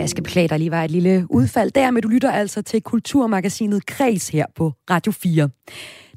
Jeg 0.00 0.08
skal 0.08 0.22
beklage, 0.24 0.48
der 0.48 0.56
lige 0.56 0.70
var 0.70 0.84
et 0.84 0.90
lille 0.90 1.26
udfald 1.30 1.70
der, 1.70 1.90
men 1.90 2.02
du 2.02 2.08
lytter 2.08 2.30
altså 2.30 2.62
til 2.62 2.82
Kulturmagasinet 2.82 3.86
Kreds 3.86 4.28
her 4.28 4.46
på 4.56 4.72
Radio 4.90 5.12
4. 5.12 5.48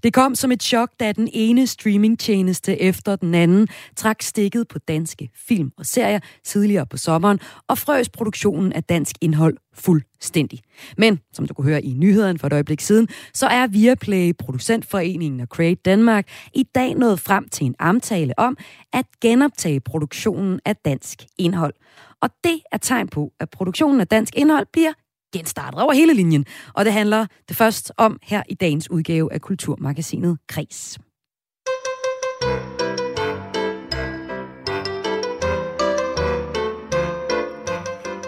Det 0.04 0.14
kom 0.14 0.36
som 0.36 0.52
et 0.52 0.64
chok, 0.64 0.90
da 1.00 1.12
den 1.12 1.30
ene 1.34 1.68
streamingtjeneste 1.68 2.82
efter 2.82 3.16
den 3.16 3.36
anden 3.36 3.68
trak 3.96 4.22
stikket 4.22 4.68
på 4.68 4.80
danske 4.80 5.30
film 5.36 5.72
og 5.78 5.86
serier 5.86 6.20
tidligere 6.44 6.86
på 6.86 6.98
sommeren 6.98 7.40
og 7.68 7.78
frøs 7.78 8.10
produktionen 8.10 8.74
af 8.74 8.84
dansk 8.84 9.16
indhold 9.22 9.58
fuldstændig. 9.74 10.60
Men, 10.98 11.20
som 11.34 11.48
du 11.48 11.54
kunne 11.54 11.68
høre 11.68 11.84
i 11.84 11.94
nyhederne 11.94 12.40
for 12.40 12.48
et 12.48 12.54
øjeblik 12.54 12.82
siden, 12.82 13.08
så 13.34 13.48
er 13.48 13.68
Viaplay, 13.68 14.34
producentforeningen 14.40 15.40
og 15.40 15.48
Create 15.48 15.82
Danmark 15.86 16.28
i 16.54 16.64
dag 16.64 16.96
nået 16.96 17.20
frem 17.20 17.50
til 17.50 17.66
en 17.66 17.76
amtale 17.80 18.40
om 18.40 18.58
at 18.94 19.06
genoptage 19.22 19.80
produktionen 19.80 20.60
af 20.66 20.76
dansk 20.76 21.26
indhold. 21.38 21.74
Og 22.22 22.30
det 22.44 22.60
er 22.72 22.78
tegn 22.78 23.08
på, 23.08 23.34
at 23.40 23.50
produktionen 23.50 24.00
af 24.00 24.08
dansk 24.08 24.36
indhold 24.36 24.68
bliver 24.74 24.94
genstartet 25.34 25.82
over 25.82 25.94
hele 25.94 26.14
linjen. 26.14 26.46
Og 26.74 26.86
det 26.86 26.94
handler 26.94 27.26
det 27.50 27.58
først 27.58 27.92
om 27.98 28.20
her 28.24 28.44
i 28.50 28.54
dagens 28.54 28.92
udgave 28.92 29.34
af 29.34 29.42
Kulturmagasinet 29.42 30.38
Kris. 30.48 30.98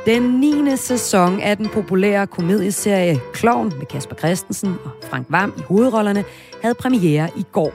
Den 0.05 0.23
9. 0.23 0.77
sæson 0.77 1.41
af 1.41 1.57
den 1.57 1.69
populære 1.69 2.27
komedieserie 2.27 3.19
Klovn 3.33 3.73
med 3.77 3.85
Kasper 3.85 4.15
Christensen 4.15 4.75
og 4.85 4.91
Frank 5.09 5.27
Vam 5.29 5.53
i 5.57 5.61
hovedrollerne 5.61 6.23
havde 6.61 6.75
premiere 6.75 7.29
i 7.37 7.43
går. 7.51 7.73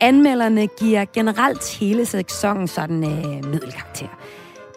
Anmelderne 0.00 0.66
giver 0.66 1.04
generelt 1.04 1.78
hele 1.78 2.06
sæsonen 2.06 2.68
sådan 2.68 3.04
øh, 3.04 3.50
middelkarakter. 3.50 4.08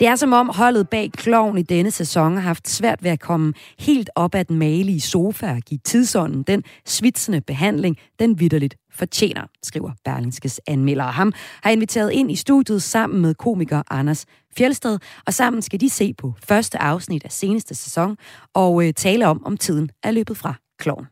Det 0.04 0.10
er 0.10 0.16
som 0.16 0.34
om 0.34 0.50
holdet 0.50 0.90
bag 0.90 1.12
kloven 1.12 1.58
i 1.58 1.62
denne 1.62 1.92
sæson 1.92 2.34
har 2.34 2.42
haft 2.42 2.70
svært 2.70 3.04
ved 3.04 3.12
at 3.12 3.20
komme 3.20 3.54
helt 3.80 4.10
op 4.16 4.36
ad 4.36 4.46
den 4.46 4.60
malige 4.60 5.02
sofa 5.02 5.52
og 5.52 5.62
give 5.62 5.80
tidsånden 5.84 6.44
den 6.44 6.64
svitsende 6.86 7.42
behandling, 7.42 7.98
den 8.20 8.40
vidderligt 8.40 8.76
fortjener, 8.92 9.44
skriver 9.64 9.92
Berlingskes 10.06 10.62
anmelder. 10.68 11.04
Ham 11.04 11.34
har 11.64 11.72
inviteret 11.72 12.12
ind 12.12 12.32
i 12.32 12.36
studiet 12.36 12.84
sammen 12.84 13.22
med 13.22 13.36
komiker 13.36 13.84
Anders 13.90 14.26
Fjelsted, 14.58 15.00
og 15.26 15.34
sammen 15.34 15.62
skal 15.62 15.82
de 15.82 15.90
se 15.90 16.14
på 16.14 16.34
første 16.48 16.82
afsnit 16.82 17.24
af 17.24 17.32
seneste 17.32 17.76
sæson 17.76 18.18
og 18.54 18.88
øh, 18.88 18.94
tale 18.94 19.28
om, 19.28 19.46
om 19.46 19.58
tiden 19.58 19.90
er 20.04 20.12
løbet 20.12 20.38
fra 20.38 20.54
kloven. 20.80 21.06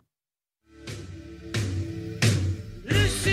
Lucy 2.86 3.31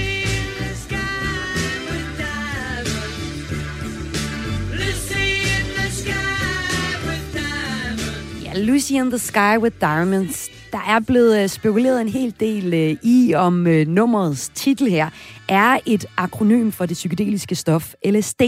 Lucy 8.58 8.92
in 8.92 9.10
the 9.10 9.18
Sky 9.18 9.58
with 9.58 9.76
Diamonds. 9.80 10.50
Der 10.72 10.78
er 10.88 11.00
blevet 11.00 11.42
øh, 11.42 11.48
spekuleret 11.48 12.00
en 12.00 12.08
hel 12.08 12.34
del 12.40 12.74
øh, 12.74 12.96
i, 13.02 13.34
om 13.34 13.66
øh, 13.66 13.86
nummerets 13.86 14.48
titel 14.54 14.90
her 14.90 15.10
er 15.48 15.78
et 15.86 16.06
akronym 16.16 16.70
for 16.70 16.86
det 16.86 16.94
psykedeliske 16.94 17.54
stof 17.54 17.94
LSD. 18.06 18.40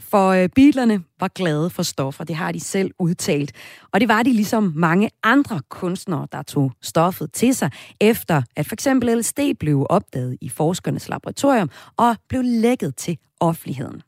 For 0.00 0.46
Beatlerne 0.54 1.02
var 1.20 1.28
glade 1.28 1.70
for 1.70 1.82
stoffer, 1.82 2.24
det 2.24 2.36
har 2.36 2.52
de 2.52 2.60
selv 2.60 2.90
udtalt. 2.98 3.52
Og 3.92 4.00
det 4.00 4.08
var 4.08 4.22
de 4.22 4.32
ligesom 4.32 4.72
mange 4.76 5.10
andre 5.22 5.60
kunstnere, 5.68 6.28
der 6.32 6.42
tog 6.42 6.72
stoffet 6.82 7.32
til 7.32 7.54
sig, 7.54 7.70
efter 8.00 8.42
at 8.56 8.66
for 8.66 8.74
eksempel 8.74 9.18
LSD 9.18 9.40
blev 9.60 9.86
opdaget 9.90 10.36
i 10.40 10.48
forskernes 10.48 11.08
laboratorium 11.08 11.70
og 11.96 12.16
blev 12.28 12.42
lækket 12.44 12.96
til 12.96 13.18
offentligheden. 13.40 14.02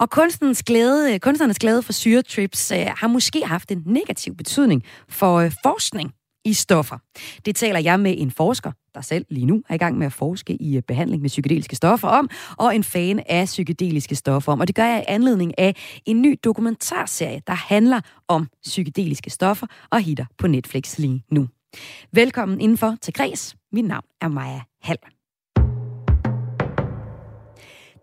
Og 0.00 0.10
kunstens 0.10 0.62
glæde, 0.62 1.14
øh, 1.14 1.20
kunstnernes 1.20 1.58
glæde 1.58 1.82
for 1.82 1.92
syretrips 1.92 2.70
øh, 2.70 2.86
har 2.96 3.08
måske 3.08 3.46
haft 3.46 3.70
en 3.70 3.82
negativ 3.86 4.36
betydning 4.36 4.82
for 5.08 5.36
øh, 5.36 5.52
forskning 5.62 6.12
i 6.44 6.52
stoffer. 6.52 6.98
Det 7.44 7.56
taler 7.56 7.80
jeg 7.80 8.00
med 8.00 8.14
en 8.18 8.30
forsker, 8.30 8.72
der 8.94 9.00
selv 9.00 9.26
lige 9.30 9.46
nu 9.46 9.62
er 9.68 9.74
i 9.74 9.78
gang 9.78 9.98
med 9.98 10.06
at 10.06 10.12
forske 10.12 10.62
i 10.62 10.76
øh, 10.76 10.82
behandling 10.82 11.22
med 11.22 11.30
psykedeliske 11.30 11.76
stoffer 11.76 12.08
om, 12.08 12.30
og 12.58 12.76
en 12.76 12.84
fan 12.84 13.22
af 13.28 13.44
psykedeliske 13.44 14.14
stoffer 14.14 14.52
om. 14.52 14.60
Og 14.60 14.66
det 14.66 14.76
gør 14.76 14.84
jeg 14.84 15.00
i 15.00 15.12
anledning 15.12 15.58
af 15.58 15.76
en 16.06 16.22
ny 16.22 16.38
dokumentarserie, 16.44 17.42
der 17.46 17.54
handler 17.54 18.00
om 18.28 18.48
psykedeliske 18.62 19.30
stoffer 19.30 19.66
og 19.90 20.00
hitter 20.00 20.26
på 20.38 20.46
Netflix 20.46 20.98
lige 20.98 21.24
nu. 21.30 21.48
Velkommen 22.12 22.60
indenfor 22.60 22.96
til 23.02 23.14
Græs. 23.14 23.56
Mit 23.72 23.84
navn 23.84 24.04
er 24.20 24.28
Maja 24.28 24.60
Hall. 24.82 25.17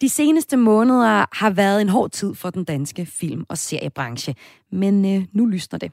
De 0.01 0.09
seneste 0.09 0.57
måneder 0.57 1.25
har 1.35 1.49
været 1.49 1.81
en 1.81 1.89
hård 1.89 2.11
tid 2.11 2.35
for 2.35 2.49
den 2.49 2.63
danske 2.63 3.05
film- 3.05 3.45
og 3.49 3.57
seriebranche, 3.57 4.35
men 4.71 5.05
øh, 5.05 5.25
nu 5.33 5.45
lysner 5.45 5.79
det. 5.79 5.91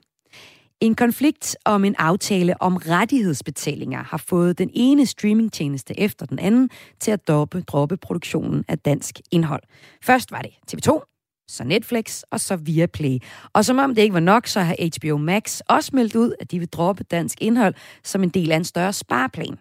En 0.81 0.95
konflikt 0.95 1.57
om 1.65 1.85
en 1.85 1.95
aftale 1.99 2.63
om 2.63 2.77
rettighedsbetalinger 2.77 4.03
har 4.03 4.17
fået 4.17 4.59
den 4.59 4.71
ene 4.75 5.07
streamingtjeneste 5.07 6.01
efter 6.01 6.27
den 6.27 6.39
anden 6.39 6.71
til 7.01 7.11
at 7.11 7.29
droppe, 7.29 7.61
droppe 7.61 7.97
produktionen 7.97 8.65
af 8.69 8.79
dansk 8.79 9.21
indhold. 9.31 9.63
Først 10.03 10.33
var 10.33 10.43
det 10.43 10.51
TV2, 10.51 11.13
så 11.49 11.65
Netflix 11.65 12.23
og 12.31 12.41
så 12.41 12.57
Viaplay. 12.57 13.19
Og 13.53 13.65
som 13.65 13.79
om 13.79 13.95
det 13.95 14.03
ikke 14.03 14.15
var 14.15 14.21
nok, 14.21 14.47
så 14.47 14.61
har 14.61 14.77
HBO 14.99 15.17
Max 15.17 15.61
også 15.69 15.91
meldt 15.95 16.17
ud, 16.17 16.35
at 16.41 16.51
de 16.51 16.59
vil 16.59 16.69
droppe 16.69 17.05
dansk 17.05 17.43
indhold 17.43 17.75
som 18.05 18.23
en 18.23 18.29
del 18.29 18.53
af 18.53 18.57
en 18.57 18.65
større 18.65 18.93
spareplan. 18.93 19.59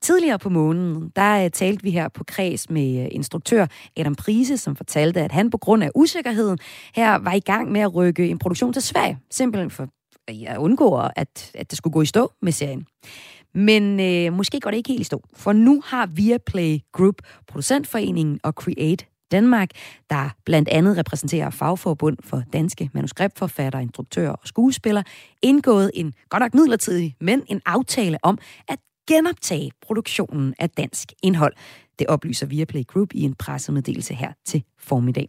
Tidligere 0.00 0.38
på 0.38 0.48
måneden, 0.48 1.12
der 1.16 1.44
øh, 1.44 1.50
talte 1.50 1.82
vi 1.82 1.90
her 1.90 2.08
på 2.08 2.24
kreds 2.24 2.70
med 2.70 3.04
øh, 3.04 3.08
instruktør 3.10 3.66
Adam 3.96 4.14
Prise, 4.14 4.56
som 4.56 4.76
fortalte, 4.76 5.20
at 5.20 5.32
han 5.32 5.50
på 5.50 5.58
grund 5.58 5.84
af 5.84 5.90
usikkerheden 5.94 6.58
her 6.94 7.18
var 7.18 7.32
i 7.32 7.40
gang 7.40 7.72
med 7.72 7.80
at 7.80 7.94
rykke 7.94 8.28
en 8.28 8.38
produktion 8.38 8.72
til 8.72 8.82
Sverige, 8.82 9.18
simpelthen 9.30 9.70
for 9.70 9.88
at 10.28 10.58
undgå, 10.58 11.00
at, 11.16 11.50
at 11.54 11.70
det 11.70 11.76
skulle 11.76 11.92
gå 11.92 12.02
i 12.02 12.06
stå 12.06 12.32
med 12.42 12.52
serien. 12.52 12.86
Men 13.54 14.00
øh, 14.00 14.32
måske 14.32 14.60
går 14.60 14.70
det 14.70 14.76
ikke 14.76 14.88
helt 14.88 15.00
i 15.00 15.04
stå, 15.04 15.22
for 15.34 15.52
nu 15.52 15.82
har 15.86 16.06
Viaplay 16.06 16.78
Group, 16.92 17.14
producentforeningen 17.46 18.40
og 18.42 18.52
Create 18.52 19.04
Danmark, 19.30 19.70
der 20.10 20.28
blandt 20.44 20.68
andet 20.68 20.96
repræsenterer 20.96 21.50
fagforbund 21.50 22.16
for 22.24 22.42
danske 22.52 22.90
manuskriptforfattere, 22.94 23.82
instruktører 23.82 24.30
og 24.30 24.48
skuespillere, 24.48 25.04
indgået 25.42 25.90
en 25.94 26.14
godt 26.28 26.40
nok 26.40 26.54
midlertidig, 26.54 27.16
men 27.20 27.42
en 27.46 27.60
aftale 27.66 28.18
om 28.22 28.38
at 28.68 28.78
genoptage 29.10 29.70
produktionen 29.82 30.54
af 30.58 30.70
dansk 30.70 31.12
indhold. 31.22 31.54
Det 31.98 32.06
oplyser 32.06 32.46
Viaplay 32.46 32.86
Group 32.86 33.08
i 33.14 33.22
en 33.22 33.34
pressemeddelelse 33.34 34.14
her 34.14 34.32
til 34.44 34.64
formiddag. 34.78 35.28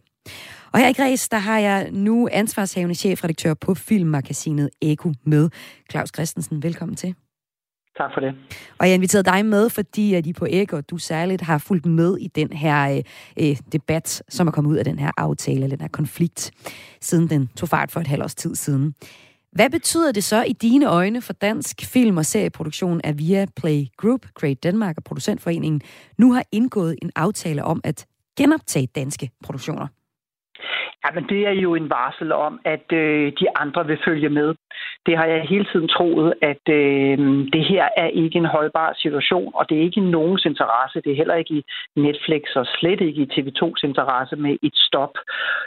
Og 0.72 0.78
her 0.78 0.88
i 0.88 0.92
Græs, 0.92 1.28
der 1.28 1.38
har 1.38 1.58
jeg 1.58 1.90
nu 1.90 2.28
ansvarshavende 2.32 2.94
chefredaktør 2.94 3.54
på 3.54 3.74
filmmagasinet 3.74 4.70
Eko 4.80 5.12
med. 5.24 5.50
Claus 5.90 6.10
Christensen, 6.14 6.62
velkommen 6.62 6.96
til. 6.96 7.14
Tak 7.96 8.10
for 8.14 8.20
det. 8.20 8.34
Og 8.78 8.86
jeg 8.86 8.94
inviterede 8.94 9.30
dig 9.30 9.46
med, 9.46 9.70
fordi 9.70 10.14
at 10.14 10.26
I 10.26 10.32
på 10.32 10.46
Eko, 10.50 10.80
du 10.80 10.98
særligt 10.98 11.42
har 11.42 11.58
fulgt 11.58 11.86
med 11.86 12.16
i 12.18 12.26
den 12.26 12.52
her 12.52 12.96
øh, 12.96 13.02
øh, 13.48 13.56
debat, 13.72 14.22
som 14.28 14.46
er 14.46 14.50
kommet 14.50 14.70
ud 14.70 14.76
af 14.76 14.84
den 14.84 14.98
her 14.98 15.10
aftale, 15.16 15.70
den 15.70 15.80
her 15.80 15.88
konflikt, 15.88 16.50
siden 17.00 17.30
den 17.30 17.48
tog 17.56 17.68
fart 17.68 17.90
for 17.90 18.00
et 18.00 18.06
halvt 18.06 18.24
års 18.24 18.34
tid 18.34 18.54
siden. 18.54 18.94
Hvad 19.56 19.70
betyder 19.70 20.12
det 20.12 20.24
så 20.24 20.42
i 20.42 20.52
dine 20.52 20.86
øjne 20.86 21.20
for 21.22 21.32
dansk 21.32 21.76
film- 21.92 22.16
og 22.16 22.24
serieproduktion, 22.24 23.00
at 23.04 23.14
via 23.18 23.46
Play 23.60 23.80
Group, 23.96 24.22
Great 24.34 24.62
Danmark 24.62 24.94
og 24.96 25.04
Producentforeningen 25.04 25.80
nu 26.18 26.32
har 26.32 26.44
indgået 26.52 26.96
en 27.02 27.10
aftale 27.16 27.64
om 27.64 27.80
at 27.84 28.06
genoptage 28.38 28.86
danske 28.86 29.30
produktioner? 29.44 29.86
Ja, 31.04 31.10
men 31.14 31.24
det 31.28 31.40
er 31.46 31.56
jo 31.64 31.74
en 31.74 31.90
varsel 31.90 32.32
om, 32.32 32.60
at 32.64 32.92
øh, 32.92 33.32
de 33.40 33.46
andre 33.56 33.86
vil 33.86 33.98
følge 34.06 34.28
med. 34.28 34.54
Det 35.06 35.16
har 35.16 35.26
jeg 35.26 35.42
hele 35.42 35.66
tiden 35.72 35.88
troet, 35.88 36.34
at 36.42 36.64
øh, 36.68 37.18
det 37.54 37.64
her 37.64 37.88
er 37.96 38.06
ikke 38.06 38.38
en 38.38 38.44
holdbar 38.44 38.92
situation, 39.02 39.52
og 39.54 39.68
det 39.68 39.78
er 39.78 39.82
ikke 39.82 40.00
i 40.00 40.10
nogens 40.16 40.44
interesse. 40.44 41.00
Det 41.04 41.12
er 41.12 41.16
heller 41.16 41.34
ikke 41.34 41.54
i 41.54 41.64
Netflix 41.96 42.42
og 42.56 42.66
slet 42.66 43.00
ikke 43.00 43.22
i 43.22 43.30
TV2's 43.34 43.82
interesse 43.84 44.36
med 44.36 44.56
et 44.62 44.76
stop. 44.76 45.14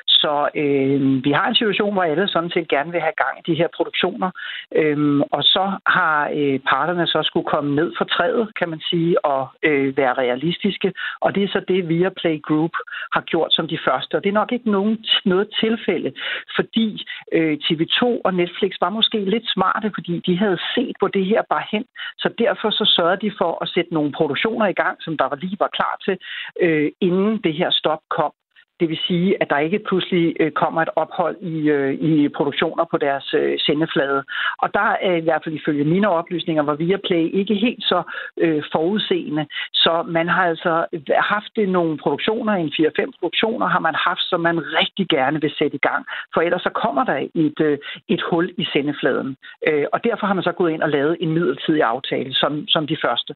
Så 0.08 0.50
øh, 0.56 1.24
vi 1.26 1.32
har 1.32 1.48
en 1.48 1.56
situation, 1.56 1.94
hvor 1.94 2.04
alle 2.04 2.28
sådan 2.28 2.50
set 2.50 2.68
gerne 2.68 2.92
vil 2.92 3.02
have 3.02 3.20
gang 3.24 3.36
i 3.40 3.52
de 3.52 3.58
her 3.62 3.68
produktioner. 3.78 4.30
Øh, 4.76 5.20
og 5.32 5.44
så 5.44 5.66
har 5.86 6.30
øh, 6.40 6.60
parterne 6.60 7.08
så 7.08 7.20
skulle 7.24 7.48
komme 7.54 7.76
ned 7.76 7.94
for 7.98 8.06
træet, 8.06 8.52
kan 8.60 8.70
man 8.70 8.82
sige, 8.90 9.26
og 9.26 9.48
øh, 9.64 9.98
være 9.98 10.14
realistiske. 10.14 10.94
Og 11.22 11.36
det 11.36 11.44
er 11.44 11.48
så 11.48 11.62
det, 11.68 11.90
Viaplay 11.90 12.42
Group 12.42 12.76
har 13.12 13.22
gjort 13.22 13.54
som 13.54 13.68
de 13.68 13.80
første. 13.88 14.16
Og 14.16 14.24
det 14.24 14.30
er 14.30 14.40
nok 14.42 14.52
ikke 14.52 14.72
nogen, 14.72 15.06
noget 15.26 15.48
tilfælde, 15.60 16.12
fordi 16.56 17.08
øh, 17.32 17.58
TV2 17.64 18.02
og 18.26 18.34
Netflix 18.34 18.72
var 18.82 18.90
måske 18.90 19.25
lidt 19.34 19.48
smarte, 19.56 19.92
fordi 19.96 20.14
de 20.28 20.38
havde 20.38 20.60
set 20.76 20.96
på 21.00 21.08
det 21.08 21.26
her 21.26 21.42
bare 21.50 21.66
hen. 21.72 21.86
Så 22.18 22.28
derfor 22.38 22.70
så 22.70 22.86
sørgede 22.96 23.22
de 23.26 23.32
for 23.40 23.52
at 23.64 23.70
sætte 23.70 23.94
nogle 23.94 24.12
produktioner 24.12 24.68
i 24.68 24.80
gang, 24.84 24.98
som 25.02 25.18
der 25.18 25.36
lige 25.36 25.58
var 25.60 25.70
klar 25.78 25.96
til, 26.06 26.16
øh, 26.62 26.92
inden 27.02 27.42
det 27.46 27.54
her 27.54 27.70
stop 27.72 28.02
kom. 28.10 28.34
Det 28.80 28.90
vil 28.90 29.00
sige, 29.08 29.42
at 29.42 29.50
der 29.50 29.58
ikke 29.58 29.80
pludselig 29.80 30.36
øh, 30.40 30.52
kommer 30.52 30.82
et 30.82 30.90
ophold 30.96 31.38
i, 31.42 31.70
øh, 31.70 31.94
i 31.94 32.30
produktioner 32.30 32.86
på 32.92 32.98
deres 32.98 33.34
øh, 33.34 33.60
sendeflade. 33.60 34.24
Og 34.64 34.74
der 34.74 34.90
er 35.08 35.16
i 35.16 35.26
hvert 35.26 35.42
fald 35.44 35.56
ifølge 35.56 35.84
mine 35.84 36.10
oplysninger, 36.10 36.64
hvor 36.64 36.76
Viaplay 36.76 37.26
ikke 37.34 37.56
helt 37.56 37.84
så 37.84 38.04
øh, 38.38 38.64
forudseende. 38.72 39.46
Så 39.74 40.04
man 40.08 40.28
har 40.28 40.46
altså 40.46 40.86
haft 41.18 41.58
nogle 41.58 41.98
produktioner, 41.98 42.54
en 42.54 42.72
4-5 43.00 43.12
produktioner 43.20 43.68
har 43.68 43.80
man 43.80 43.96
haft, 43.96 44.24
som 44.30 44.40
man 44.42 44.58
rigtig 44.80 45.08
gerne 45.10 45.42
vil 45.42 45.54
sætte 45.58 45.76
i 45.76 45.86
gang. 45.90 46.06
For 46.34 46.42
ellers 46.42 46.62
så 46.62 46.70
kommer 46.70 47.04
der 47.04 47.18
et, 47.36 47.60
øh, 47.62 47.78
et 48.08 48.22
hul 48.30 48.54
i 48.58 48.66
sendefladen. 48.74 49.36
Øh, 49.68 49.86
og 49.94 50.04
derfor 50.04 50.28
har 50.28 50.34
man 50.34 50.44
så 50.44 50.52
gået 50.52 50.72
ind 50.72 50.84
og 50.84 50.90
lavet 50.90 51.18
en 51.20 51.32
midlertidig 51.32 51.84
aftale, 51.84 52.34
som, 52.34 52.68
som 52.68 52.88
de 52.88 52.98
første. 53.06 53.34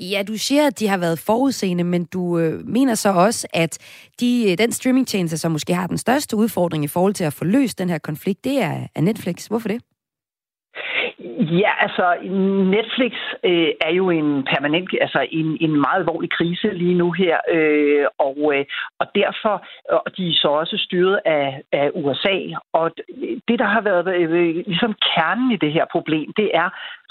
Ja, 0.00 0.22
du 0.28 0.36
siger, 0.36 0.66
at 0.66 0.78
de 0.80 0.88
har 0.88 0.98
været 0.98 1.18
forudseende, 1.18 1.84
men 1.84 2.04
du 2.04 2.38
øh, 2.38 2.66
mener 2.66 2.94
så 2.94 3.12
også, 3.12 3.48
at 3.54 3.78
de, 4.20 4.50
øh, 4.50 4.58
den 4.58 4.72
streamingtjeneste, 4.72 5.38
som 5.38 5.52
måske 5.52 5.74
har 5.74 5.86
den 5.86 5.98
største 5.98 6.36
udfordring 6.36 6.84
i 6.84 6.88
forhold 6.88 7.14
til 7.14 7.24
at 7.24 7.32
få 7.32 7.44
løst 7.44 7.78
den 7.78 7.88
her 7.88 7.98
konflikt, 7.98 8.44
det 8.44 8.62
er, 8.62 8.86
er 8.94 9.00
Netflix. 9.00 9.46
Hvorfor 9.46 9.68
det? 9.68 9.82
Ja, 11.60 11.70
altså 11.80 12.06
Netflix 12.76 13.12
øh, 13.44 13.70
er 13.80 13.92
jo 13.92 14.10
en 14.10 14.44
permanent, 14.52 14.88
altså 15.00 15.26
en, 15.30 15.58
en 15.60 15.80
meget 15.80 15.98
alvorlig 15.98 16.30
krise 16.30 16.68
lige 16.72 16.94
nu 16.94 17.12
her, 17.12 17.36
øh, 17.50 18.06
og, 18.18 18.36
øh, 18.54 18.64
og 19.00 19.06
derfor 19.14 19.54
øh, 19.92 19.98
og 20.06 20.16
de 20.16 20.28
er 20.28 20.32
så 20.34 20.48
også 20.48 20.76
styret 20.76 21.20
af, 21.24 21.62
af 21.72 21.90
USA. 21.94 22.36
Og 22.72 22.90
det, 23.48 23.58
der 23.58 23.68
har 23.74 23.80
været 23.80 24.14
øh, 24.14 24.30
øh, 24.30 24.54
ligesom 24.66 24.94
kernen 25.14 25.52
i 25.52 25.56
det 25.56 25.72
her 25.72 25.84
problem, 25.92 26.32
det 26.36 26.50
er 26.54 26.68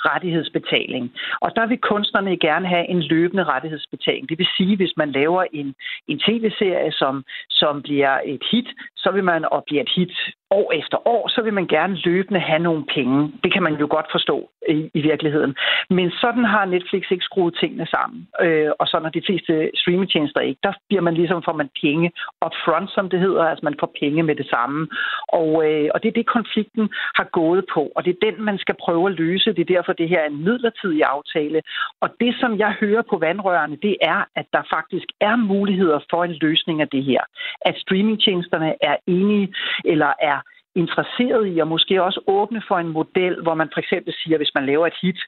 rettighedsbetaling. 0.10 1.12
Og 1.42 1.50
der 1.56 1.66
vil 1.68 1.78
kunstnerne 1.78 2.38
gerne 2.38 2.68
have 2.68 2.86
en 2.90 3.02
løbende 3.02 3.44
rettighedsbetaling. 3.44 4.30
Det 4.30 4.38
vil 4.38 4.48
sige, 4.58 4.76
hvis 4.76 4.94
man 4.98 5.12
laver 5.12 5.44
en, 5.54 5.76
en 6.08 6.20
tv-serie, 6.20 6.92
som, 6.92 7.24
som 7.50 7.82
bliver 7.82 8.20
et 8.26 8.44
hit, 8.52 8.70
så 8.98 9.12
vil 9.12 9.24
man 9.24 9.46
og 9.46 9.64
bliver 9.68 9.82
et 9.82 9.92
hit 9.96 10.14
år 10.52 10.72
efter 10.72 11.08
år, 11.08 11.28
så 11.28 11.42
vil 11.42 11.54
man 11.54 11.68
gerne 11.68 11.96
løbende 11.96 12.40
have 12.40 12.60
nogle 12.60 12.84
penge. 12.96 13.32
Det 13.44 13.54
kan 13.54 13.64
man 13.64 13.76
jo 13.76 13.88
godt 13.90 14.06
forstå 14.12 14.50
i, 14.70 14.90
i 14.94 15.02
virkeligheden. 15.02 15.56
Men 15.90 16.12
sådan 16.12 16.46
har 16.46 16.66
Netflix 16.66 17.04
ikke 17.12 17.26
skruet 17.26 17.58
tingene 17.60 17.88
sammen. 17.96 18.28
Øh, 18.42 18.72
og 18.80 18.88
sådan 18.88 19.04
når 19.04 19.10
de 19.10 19.26
fleste 19.26 19.72
streamingtjenester 19.76 20.40
ikke. 20.40 20.60
Der 20.64 20.74
bliver 20.88 21.02
man 21.02 21.14
ligesom, 21.14 21.44
får 21.44 21.54
man 21.62 21.70
penge 21.82 22.12
upfront, 22.46 22.90
som 22.92 23.10
det 23.10 23.20
hedder. 23.20 23.44
Altså 23.44 23.66
man 23.66 23.80
får 23.80 23.92
penge 24.00 24.24
med 24.24 24.36
det 24.36 24.48
samme. 24.50 24.88
Og, 25.28 25.50
øh, 25.68 25.90
og 25.94 26.04
det 26.04 26.10
er 26.10 26.18
det, 26.20 26.36
konflikten 26.38 26.90
har 27.16 27.28
gået 27.40 27.66
på. 27.74 27.92
Og 27.96 28.06
det 28.06 28.12
er 28.12 28.32
den, 28.32 28.44
man 28.44 28.58
skal 28.58 28.76
prøve 28.86 29.10
at 29.10 29.18
løse. 29.24 29.54
Det 29.54 29.62
er 29.62 29.76
derfor, 29.76 29.91
det 29.94 30.10
her 30.10 30.20
er 30.20 30.28
en 30.28 30.44
midlertidig 30.44 31.04
aftale. 31.04 31.62
Og 32.02 32.10
det, 32.20 32.36
som 32.40 32.60
jeg 32.60 32.72
hører 32.72 33.02
på 33.10 33.18
vandrørene, 33.18 33.78
det 33.82 33.96
er, 34.02 34.20
at 34.36 34.46
der 34.54 34.64
faktisk 34.76 35.08
er 35.22 35.36
muligheder 35.36 36.00
for 36.10 36.24
en 36.24 36.36
løsning 36.42 36.82
af 36.82 36.88
det 36.88 37.04
her. 37.04 37.22
At 37.62 37.76
streamingtjenesterne 37.78 38.76
er 38.82 38.96
enige 39.08 39.54
eller 39.86 40.14
er 40.20 40.38
interesseret 40.76 41.56
i, 41.56 41.60
og 41.60 41.68
måske 41.68 42.04
også 42.04 42.22
åbne 42.28 42.62
for 42.68 42.78
en 42.78 42.88
model, 42.88 43.42
hvor 43.42 43.54
man 43.54 43.70
for 43.74 43.80
eksempel 43.80 44.14
siger, 44.14 44.38
hvis 44.38 44.56
man 44.56 44.66
laver 44.66 44.88
et 44.88 44.98
hit 45.02 45.20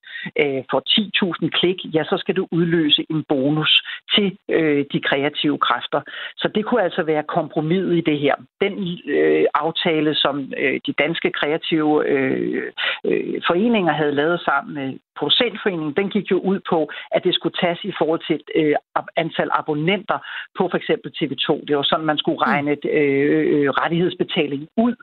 øh, 0.42 0.64
for 0.72 0.80
10.000 1.46 1.50
klik, 1.60 1.80
ja, 1.96 2.04
så 2.04 2.18
skal 2.18 2.36
du 2.36 2.48
udløse 2.52 3.06
en 3.10 3.24
bonus 3.30 3.84
til 4.16 4.38
øh, 4.50 4.86
de 4.94 5.00
kreative 5.02 5.58
kræfter. 5.58 6.02
Så 6.38 6.48
det 6.56 6.66
kunne 6.66 6.84
altså 6.84 7.04
være 7.04 7.24
kompromiset 7.24 7.98
i 7.98 8.02
det 8.02 8.20
her. 8.20 8.36
Den 8.62 8.74
øh, 9.08 9.46
aftale, 9.54 10.16
som 10.16 10.54
øh, 10.58 10.80
de 10.88 10.94
danske 10.94 11.32
kreative 11.32 12.08
øh, 12.08 12.72
øh, 13.06 13.42
foreninger 13.48 13.94
havde 13.94 14.16
lavet 14.16 14.40
sammen 14.42 14.74
med 14.74 14.98
producentforeningen, 15.20 15.94
den 16.00 16.10
gik 16.10 16.32
jo 16.32 16.40
ud 16.40 16.60
på, 16.70 16.80
at 17.12 17.24
det 17.24 17.36
skulle 17.36 17.56
tages 17.62 17.80
i 17.84 17.94
forhold 18.00 18.22
til 18.28 18.36
et 18.36 18.50
øh, 18.56 18.76
antal 19.16 19.50
abonnenter 19.60 20.18
på 20.58 20.64
for 20.72 20.78
eksempel 20.78 21.10
TV2. 21.18 21.48
Det 21.68 21.78
var 21.78 21.84
sådan, 21.84 22.06
man 22.06 22.18
skulle 22.18 22.42
regne 22.42 22.72
et, 22.72 22.86
øh, 22.86 23.44
øh, 23.54 23.70
rettighedsbetaling 23.70 24.68
ud. 24.78 24.96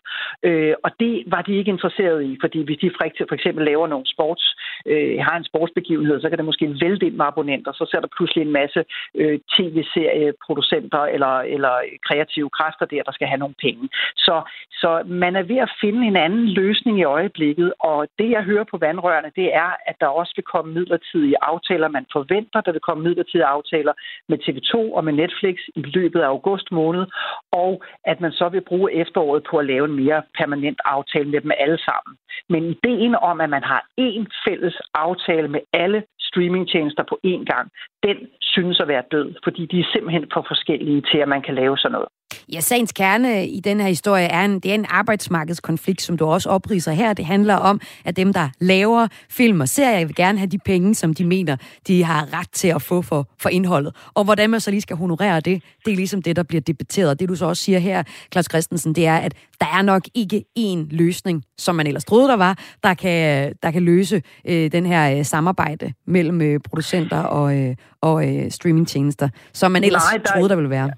Øh, 0.43 0.75
og 0.85 0.91
det 1.01 1.25
var 1.27 1.43
de 1.43 1.57
ikke 1.57 1.71
interesseret 1.71 2.23
i, 2.25 2.39
fordi 2.41 2.65
hvis 2.65 2.79
de 2.79 2.91
for 3.29 3.35
eksempel 3.35 3.65
laver 3.65 3.87
nogle 3.87 4.07
sports, 4.15 4.45
øh, 4.87 5.19
har 5.27 5.37
en 5.37 5.45
sportsbegivenhed, 5.45 6.21
så 6.21 6.29
kan 6.29 6.39
det 6.39 6.45
måske 6.45 6.77
vælte 6.81 7.07
ind 7.07 7.17
med 7.17 7.27
abonnenter. 7.27 7.73
Så 7.73 7.85
ser 7.91 8.01
der 8.01 8.17
pludselig 8.17 8.43
en 8.43 8.53
masse 8.53 8.85
øh, 9.15 9.39
tv-serieproducenter 9.55 11.03
eller, 11.15 11.35
eller 11.55 11.73
kreative 12.07 12.51
kræfter 12.51 12.87
der, 12.87 13.03
der 13.03 13.13
skal 13.13 13.29
have 13.29 13.39
nogle 13.39 13.55
penge. 13.65 13.89
Så, 14.17 14.43
så 14.73 15.03
man 15.07 15.37
er 15.37 15.43
ved 15.43 15.57
at 15.57 15.73
finde 15.81 16.07
en 16.07 16.17
anden 16.17 16.49
løsning 16.49 16.99
i 16.99 17.05
øjeblikket, 17.05 17.73
og 17.81 18.09
det 18.19 18.31
jeg 18.31 18.43
hører 18.43 18.65
på 18.71 18.77
vandrørene, 18.77 19.31
det 19.37 19.55
er, 19.55 19.71
at 19.87 20.00
der 20.01 20.07
også 20.07 20.33
vil 20.37 20.45
komme 20.45 20.75
midlertidige 20.75 21.37
aftaler. 21.43 21.89
Man 21.89 22.07
forventer, 22.13 22.61
der 22.61 22.73
vil 22.73 22.81
komme 22.81 23.03
midlertidige 23.05 23.53
aftaler 23.57 23.93
med 24.29 24.39
TV2 24.45 24.75
og 24.97 25.05
med 25.05 25.13
Netflix 25.13 25.57
i 25.77 25.83
løbet 25.83 26.21
af 26.21 26.27
august 26.27 26.73
måned, 26.73 27.07
og 27.53 27.83
at 28.05 28.21
man 28.21 28.33
så 28.33 28.49
vil 28.49 28.61
bruge 28.61 28.93
efteråret 28.93 29.43
på 29.51 29.59
at 29.59 29.67
lave 29.67 29.85
en 29.85 29.97
mere 30.05 30.23
permanent 30.39 30.81
aftale 30.85 31.29
med 31.31 31.41
dem 31.41 31.53
alle 31.59 31.79
sammen. 31.79 32.13
Men 32.49 32.63
ideen 32.65 33.15
om, 33.15 33.41
at 33.41 33.51
man 33.51 33.63
har 33.63 33.83
én 34.01 34.25
fælles 34.47 34.77
aftale 34.95 35.49
med 35.49 35.61
alle 35.73 36.03
streamingtjenester 36.21 37.05
på 37.09 37.19
én 37.27 37.45
gang, 37.53 37.71
den 38.03 38.17
synes 38.41 38.81
at 38.81 38.89
være 38.89 39.05
død, 39.11 39.35
fordi 39.45 39.67
de 39.67 39.81
er 39.81 39.91
simpelthen 39.93 40.27
for 40.33 40.45
forskellige 40.49 41.03
til, 41.11 41.19
at 41.19 41.29
man 41.29 41.43
kan 41.43 41.55
lave 41.55 41.79
sådan 41.79 41.93
noget. 41.93 42.09
Ja, 42.53 42.61
sagens 42.61 42.93
kerne 42.93 43.49
i 43.49 43.61
den 43.61 43.81
her 43.81 43.89
historie 43.89 44.25
er 44.25 44.45
en, 44.45 44.61
det 44.61 44.71
er 44.71 44.75
en 44.75 44.87
arbejdsmarkedskonflikt, 44.89 46.03
som 46.03 46.17
du 46.17 46.25
også 46.25 46.49
opriser 46.49 46.93
her. 46.93 47.13
Det 47.13 47.25
handler 47.25 47.55
om, 47.55 47.81
at 48.05 48.17
dem, 48.17 48.33
der 48.33 48.49
laver 48.61 49.09
film 49.31 49.61
og 49.61 49.69
serier, 49.69 50.07
vil 50.07 50.15
gerne 50.15 50.39
have 50.39 50.49
de 50.49 50.59
penge, 50.59 50.95
som 50.95 51.15
de 51.15 51.25
mener, 51.25 51.57
de 51.87 52.05
har 52.05 52.39
ret 52.39 52.51
til 52.53 52.69
at 52.69 52.83
få 52.83 53.03
for, 53.03 53.29
for 53.39 53.49
indholdet. 53.49 53.95
Og 54.15 54.25
hvordan 54.25 54.51
man 54.51 54.61
så 54.61 54.71
lige 54.71 54.81
skal 54.81 54.97
honorere 54.97 55.41
det, 55.41 55.63
det 55.85 55.93
er 55.93 55.97
ligesom 55.97 56.23
det, 56.23 56.37
der 56.37 56.43
bliver 56.43 56.61
debatteret. 56.61 57.21
Det 57.21 57.29
du 57.29 57.35
så 57.35 57.47
også 57.47 57.63
siger 57.63 57.79
her, 57.79 58.03
Claus 58.33 58.47
Christensen, 58.51 58.95
det 58.95 59.07
er, 59.07 59.17
at 59.17 59.35
der 59.61 59.67
er 59.67 59.83
nok 59.83 60.03
ikke 60.15 60.45
én 60.59 60.87
løsning, 60.91 61.45
som 61.59 61.75
man 61.75 61.87
ellers 61.87 62.05
troede, 62.05 62.29
der 62.29 62.37
var, 62.37 62.59
der 62.83 62.95
kan, 62.95 63.53
der 63.63 63.71
kan 63.71 63.83
løse 63.83 64.23
øh, 64.45 64.73
den 64.73 64.87
her 64.87 65.19
øh, 65.19 65.25
samarbejde 65.25 65.93
mellem 66.07 66.43
øh, 66.43 66.61
producenter 66.61 67.19
og, 67.19 67.57
øh, 67.59 67.77
og 68.01 68.37
øh, 68.37 68.51
streamingtjenester, 68.51 69.29
som 69.53 69.73
man 69.73 69.85
ellers 69.85 70.03
Nej, 70.13 70.23
der... 70.27 70.33
troede, 70.33 70.49
der 70.49 70.57
ville 70.57 70.71
være. 70.71 70.91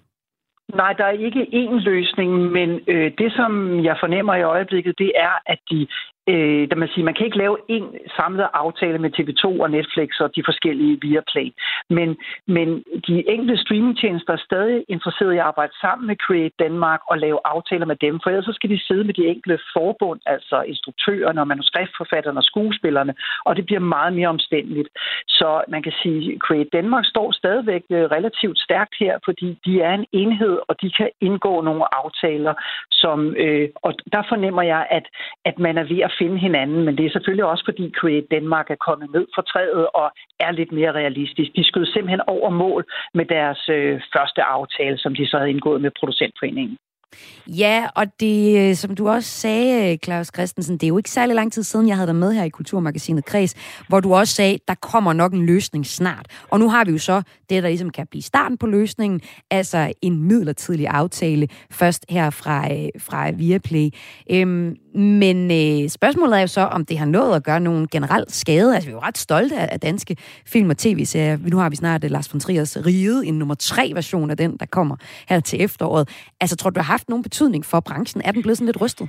Nej, 0.74 0.92
der 0.92 1.04
er 1.04 1.10
ikke 1.10 1.46
én 1.52 1.74
løsning, 1.90 2.32
men 2.32 2.80
øh, 2.86 3.12
det, 3.18 3.32
som 3.32 3.84
jeg 3.84 3.96
fornemmer 4.00 4.34
i 4.34 4.42
øjeblikket, 4.42 4.98
det 4.98 5.12
er, 5.16 5.34
at 5.46 5.58
de 5.70 5.86
øh, 6.28 6.68
der 6.70 6.76
man 6.76 6.88
siger, 6.88 7.04
man 7.04 7.14
kan 7.14 7.26
ikke 7.26 7.42
lave 7.44 7.56
en 7.68 7.86
samlet 8.16 8.48
aftale 8.54 8.98
med 8.98 9.10
TV2 9.16 9.44
og 9.62 9.70
Netflix 9.70 10.08
og 10.20 10.36
de 10.36 10.42
forskellige 10.44 10.98
Viaplay. 11.02 11.48
Men, 11.90 12.16
men 12.46 12.68
de 13.06 13.30
enkelte 13.34 13.62
streamingtjenester 13.62 14.32
er 14.32 14.46
stadig 14.48 14.84
interesserede 14.88 15.34
i 15.34 15.38
at 15.38 15.44
arbejde 15.44 15.72
sammen 15.80 16.06
med 16.06 16.16
Create 16.16 16.54
Danmark 16.58 17.00
og 17.10 17.18
lave 17.18 17.38
aftaler 17.44 17.86
med 17.86 17.96
dem, 17.96 18.20
for 18.22 18.30
ellers 18.30 18.44
så 18.44 18.52
skal 18.52 18.70
de 18.70 18.84
sidde 18.86 19.04
med 19.04 19.14
de 19.14 19.26
enkelte 19.26 19.62
forbund, 19.72 20.20
altså 20.26 20.62
instruktørerne 20.62 21.40
og 21.40 21.48
manuskriptforfatterne 21.48 22.38
og 22.38 22.44
skuespillerne, 22.44 23.14
og 23.44 23.56
det 23.56 23.66
bliver 23.66 23.80
meget 23.80 24.12
mere 24.12 24.28
omstændeligt. 24.28 24.88
Så 25.28 25.64
man 25.68 25.82
kan 25.82 25.92
sige, 26.02 26.38
Create 26.38 26.70
Danmark 26.72 27.04
står 27.06 27.32
stadigvæk 27.32 27.82
øh, 27.90 28.04
relativt 28.16 28.58
stærkt 28.58 28.94
her, 29.00 29.18
fordi 29.24 29.58
de 29.64 29.80
er 29.80 29.94
en 29.94 30.06
enhed, 30.12 30.58
og 30.68 30.74
de 30.82 30.90
kan 30.90 31.10
indgå 31.20 31.60
nogle 31.60 31.94
aftaler, 31.94 32.54
som, 32.90 33.36
øh, 33.36 33.68
og 33.82 33.92
der 34.12 34.22
fornemmer 34.28 34.62
jeg, 34.62 34.86
at, 34.90 35.06
at 35.44 35.58
man 35.58 35.78
er 35.78 35.84
ved 35.84 36.00
at 36.00 36.11
finde 36.18 36.38
hinanden, 36.38 36.84
men 36.84 36.96
det 36.98 37.06
er 37.06 37.10
selvfølgelig 37.10 37.44
også 37.44 37.64
fordi 37.64 37.92
Create 38.00 38.26
Danmark 38.30 38.70
er 38.70 38.84
kommet 38.88 39.08
ned 39.12 39.26
fra 39.34 39.42
træet 39.42 39.86
og 40.00 40.06
er 40.40 40.50
lidt 40.50 40.72
mere 40.72 40.92
realistisk. 40.92 41.50
De 41.56 41.64
skød 41.64 41.86
simpelthen 41.86 42.20
over 42.26 42.50
mål 42.50 42.84
med 43.14 43.24
deres 43.24 43.68
øh, 43.68 44.00
første 44.14 44.42
aftale, 44.42 44.98
som 44.98 45.14
de 45.14 45.26
så 45.26 45.36
havde 45.38 45.50
indgået 45.50 45.80
med 45.80 45.90
producentforeningen. 46.00 46.76
Ja, 47.46 47.86
og 47.96 48.06
det, 48.20 48.58
øh, 48.58 48.76
som 48.76 48.94
du 48.94 49.08
også 49.08 49.30
sagde, 49.30 49.92
øh, 49.92 49.98
Claus 50.04 50.30
Christensen, 50.34 50.74
det 50.74 50.82
er 50.82 50.88
jo 50.88 50.98
ikke 50.98 51.10
særlig 51.10 51.36
lang 51.36 51.52
tid 51.52 51.62
siden, 51.62 51.88
jeg 51.88 51.96
havde 51.96 52.06
dig 52.06 52.16
med 52.16 52.32
her 52.32 52.44
i 52.44 52.48
Kulturmagasinet 52.48 53.24
Kreds, 53.24 53.54
hvor 53.88 54.00
du 54.00 54.14
også 54.14 54.34
sagde, 54.34 54.58
der 54.68 54.74
kommer 54.74 55.12
nok 55.12 55.32
en 55.32 55.46
løsning 55.46 55.86
snart. 55.86 56.26
Og 56.50 56.58
nu 56.58 56.68
har 56.68 56.84
vi 56.84 56.90
jo 56.90 56.98
så 56.98 57.22
det, 57.50 57.62
der 57.62 57.68
ligesom 57.68 57.90
kan 57.90 58.06
blive 58.10 58.22
starten 58.22 58.58
på 58.58 58.66
løsningen, 58.66 59.20
altså 59.50 59.92
en 60.02 60.22
midlertidig 60.22 60.86
aftale, 60.88 61.48
først 61.70 62.04
her 62.08 62.30
fra, 62.30 62.72
øh, 62.72 62.88
fra 62.98 63.30
Viaplay. 63.30 63.90
Øhm, 64.30 64.76
men 64.94 65.50
øh, 65.50 65.88
spørgsmålet 65.88 66.36
er 66.36 66.40
jo 66.40 66.46
så, 66.46 66.60
om 66.60 66.84
det 66.84 66.98
har 66.98 67.06
nået 67.06 67.36
at 67.36 67.44
gøre 67.44 67.60
nogen 67.60 67.88
generel 67.88 68.24
skade. 68.28 68.74
Altså, 68.74 68.88
vi 68.88 68.92
er 68.92 68.96
jo 68.96 69.00
ret 69.00 69.18
stolte 69.18 69.56
af, 69.56 69.68
af 69.72 69.80
danske 69.80 70.16
film 70.46 70.70
og 70.70 70.78
tv-serier. 70.78 71.36
Nu 71.36 71.56
har 71.56 71.70
vi 71.70 71.76
snart 71.76 72.10
Lars 72.10 72.32
von 72.32 72.40
Triers 72.40 72.76
Riget, 72.86 73.28
en 73.28 73.38
nummer 73.38 73.54
tre 73.54 73.92
version 73.94 74.30
af 74.30 74.36
den, 74.36 74.56
der 74.60 74.66
kommer 74.66 74.96
her 75.28 75.40
til 75.40 75.62
efteråret. 75.62 76.08
Altså, 76.40 76.56
tror 76.56 76.70
du, 76.70 76.74
du 76.74 76.80
har 76.80 76.92
haft 76.92 77.01
nogen 77.08 77.22
betydning 77.22 77.64
for 77.64 77.80
branchen? 77.80 78.22
Er 78.22 78.32
den 78.32 78.42
blevet 78.42 78.58
sådan 78.58 78.66
lidt 78.66 78.80
rystet? 78.80 79.08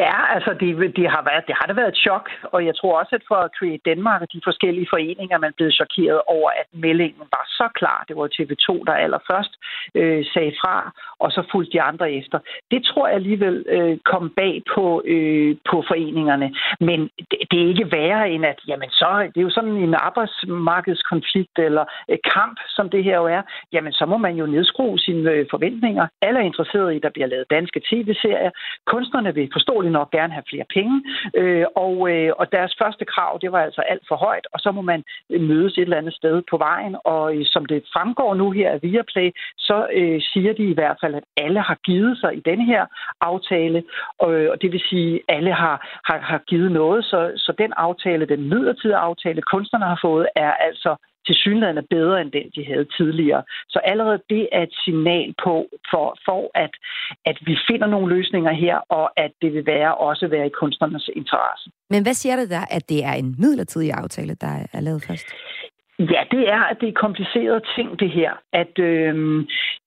Ja, 0.00 0.34
altså 0.34 0.50
det, 0.60 0.96
det, 0.96 1.06
har 1.14 1.22
været, 1.28 1.46
det 1.48 1.54
har 1.58 1.66
da 1.66 1.72
været 1.72 1.88
et 1.88 2.02
chok, 2.06 2.30
og 2.42 2.66
jeg 2.66 2.74
tror 2.76 2.98
også, 3.00 3.14
at 3.14 3.24
for 3.28 3.50
Create 3.58 3.82
Danmark 3.90 4.22
og 4.22 4.32
de 4.32 4.40
forskellige 4.44 4.86
foreninger, 4.90 5.38
man 5.38 5.50
er 5.50 5.56
blevet 5.56 5.74
chokeret 5.74 6.20
over, 6.26 6.50
at 6.60 6.66
meldingen 6.72 7.24
var 7.36 7.44
så 7.58 7.68
klar. 7.74 8.04
Det 8.08 8.16
var 8.16 8.28
TV2, 8.36 8.84
der 8.86 8.92
allerførst 9.04 9.52
øh, 9.94 10.24
sagde 10.34 10.52
fra, 10.60 10.76
og 11.18 11.32
så 11.32 11.42
fulgte 11.52 11.72
de 11.72 11.82
andre 11.82 12.12
efter. 12.12 12.38
Det 12.70 12.84
tror 12.84 13.06
jeg 13.06 13.16
alligevel 13.16 13.64
øh, 13.68 13.98
kom 14.04 14.30
bag 14.36 14.62
på, 14.74 15.02
øh, 15.04 15.56
på 15.70 15.84
foreningerne. 15.88 16.48
Men 16.80 17.00
det, 17.30 17.38
det 17.50 17.62
er 17.62 17.68
ikke 17.68 17.92
værre 17.92 18.30
end, 18.30 18.46
at 18.46 18.60
jamen 18.68 18.90
så, 18.90 19.30
det 19.34 19.40
er 19.40 19.48
jo 19.48 19.56
sådan 19.58 19.76
en 19.86 19.94
arbejdsmarkedskonflikt 19.94 21.58
eller 21.58 21.84
øh, 22.10 22.18
kamp, 22.34 22.56
som 22.68 22.90
det 22.90 23.04
her 23.04 23.16
jo 23.16 23.26
er. 23.26 23.42
Jamen 23.72 23.92
så 23.92 24.06
må 24.06 24.16
man 24.16 24.34
jo 24.36 24.46
nedskrue 24.46 24.98
sine 24.98 25.30
øh, 25.30 25.46
forventninger. 25.50 26.06
Alle 26.22 26.40
er 26.40 26.44
interesserede 26.44 26.94
i, 26.94 26.96
at 26.96 27.02
der 27.02 27.10
bliver 27.10 27.26
lavet 27.26 27.50
danske 27.50 27.80
tv-serier. 27.90 28.50
Kunstnerne 29.16 29.34
vil 29.34 29.50
forståeligt 29.52 29.92
nok 29.92 30.10
gerne 30.10 30.32
have 30.32 30.50
flere 30.50 30.64
penge, 30.76 30.96
øh, 31.40 31.66
og, 31.76 31.94
øh, 32.10 32.32
og 32.40 32.52
deres 32.52 32.72
første 32.80 33.04
krav, 33.04 33.38
det 33.42 33.52
var 33.52 33.62
altså 33.62 33.80
alt 33.80 34.04
for 34.08 34.16
højt, 34.16 34.46
og 34.52 34.58
så 34.60 34.72
må 34.72 34.82
man 34.82 35.04
øh, 35.30 35.40
mødes 35.40 35.72
et 35.72 35.82
eller 35.82 35.96
andet 35.96 36.14
sted 36.14 36.42
på 36.50 36.56
vejen, 36.56 36.96
og 37.04 37.36
øh, 37.36 37.44
som 37.44 37.66
det 37.66 37.84
fremgår 37.92 38.34
nu 38.34 38.50
her 38.50 38.70
af 38.70 38.82
Viaplay, 38.82 39.30
så 39.58 39.86
øh, 39.92 40.20
siger 40.32 40.52
de 40.52 40.64
i 40.70 40.74
hvert 40.74 40.98
fald, 41.02 41.14
at 41.14 41.24
alle 41.36 41.60
har 41.60 41.78
givet 41.84 42.18
sig 42.18 42.36
i 42.36 42.40
denne 42.40 42.64
her 42.64 42.86
aftale, 43.20 43.84
og, 44.18 44.34
øh, 44.34 44.50
og 44.52 44.62
det 44.62 44.72
vil 44.72 44.82
sige, 44.90 45.14
at 45.14 45.36
alle 45.36 45.52
har, 45.52 45.76
har, 46.08 46.18
har 46.20 46.40
givet 46.50 46.72
noget, 46.72 47.04
så, 47.04 47.32
så 47.36 47.52
den 47.58 47.72
aftale, 47.76 48.26
den 48.26 48.48
midlertidige 48.48 49.04
aftale, 49.08 49.42
kunstnerne 49.42 49.84
har 49.84 50.00
fået, 50.02 50.26
er 50.36 50.52
altså 50.68 50.96
til 51.26 51.34
synligheden 51.34 51.78
er 51.78 51.88
bedre 51.90 52.20
end 52.20 52.32
den, 52.32 52.46
de 52.56 52.64
havde 52.72 52.86
tidligere. 52.98 53.42
Så 53.68 53.78
allerede 53.78 54.20
det 54.30 54.48
er 54.52 54.62
et 54.62 54.74
signal 54.84 55.34
på, 55.44 55.54
for, 55.90 56.06
for 56.26 56.50
at, 56.54 56.72
at 57.24 57.38
vi 57.46 57.54
finder 57.70 57.86
nogle 57.86 58.14
løsninger 58.16 58.52
her, 58.52 58.76
og 58.76 59.20
at 59.24 59.32
det 59.42 59.52
vil 59.54 59.66
være 59.66 59.94
også 59.94 60.26
være 60.28 60.46
i 60.46 60.56
kunstnernes 60.60 61.10
interesse. 61.16 61.70
Men 61.90 62.02
hvad 62.02 62.14
siger 62.14 62.36
det 62.36 62.50
der, 62.50 62.64
at 62.70 62.88
det 62.88 63.04
er 63.04 63.12
en 63.12 63.34
midlertidig 63.38 63.92
aftale, 63.92 64.34
der 64.34 64.52
er 64.72 64.80
lavet 64.80 65.04
først? 65.08 65.26
Ja, 65.98 66.22
det 66.30 66.42
er, 66.56 66.62
at 66.70 66.76
det 66.80 66.88
er 66.88 67.02
komplicerede 67.04 67.60
ting, 67.76 68.00
det 68.00 68.10
her. 68.10 68.32
At 68.52 68.78
øh, 68.78 69.14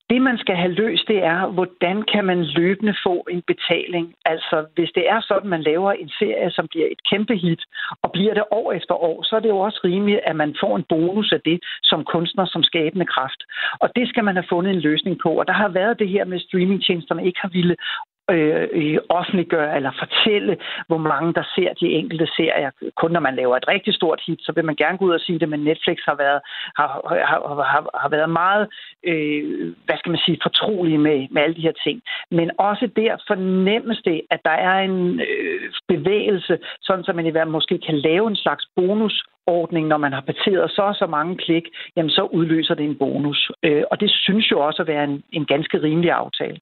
det, 0.10 0.22
man 0.22 0.38
skal 0.38 0.56
have 0.56 0.72
løst, 0.72 1.08
det 1.08 1.24
er, 1.24 1.48
hvordan 1.48 1.98
kan 2.14 2.26
man 2.26 2.44
løbende 2.44 2.96
få 3.06 3.16
en 3.30 3.42
betaling? 3.48 4.14
Altså, 4.26 4.66
hvis 4.76 4.92
det 4.96 5.10
er 5.10 5.20
sådan, 5.22 5.50
man 5.50 5.62
laver 5.62 5.92
en 5.92 6.10
serie, 6.10 6.52
som 6.52 6.68
bliver 6.72 6.88
et 6.92 7.02
kæmpe 7.12 7.36
hit, 7.36 7.62
og 8.04 8.12
bliver 8.12 8.34
det 8.34 8.44
år 8.52 8.72
efter 8.72 8.96
år, 9.10 9.24
så 9.24 9.36
er 9.36 9.40
det 9.40 9.50
jo 9.50 9.60
også 9.60 9.80
rimeligt, 9.84 10.20
at 10.24 10.36
man 10.36 10.56
får 10.62 10.76
en 10.76 10.86
bonus 10.90 11.32
af 11.32 11.42
det 11.46 11.60
som 11.84 12.04
kunstner, 12.04 12.46
som 12.46 12.64
skabende 12.64 13.06
kraft. 13.06 13.44
Og 13.80 13.90
det 13.96 14.10
skal 14.10 14.24
man 14.24 14.36
have 14.36 14.50
fundet 14.50 14.74
en 14.74 14.80
løsning 14.80 15.20
på. 15.24 15.30
Og 15.40 15.48
der 15.48 15.54
har 15.54 15.70
været 15.70 16.00
det 16.00 16.10
her 16.10 16.26
med 16.26 16.40
streamingtjenesterne 16.40 17.26
ikke 17.26 17.40
har 17.42 17.50
ville 17.50 17.76
øh, 18.32 18.98
offentliggøre 19.10 19.76
eller 19.76 19.92
fortælle, 20.00 20.58
hvor 20.88 20.98
mange 20.98 21.34
der 21.34 21.44
ser 21.56 21.74
de 21.74 21.88
enkelte 22.00 22.28
serier. 22.38 22.72
Kun 22.96 23.12
når 23.12 23.20
man 23.20 23.36
laver 23.36 23.56
et 23.58 23.68
rigtig 23.68 23.94
stort 23.94 24.22
hit, 24.28 24.40
så 24.42 24.52
vil 24.56 24.66
man 24.66 24.76
gerne 24.76 24.98
gå 24.98 25.06
ud 25.06 25.12
og 25.12 25.20
sige 25.20 25.40
det, 25.40 25.50
men 25.50 25.64
Netflix 25.64 25.98
har 26.06 26.16
været, 26.16 26.42
har, 26.78 26.88
har, 27.32 27.40
har, 27.74 28.00
har 28.02 28.10
været 28.10 28.30
meget, 28.30 28.68
øh, 29.04 29.74
hvad 29.86 29.98
skal 29.98 30.12
man 30.12 30.22
sige, 30.26 30.40
fortrolige 30.44 30.98
med, 30.98 31.28
med 31.32 31.42
alle 31.42 31.56
de 31.56 31.68
her 31.68 31.78
ting. 31.84 32.02
Men 32.32 32.52
også 32.58 32.90
der 32.96 33.24
fornemmes 33.28 34.00
det, 34.06 34.22
at 34.30 34.40
der 34.46 34.58
er 34.70 34.80
en 34.80 35.20
øh, 35.20 35.72
bevægelse, 35.88 36.58
sådan 36.82 37.04
så 37.04 37.14
man 37.14 37.26
i 37.26 37.30
hvert 37.30 37.48
måske 37.48 37.80
kan 37.88 37.98
lave 37.98 38.28
en 38.28 38.36
slags 38.36 38.66
bonus 38.76 39.24
ordning, 39.48 39.88
når 39.88 39.98
man 39.98 40.14
har 40.14 40.22
parteret 40.22 40.72
så 40.72 40.82
og 40.82 40.96
så 40.96 41.08
mange 41.08 41.38
klik, 41.38 41.66
jamen 41.96 42.10
så 42.10 42.24
udløser 42.24 42.76
det 42.76 42.86
en 42.86 42.98
bonus. 42.98 43.52
Øh, 43.64 43.84
og 43.92 44.00
det 44.00 44.12
synes 44.12 44.52
jo 44.52 44.60
også 44.60 44.82
at 44.82 44.88
være 44.88 45.04
en, 45.04 45.24
en 45.32 45.46
ganske 45.46 45.82
rimelig 45.82 46.12
aftale. 46.12 46.60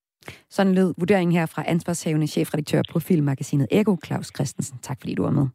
Sådan 0.49 0.73
lød 0.73 0.93
vurderingen 0.97 1.35
her 1.35 1.45
fra 1.45 1.63
ansvarshavende 1.67 2.27
chefredaktør 2.27 2.81
på 2.91 2.99
filmmagasinet 2.99 3.67
Ego, 3.71 3.95
Claus 4.05 4.31
Christensen. 4.35 4.77
Tak 4.81 4.97
fordi 5.01 5.15
du 5.15 5.23
var 5.23 5.31
med. 5.31 5.47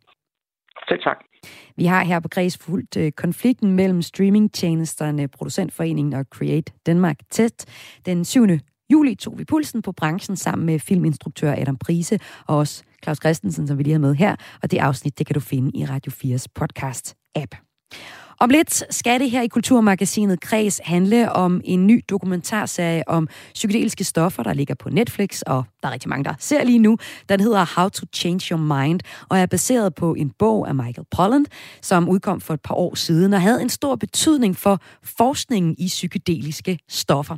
Selv 0.88 1.02
tak. 1.02 1.17
Vi 1.76 1.85
har 1.85 2.05
her 2.05 2.21
på 2.21 2.29
Græs 2.29 2.59
fuldt 2.59 2.97
øh, 2.97 3.12
konflikten 3.12 3.73
mellem 3.73 4.02
streamingtjenesterne, 4.02 5.29
Producentforeningen 5.29 6.12
og 6.12 6.25
Create 6.25 6.73
Danmark 6.87 7.17
tæt. 7.31 7.64
Den 8.07 8.25
7. 8.25 8.47
juli 8.93 9.14
tog 9.14 9.38
vi 9.38 9.45
pulsen 9.45 9.83
på 9.83 9.93
branchen 9.93 10.37
sammen 10.37 10.67
med 10.67 10.79
filminstruktør 10.79 11.52
Adam 11.52 11.76
Prise 11.76 12.19
og 12.47 12.57
også 12.57 12.85
Claus 13.02 13.19
Christensen, 13.19 13.67
som 13.67 13.79
vi 13.79 13.83
lige 13.83 13.93
har 13.93 14.00
med 14.00 14.14
her. 14.14 14.37
Og 14.62 14.71
det 14.71 14.79
afsnit, 14.79 15.19
det 15.19 15.26
kan 15.26 15.35
du 15.35 15.41
finde 15.41 15.71
i 15.79 15.85
Radio 15.85 16.12
4's 16.12 16.47
podcast-app. 16.61 17.52
Om 18.43 18.51
lidt 18.51 18.95
skal 18.95 19.21
det 19.21 19.31
her 19.31 19.43
i 19.43 19.47
Kulturmagasinet 19.47 20.41
Kreds 20.41 20.81
handle 20.85 21.33
om 21.33 21.61
en 21.65 21.87
ny 21.87 22.05
dokumentarserie 22.09 23.09
om 23.09 23.29
psykedeliske 23.55 24.05
stoffer, 24.05 24.43
der 24.43 24.53
ligger 24.53 24.75
på 24.75 24.91
Netflix, 24.91 25.43
og 25.43 25.65
der 25.83 25.89
er 25.89 25.93
rigtig 25.93 26.09
mange, 26.09 26.25
der 26.25 26.35
ser 26.39 26.65
lige 26.65 26.79
nu. 26.79 26.99
Den 27.29 27.41
hedder 27.41 27.81
How 27.81 27.89
to 27.89 28.07
Change 28.15 28.55
Your 28.55 28.61
Mind, 28.61 29.01
og 29.29 29.39
er 29.39 29.47
baseret 29.47 29.95
på 29.95 30.15
en 30.15 30.31
bog 30.39 30.69
af 30.69 30.75
Michael 30.75 31.07
Pollan, 31.11 31.47
som 31.83 32.09
udkom 32.09 32.41
for 32.41 32.55
et 32.55 32.61
par 32.61 32.75
år 32.75 32.95
siden, 32.95 33.33
og 33.33 33.41
havde 33.43 33.63
en 33.63 33.69
stor 33.69 33.97
betydning 33.97 34.57
for 34.57 34.79
forskningen 35.03 35.75
i 35.79 35.87
psykedeliske 35.87 36.79
stoffer. 36.89 37.37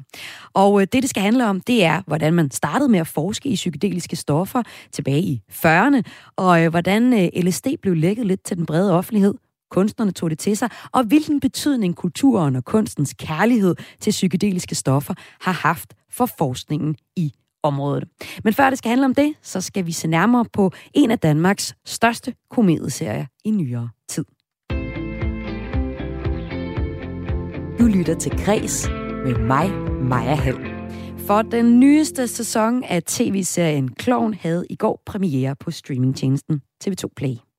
Og 0.55 0.81
øh, 0.81 0.87
det, 0.93 1.03
det 1.03 1.11
skal 1.11 1.23
handle 1.23 1.47
om, 1.47 1.61
det 1.61 1.85
er, 1.85 2.03
hvordan 2.07 2.35
man 2.35 2.51
startede 2.51 2.89
med 2.89 3.01
at 3.01 3.07
forske 3.07 3.49
i 3.49 3.55
psykedeliske 3.55 4.17
stoffer 4.17 4.63
tilbage 4.93 5.23
i 5.23 5.43
40'erne, 5.53 6.03
og 6.37 6.65
øh, 6.65 6.71
hvordan 6.71 7.13
øh, 7.13 7.43
LSD 7.43 7.67
blev 7.83 7.95
lækket 7.95 8.27
lidt 8.27 8.45
til 8.45 8.57
den 8.57 8.67
brede 8.67 8.93
offentlighed, 8.93 9.35
kunstnerne 9.75 10.13
tog 10.13 10.31
det 10.31 10.39
til 10.39 10.57
sig, 10.57 10.69
og 10.93 11.05
hvilken 11.05 11.41
betydning 11.41 11.97
kulturen 11.97 12.57
og 12.57 12.65
kunstens 12.65 13.15
kærlighed 13.19 13.75
til 14.01 14.11
psykedeliske 14.11 14.75
stoffer 14.75 15.15
har 15.41 15.53
haft 15.53 15.95
for 16.11 16.27
forskningen 16.39 16.97
i 17.17 17.33
området. 17.63 18.05
Men 18.45 18.55
før 18.55 18.71
det 18.71 18.79
skal 18.79 18.89
handle 18.89 19.05
om 19.05 19.15
det, 19.15 19.35
så 19.43 19.61
skal 19.61 19.87
vi 19.87 19.93
se 19.93 20.09
nærmere 20.09 20.45
på 20.53 20.73
en 20.95 21.11
af 21.11 21.19
Danmarks 21.19 21.75
største 21.85 22.35
komedieserier 22.51 23.27
i 23.45 23.51
nyere 23.51 23.89
tid. 24.09 24.25
Du 27.79 27.85
lytter 27.87 28.15
til 28.21 28.33
Græs 28.45 28.89
med 29.25 29.39
mig, 29.39 29.71
Maja 30.03 30.35
Hall. 30.35 30.75
For 31.27 31.43
den 31.43 31.81
nyeste 31.81 32.29
sæson 32.29 32.85
af 32.85 33.03
tv-serien 33.03 33.89
Kloven 33.89 34.35
havde 34.35 34.67
i 34.71 34.77
går 34.77 35.03
premiere 35.07 35.57
på 35.57 35.71
streamingtjenesten 35.71 36.61
TV2 36.85 37.05
Play. 37.17 37.54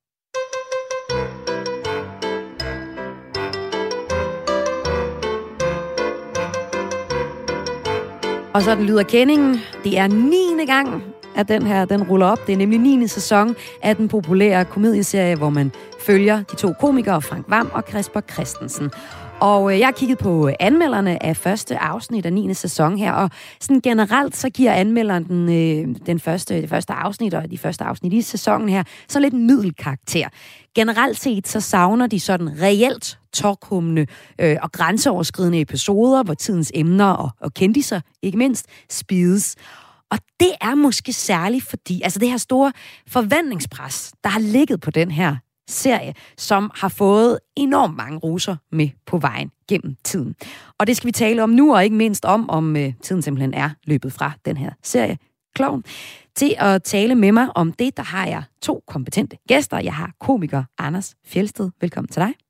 Og 8.56 8.62
så 8.62 8.76
den 8.76 8.86
lyder 8.86 9.04
kendingen. 9.04 9.60
Det 9.84 9.98
er 9.98 10.08
9. 10.08 10.66
gang, 10.66 11.04
at 11.36 11.48
den 11.48 11.62
her 11.68 11.86
den 11.86 12.04
ruller 12.04 12.26
op. 12.26 12.48
Det 12.48 12.54
er 12.54 12.58
nemlig 12.58 12.80
9. 12.80 13.08
sæson 13.08 13.56
af 13.82 13.96
den 13.96 14.08
populære 14.08 14.66
komedieserie, 14.66 15.36
hvor 15.36 15.50
man 15.50 15.72
følger 16.00 16.44
de 16.44 16.56
to 16.56 16.74
komikere, 16.80 17.22
Frank 17.22 17.46
Vam 17.50 17.70
og 17.74 17.86
Kasper 17.86 18.22
Christensen. 18.34 18.92
Og 19.40 19.74
øh, 19.74 19.80
jeg 19.80 19.88
har 19.88 19.92
kigget 19.92 20.18
på 20.18 20.48
øh, 20.48 20.54
anmelderne 20.60 21.26
af 21.26 21.38
første 21.38 21.78
afsnit 21.78 22.26
af 22.26 22.34
9. 22.34 22.54
sæson 22.54 22.98
her, 22.98 23.14
og 23.14 23.30
sådan 23.60 23.82
generelt 23.82 24.36
så 24.36 24.50
giver 24.50 24.72
anmelderen 24.72 25.24
den, 25.24 25.50
øh, 25.50 25.96
den 26.06 26.20
første, 26.20 26.62
det 26.62 26.70
første 26.70 26.94
afsnit 26.94 27.34
og 27.34 27.52
de 27.52 27.58
første 27.58 27.84
afsnit 27.84 28.14
i 28.14 28.22
sæsonen 28.22 28.70
her 28.70 28.84
så 29.08 29.20
lidt 29.20 29.34
middelkarakter. 29.34 30.28
Generelt 30.76 31.20
set 31.20 31.48
så 31.48 31.60
savner 31.60 32.08
de 32.08 32.20
sådan 32.20 32.62
reelt 32.62 33.20
tårkummende 33.36 34.08
øh, 34.42 34.58
og 34.62 34.72
grænseoverskridende 34.72 35.62
episoder, 35.62 36.24
hvor 36.24 36.34
tidens 36.34 36.72
emner 36.76 37.12
og, 37.12 37.30
og 37.40 37.54
kendiser, 37.54 38.02
ikke 38.22 38.38
mindst, 38.38 38.66
spides. 38.90 39.56
Og 40.12 40.18
det 40.40 40.52
er 40.62 40.76
måske 40.76 41.14
særligt 41.14 41.64
fordi, 41.64 42.02
altså 42.02 42.20
det 42.20 42.30
her 42.30 42.38
store 42.38 42.72
forventningspres, 43.08 44.14
der 44.24 44.30
har 44.30 44.40
ligget 44.40 44.82
på 44.82 44.92
den 44.92 45.12
her 45.12 45.36
serie, 45.70 46.14
som 46.38 46.72
har 46.76 46.90
fået 46.90 47.40
enormt 47.56 47.96
mange 47.96 48.18
roser 48.18 48.56
med 48.72 48.90
på 49.06 49.18
vejen 49.18 49.52
gennem 49.70 49.96
tiden. 50.04 50.36
Og 50.80 50.88
det 50.88 50.98
skal 50.98 51.08
vi 51.08 51.12
tale 51.12 51.44
om 51.44 51.50
nu, 51.50 51.76
og 51.76 51.84
ikke 51.84 51.96
mindst 51.96 52.26
om, 52.26 52.50
om 52.50 52.78
øh, 52.78 52.94
tiden 53.04 53.22
simpelthen 53.22 53.54
er 53.54 53.70
løbet 53.86 54.14
fra 54.14 54.32
den 54.46 54.58
her 54.58 54.72
serie, 54.84 55.18
Kloven. 55.56 55.84
Til 56.36 56.56
at 56.58 56.84
tale 56.84 57.16
med 57.16 57.32
mig 57.32 57.48
om 57.58 57.74
det, 57.74 57.98
der 57.98 58.04
har 58.04 58.28
jeg 58.28 58.44
to 58.62 58.84
kompetente 58.88 59.38
gæster. 59.48 59.80
Jeg 59.80 59.94
har 59.94 60.12
komiker 60.20 60.64
Anders 60.78 61.16
Fjelsted. 61.26 61.70
Velkommen 61.82 62.08
til 62.08 62.22
dig. 62.22 62.45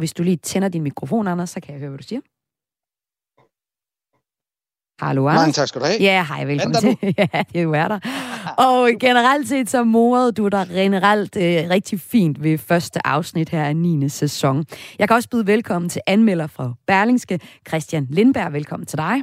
Hvis 0.00 0.12
du 0.12 0.22
lige 0.22 0.36
tænder 0.36 0.68
din 0.68 0.82
mikrofon, 0.82 1.28
Anders, 1.28 1.50
så 1.50 1.60
kan 1.60 1.72
jeg 1.72 1.80
høre, 1.80 1.88
hvad 1.88 1.98
du 1.98 2.04
siger. 2.04 2.20
Hallo, 5.04 5.28
Anders. 5.28 5.40
Mange 5.40 5.52
tak 5.52 5.68
skal 5.68 5.80
du 5.80 5.86
have. 5.86 5.98
Ja, 6.00 6.24
hej, 6.28 6.44
velkommen 6.44 6.80
til. 6.80 6.96
ja, 7.18 7.26
det 7.32 7.58
er 7.58 7.62
jo 7.62 7.72
er 7.72 7.88
der. 7.88 7.98
Og 8.58 8.90
generelt 9.00 9.48
set 9.48 9.70
så 9.70 9.84
morede 9.84 10.32
du 10.32 10.48
dig 10.48 10.66
generelt 10.70 11.36
øh, 11.36 11.70
rigtig 11.70 12.00
fint 12.00 12.42
ved 12.42 12.58
første 12.58 13.06
afsnit 13.06 13.48
her 13.48 13.64
af 13.64 13.76
9. 13.76 14.08
sæson. 14.08 14.64
Jeg 14.98 15.08
kan 15.08 15.14
også 15.14 15.28
byde 15.28 15.46
velkommen 15.46 15.88
til 15.88 16.02
anmelder 16.06 16.46
fra 16.46 16.74
Berlingske, 16.86 17.40
Christian 17.68 18.06
Lindberg. 18.10 18.52
Velkommen 18.52 18.86
til 18.86 18.98
dig. 18.98 19.22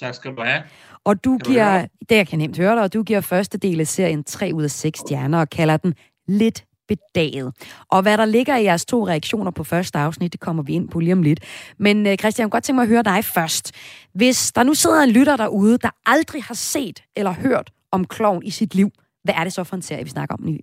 Tak 0.00 0.14
skal 0.14 0.36
du 0.36 0.42
have. 0.42 0.62
Og 1.04 1.24
du 1.24 1.38
kan 1.38 1.52
giver, 1.52 1.80
du 1.82 1.88
det 2.08 2.16
jeg 2.16 2.28
kan 2.28 2.38
nemt 2.38 2.58
høre 2.58 2.74
dig, 2.74 2.82
og 2.82 2.92
du 2.92 3.02
giver 3.02 3.20
første 3.20 3.58
del 3.58 3.80
af 3.80 3.86
serien 3.86 4.24
3 4.24 4.50
ud 4.54 4.64
af 4.64 4.70
6 4.70 4.98
stjerner 4.98 5.40
og 5.40 5.50
kalder 5.50 5.76
den 5.76 5.94
lidt 6.28 6.64
bedaget. 6.88 7.54
Og 7.88 8.02
hvad 8.02 8.18
der 8.18 8.24
ligger 8.24 8.56
i 8.56 8.64
jeres 8.64 8.84
to 8.84 9.08
reaktioner 9.08 9.50
på 9.50 9.64
første 9.64 9.98
afsnit, 9.98 10.32
det 10.32 10.40
kommer 10.40 10.62
vi 10.62 10.72
ind 10.72 10.88
på 10.88 11.00
lige 11.00 11.12
om 11.12 11.22
lidt. 11.22 11.40
Men 11.78 12.06
øh, 12.06 12.16
Christian, 12.16 12.42
jeg 12.42 12.46
kunne 12.46 12.50
godt 12.50 12.64
tænke 12.64 12.76
mig 12.76 12.82
at 12.82 12.88
høre 12.88 13.02
dig 13.02 13.24
først. 13.24 13.72
Hvis 14.12 14.52
der 14.52 14.62
nu 14.62 14.74
sidder 14.74 15.02
en 15.02 15.10
lytter 15.10 15.36
derude, 15.36 15.78
der 15.78 15.90
aldrig 16.06 16.42
har 16.42 16.54
set 16.54 17.02
eller 17.16 17.32
hørt 17.32 17.70
om 17.90 18.04
klovn 18.04 18.42
i 18.42 18.50
sit 18.50 18.74
liv, 18.74 18.90
hvad 19.24 19.34
er 19.34 19.44
det 19.44 19.52
så 19.52 19.64
for 19.64 19.76
en 19.76 19.82
serie, 19.82 20.04
vi 20.04 20.10
snakker 20.10 20.34
om 20.34 20.42
nu? 20.42 20.56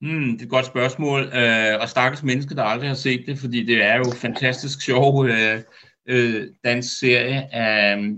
Mm, 0.00 0.32
det 0.32 0.40
er 0.40 0.44
et 0.44 0.50
godt 0.50 0.66
spørgsmål. 0.66 1.20
Øh, 1.20 1.80
og 1.80 1.88
stakkels 1.88 2.22
menneske, 2.22 2.54
der 2.54 2.62
aldrig 2.62 2.88
har 2.88 2.94
set 2.94 3.24
det, 3.26 3.38
fordi 3.38 3.66
det 3.66 3.82
er 3.82 3.96
jo 3.96 4.04
fantastisk 4.16 4.82
sjov 4.82 5.26
øh, 5.26 5.60
øh, 6.08 6.46
dansk 6.64 6.98
serie. 6.98 7.38
Øh, 7.38 8.14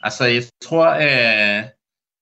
altså, 0.00 0.24
jeg 0.24 0.42
tror, 0.62 0.88
øh, 0.88 1.64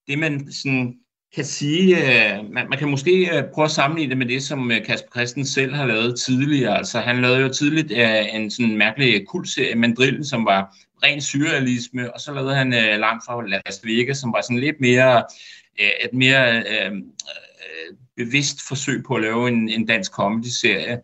det 0.09 0.19
man 0.19 0.53
sådan 0.53 0.99
kan 1.37 1.45
sige, 1.45 1.97
øh, 1.97 2.53
man, 2.53 2.69
man 2.69 2.79
kan 2.79 2.89
måske 2.89 3.37
øh, 3.37 3.45
prøve 3.55 3.65
at 3.65 3.71
sammenligne 3.71 4.11
det 4.11 4.19
med 4.19 4.27
det, 4.27 4.43
som 4.43 4.71
øh, 4.71 4.85
Kasper 4.85 5.11
Christen 5.11 5.47
selv 5.47 5.75
har 5.75 5.87
lavet 5.87 6.21
tidligere. 6.21 6.79
Altså, 6.79 7.01
han 7.01 7.23
lavede 7.23 7.41
jo 7.41 7.49
tidligt 7.49 7.93
øh, 7.93 8.35
en 8.35 8.51
sådan 8.51 8.77
mærkelig 8.77 9.27
kultserie, 9.27 9.75
Mandrillen, 9.75 10.25
som 10.25 10.45
var 10.45 10.77
ren 11.05 11.21
surrealisme, 11.21 12.15
og 12.15 12.21
så 12.21 12.33
lavede 12.33 12.55
han 12.55 12.75
øh, 12.75 13.01
langt 13.01 13.25
fra 13.25 13.47
Las 13.47 13.81
Vegas, 13.85 14.19
som 14.19 14.33
var 14.33 14.41
sådan 14.41 14.59
lidt 14.59 14.81
mere, 14.81 15.25
øh, 15.81 15.91
et 16.05 16.13
mere 16.13 16.59
øh, 16.59 16.93
øh, 16.93 17.03
bevidst 18.17 18.69
forsøg 18.69 19.03
på 19.07 19.15
at 19.15 19.23
lave 19.23 19.49
en, 19.49 19.69
en 19.69 19.87
dansk 19.87 20.13
comedy-serie. 20.13 20.99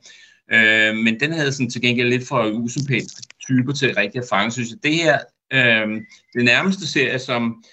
Øh, 0.52 0.96
men 0.96 1.20
den 1.20 1.32
havde 1.32 1.52
sådan 1.52 1.70
til 1.70 1.82
gengæld 1.82 2.08
lidt 2.08 2.28
for 2.28 2.46
usympatiske 2.46 3.22
typer 3.48 3.72
til 3.72 3.94
rigtig 3.94 4.18
at 4.18 4.28
fange, 4.30 4.52
synes 4.52 4.70
jeg. 4.70 4.78
Det 4.82 4.94
her, 4.94 5.18
øh, 5.52 6.02
det 6.34 6.44
nærmeste 6.44 6.86
serie, 6.88 7.18
som 7.18 7.64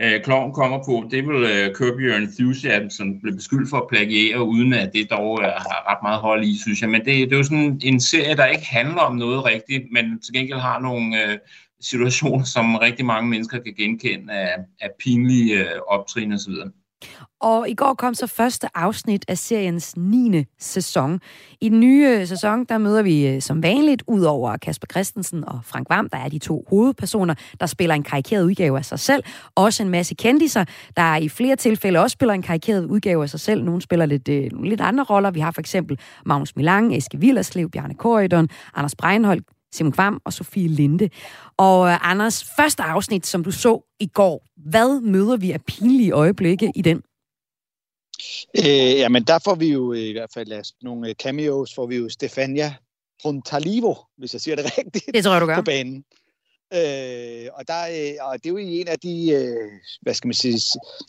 øh, 0.00 0.22
Kloven 0.24 0.52
kommer 0.52 0.78
på, 0.84 1.08
det 1.10 1.26
vil 1.26 1.42
øh, 1.42 1.74
Curb 1.74 1.94
Your 2.00 2.16
Enthusiasm, 2.16 2.88
som 2.88 3.20
blev 3.20 3.34
beskyldt 3.34 3.70
for 3.70 3.76
at 3.76 3.88
plagiere, 3.88 4.42
uden 4.44 4.72
at 4.72 4.92
det 4.92 5.10
dog 5.10 5.40
øh, 5.42 5.48
har 5.48 5.90
ret 5.90 6.02
meget 6.02 6.20
hold 6.20 6.44
i, 6.44 6.58
synes 6.58 6.82
jeg. 6.82 6.90
Men 6.90 7.00
det, 7.00 7.06
det 7.06 7.32
er 7.32 7.36
jo 7.36 7.42
sådan 7.42 7.80
en 7.84 8.00
serie, 8.00 8.36
der 8.36 8.46
ikke 8.46 8.66
handler 8.66 9.00
om 9.00 9.16
noget 9.16 9.44
rigtigt, 9.44 9.84
men 9.92 10.20
til 10.20 10.34
gengæld 10.34 10.58
har 10.58 10.80
nogle 10.80 11.24
øh, 11.24 11.38
situationer, 11.80 12.44
som 12.44 12.76
rigtig 12.76 13.04
mange 13.06 13.30
mennesker 13.30 13.58
kan 13.58 13.74
genkende 13.74 14.32
af, 14.32 14.54
af 14.80 14.90
pinlige 15.04 15.58
øh, 15.58 15.80
optrin 15.88 16.32
osv. 16.32 16.52
Og 17.40 17.68
i 17.68 17.74
går 17.74 17.94
kom 17.94 18.14
så 18.14 18.26
første 18.26 18.68
afsnit 18.74 19.24
af 19.28 19.38
seriens 19.38 19.96
9. 19.96 20.44
sæson. 20.58 21.20
I 21.60 21.68
den 21.68 21.80
nye 21.80 22.06
øh, 22.08 22.26
sæson, 22.26 22.64
der 22.64 22.78
møder 22.78 23.02
vi 23.02 23.26
øh, 23.26 23.42
som 23.42 23.62
vanligt, 23.62 24.02
ud 24.06 24.22
over 24.22 24.56
Kasper 24.56 24.86
Christensen 24.90 25.44
og 25.44 25.60
Frank 25.64 25.90
Vam, 25.90 26.08
der 26.08 26.18
er 26.18 26.28
de 26.28 26.38
to 26.38 26.66
hovedpersoner, 26.68 27.34
der 27.60 27.66
spiller 27.66 27.94
en 27.94 28.02
karikeret 28.02 28.44
udgave 28.44 28.78
af 28.78 28.84
sig 28.84 28.98
selv. 28.98 29.24
Også 29.54 29.82
en 29.82 29.88
masse 29.88 30.14
kendiser, 30.14 30.64
der 30.96 31.16
i 31.16 31.28
flere 31.28 31.56
tilfælde 31.56 31.98
også 31.98 32.14
spiller 32.14 32.34
en 32.34 32.42
karikeret 32.42 32.84
udgave 32.84 33.22
af 33.22 33.30
sig 33.30 33.40
selv. 33.40 33.64
Nogle 33.64 33.82
spiller 33.82 34.06
lidt, 34.06 34.28
øh, 34.28 34.50
lidt 34.62 34.80
andre 34.80 35.04
roller. 35.04 35.30
Vi 35.30 35.40
har 35.40 35.50
for 35.50 35.60
eksempel 35.60 35.98
Magnus 36.26 36.56
Milang, 36.56 36.96
Eske 36.96 37.20
Villerslev, 37.20 37.70
Bjarne 37.70 37.94
Korydon, 37.94 38.48
Anders 38.74 38.94
Breinholt, 38.94 39.44
Simon 39.72 39.92
Kvam 39.92 40.20
og 40.24 40.32
Sofie 40.32 40.68
Linde. 40.68 41.08
Og 41.56 41.88
øh, 41.88 42.10
Anders, 42.10 42.44
første 42.56 42.82
afsnit, 42.82 43.26
som 43.26 43.44
du 43.44 43.50
så 43.50 43.94
i 44.00 44.06
går, 44.06 44.44
hvad 44.56 45.00
møder 45.00 45.36
vi 45.36 45.52
af 45.52 45.60
pinlige 45.60 46.12
øjeblikke 46.12 46.72
i 46.74 46.82
den? 46.82 47.02
Øh, 48.58 48.98
jamen, 48.98 49.24
der 49.24 49.38
får 49.44 49.54
vi 49.54 49.68
jo 49.72 49.92
i 49.92 50.12
hvert 50.12 50.30
fald 50.34 50.52
altså, 50.52 50.74
nogle 50.82 51.08
øh, 51.08 51.14
cameos, 51.14 51.74
får 51.74 51.86
vi 51.86 51.96
jo 51.96 52.08
Stefania 52.08 52.74
Frontalivo, 53.22 53.94
hvis 54.18 54.32
jeg 54.32 54.40
siger 54.40 54.56
det 54.56 54.64
rigtigt, 54.78 55.14
det 55.14 55.24
tror 55.24 55.32
jeg, 55.32 55.40
du 55.40 55.46
gør. 55.46 55.56
på 55.56 55.62
banen. 55.62 56.04
Øh, 56.74 57.48
og, 57.54 57.68
der, 57.68 57.82
øh, 57.90 58.28
og 58.28 58.34
det 58.34 58.46
er 58.46 58.50
jo 58.50 58.56
en 58.56 58.88
af 58.88 58.98
de, 58.98 59.30
øh, 59.30 59.70
hvad 60.02 60.14
skal 60.14 60.28
man 60.28 60.34
sige, 60.34 60.60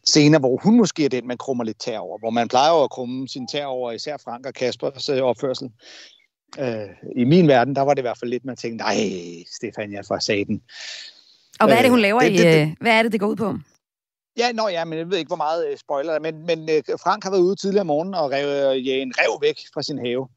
scener, 0.06 0.40
hvor 0.40 0.60
hun 0.64 0.78
måske 0.78 1.06
er 1.06 1.10
den, 1.10 1.28
man 1.28 1.38
krummer 1.38 1.64
lidt 1.64 1.80
tær 1.80 2.00
over. 2.00 2.18
Hvor 2.18 2.30
man 2.30 2.48
plejer 2.48 2.84
at 2.84 2.90
krumme 2.90 3.28
sin 3.28 3.48
tær 3.48 3.66
over, 3.66 3.92
især 3.92 4.18
Frank 4.18 4.46
og 4.46 4.54
Kaspers 4.54 5.10
øh, 5.10 5.22
opførsel. 5.22 5.70
Øh, 6.60 6.90
I 7.16 7.24
min 7.24 7.48
verden, 7.48 7.76
der 7.76 7.82
var 7.82 7.94
det 7.94 8.02
i 8.02 8.08
hvert 8.08 8.18
fald 8.18 8.32
lidt, 8.32 8.46
man 8.46 8.56
tænkte, 8.56 8.84
nej, 8.84 8.98
Stefania 9.56 10.02
for 10.02 10.20
saten. 10.20 10.62
Og 11.60 11.68
hvad 11.68 11.78
er 11.78 11.82
det, 11.82 11.92
hun 11.92 12.00
laver 12.00 12.20
det, 12.20 12.32
det, 12.32 12.46
det, 12.46 12.68
i, 12.68 12.76
hvad 12.82 12.92
er 12.92 13.04
det, 13.04 13.12
det 13.12 13.20
går 13.20 13.28
ud 13.28 13.36
på? 13.36 13.58
Ja, 14.38 14.52
nå 14.52 14.68
ja, 14.68 14.86
men 14.86 14.98
jeg 14.98 15.10
ved 15.10 15.18
ikke, 15.18 15.30
hvor 15.30 15.36
meget 15.36 15.72
uh, 15.72 15.78
spoiler 15.78 16.20
men, 16.20 16.46
men 16.46 16.60
uh, 16.60 17.00
Frank 17.04 17.24
har 17.24 17.32
været 17.32 17.42
ude 17.42 17.56
tidligere 17.56 17.82
om 17.82 17.88
morgenen 17.88 18.14
og 18.14 18.32
rev, 18.32 18.48
uh, 18.48 18.88
ja, 18.88 18.94
en 18.94 19.14
rev 19.18 19.42
væk 19.42 19.56
fra 19.74 19.82
sin 19.82 20.06
have. 20.06 20.28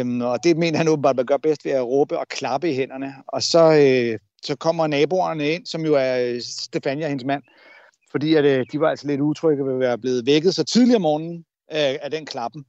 Um, 0.00 0.20
og 0.20 0.44
det 0.44 0.56
mener 0.56 0.78
han 0.78 0.88
åbenbart, 0.88 1.20
at 1.20 1.26
gøre 1.26 1.38
bedst 1.38 1.64
ved 1.64 1.72
at 1.72 1.86
råbe 1.86 2.18
og 2.18 2.28
klappe 2.28 2.70
i 2.70 2.74
hænderne. 2.74 3.14
Og 3.28 3.42
så, 3.42 3.64
uh, 3.68 4.18
så 4.42 4.56
kommer 4.56 4.86
naboerne 4.86 5.50
ind, 5.50 5.66
som 5.66 5.84
jo 5.84 5.94
er 5.94 6.40
Stefania, 6.40 7.08
hendes 7.08 7.24
mand, 7.24 7.42
fordi 8.10 8.34
at, 8.34 8.44
uh, 8.44 8.64
de 8.72 8.80
var 8.80 8.90
altså 8.90 9.06
lidt 9.06 9.20
utrygge 9.20 9.66
ved 9.66 9.74
at 9.74 9.80
være 9.80 9.98
blevet 9.98 10.26
vækket 10.26 10.54
så 10.54 10.64
tidligere 10.64 10.96
om 10.96 11.02
morgenen 11.02 11.36
uh, 11.72 11.96
af 12.02 12.10
den 12.10 12.26
klappen. 12.26 12.64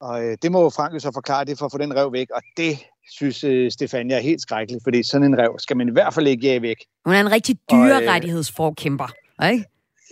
Og 0.00 0.20
uh, 0.20 0.32
det 0.42 0.52
må 0.52 0.70
Frank 0.70 0.94
jo 0.94 0.98
så 0.98 1.10
forklare 1.14 1.44
det 1.44 1.58
for 1.58 1.66
at 1.66 1.72
få 1.72 1.78
den 1.78 1.96
rev 1.96 2.12
væk, 2.12 2.30
og 2.30 2.42
det 2.56 2.78
synes 3.10 3.44
uh, 3.44 3.68
Stefania 3.70 4.16
er 4.16 4.20
helt 4.20 4.42
skrækkeligt, 4.42 4.84
fordi 4.84 5.02
sådan 5.02 5.26
en 5.26 5.38
rev 5.38 5.58
skal 5.58 5.76
man 5.76 5.88
i 5.88 5.92
hvert 5.92 6.14
fald 6.14 6.26
ikke 6.26 6.46
jage 6.46 6.62
væk. 6.62 6.76
Hun 7.04 7.14
er 7.14 7.20
en 7.20 7.32
rigtig 7.32 7.58
dyrerettighedsforkæmper 7.70 9.08
ikke? 9.48 9.64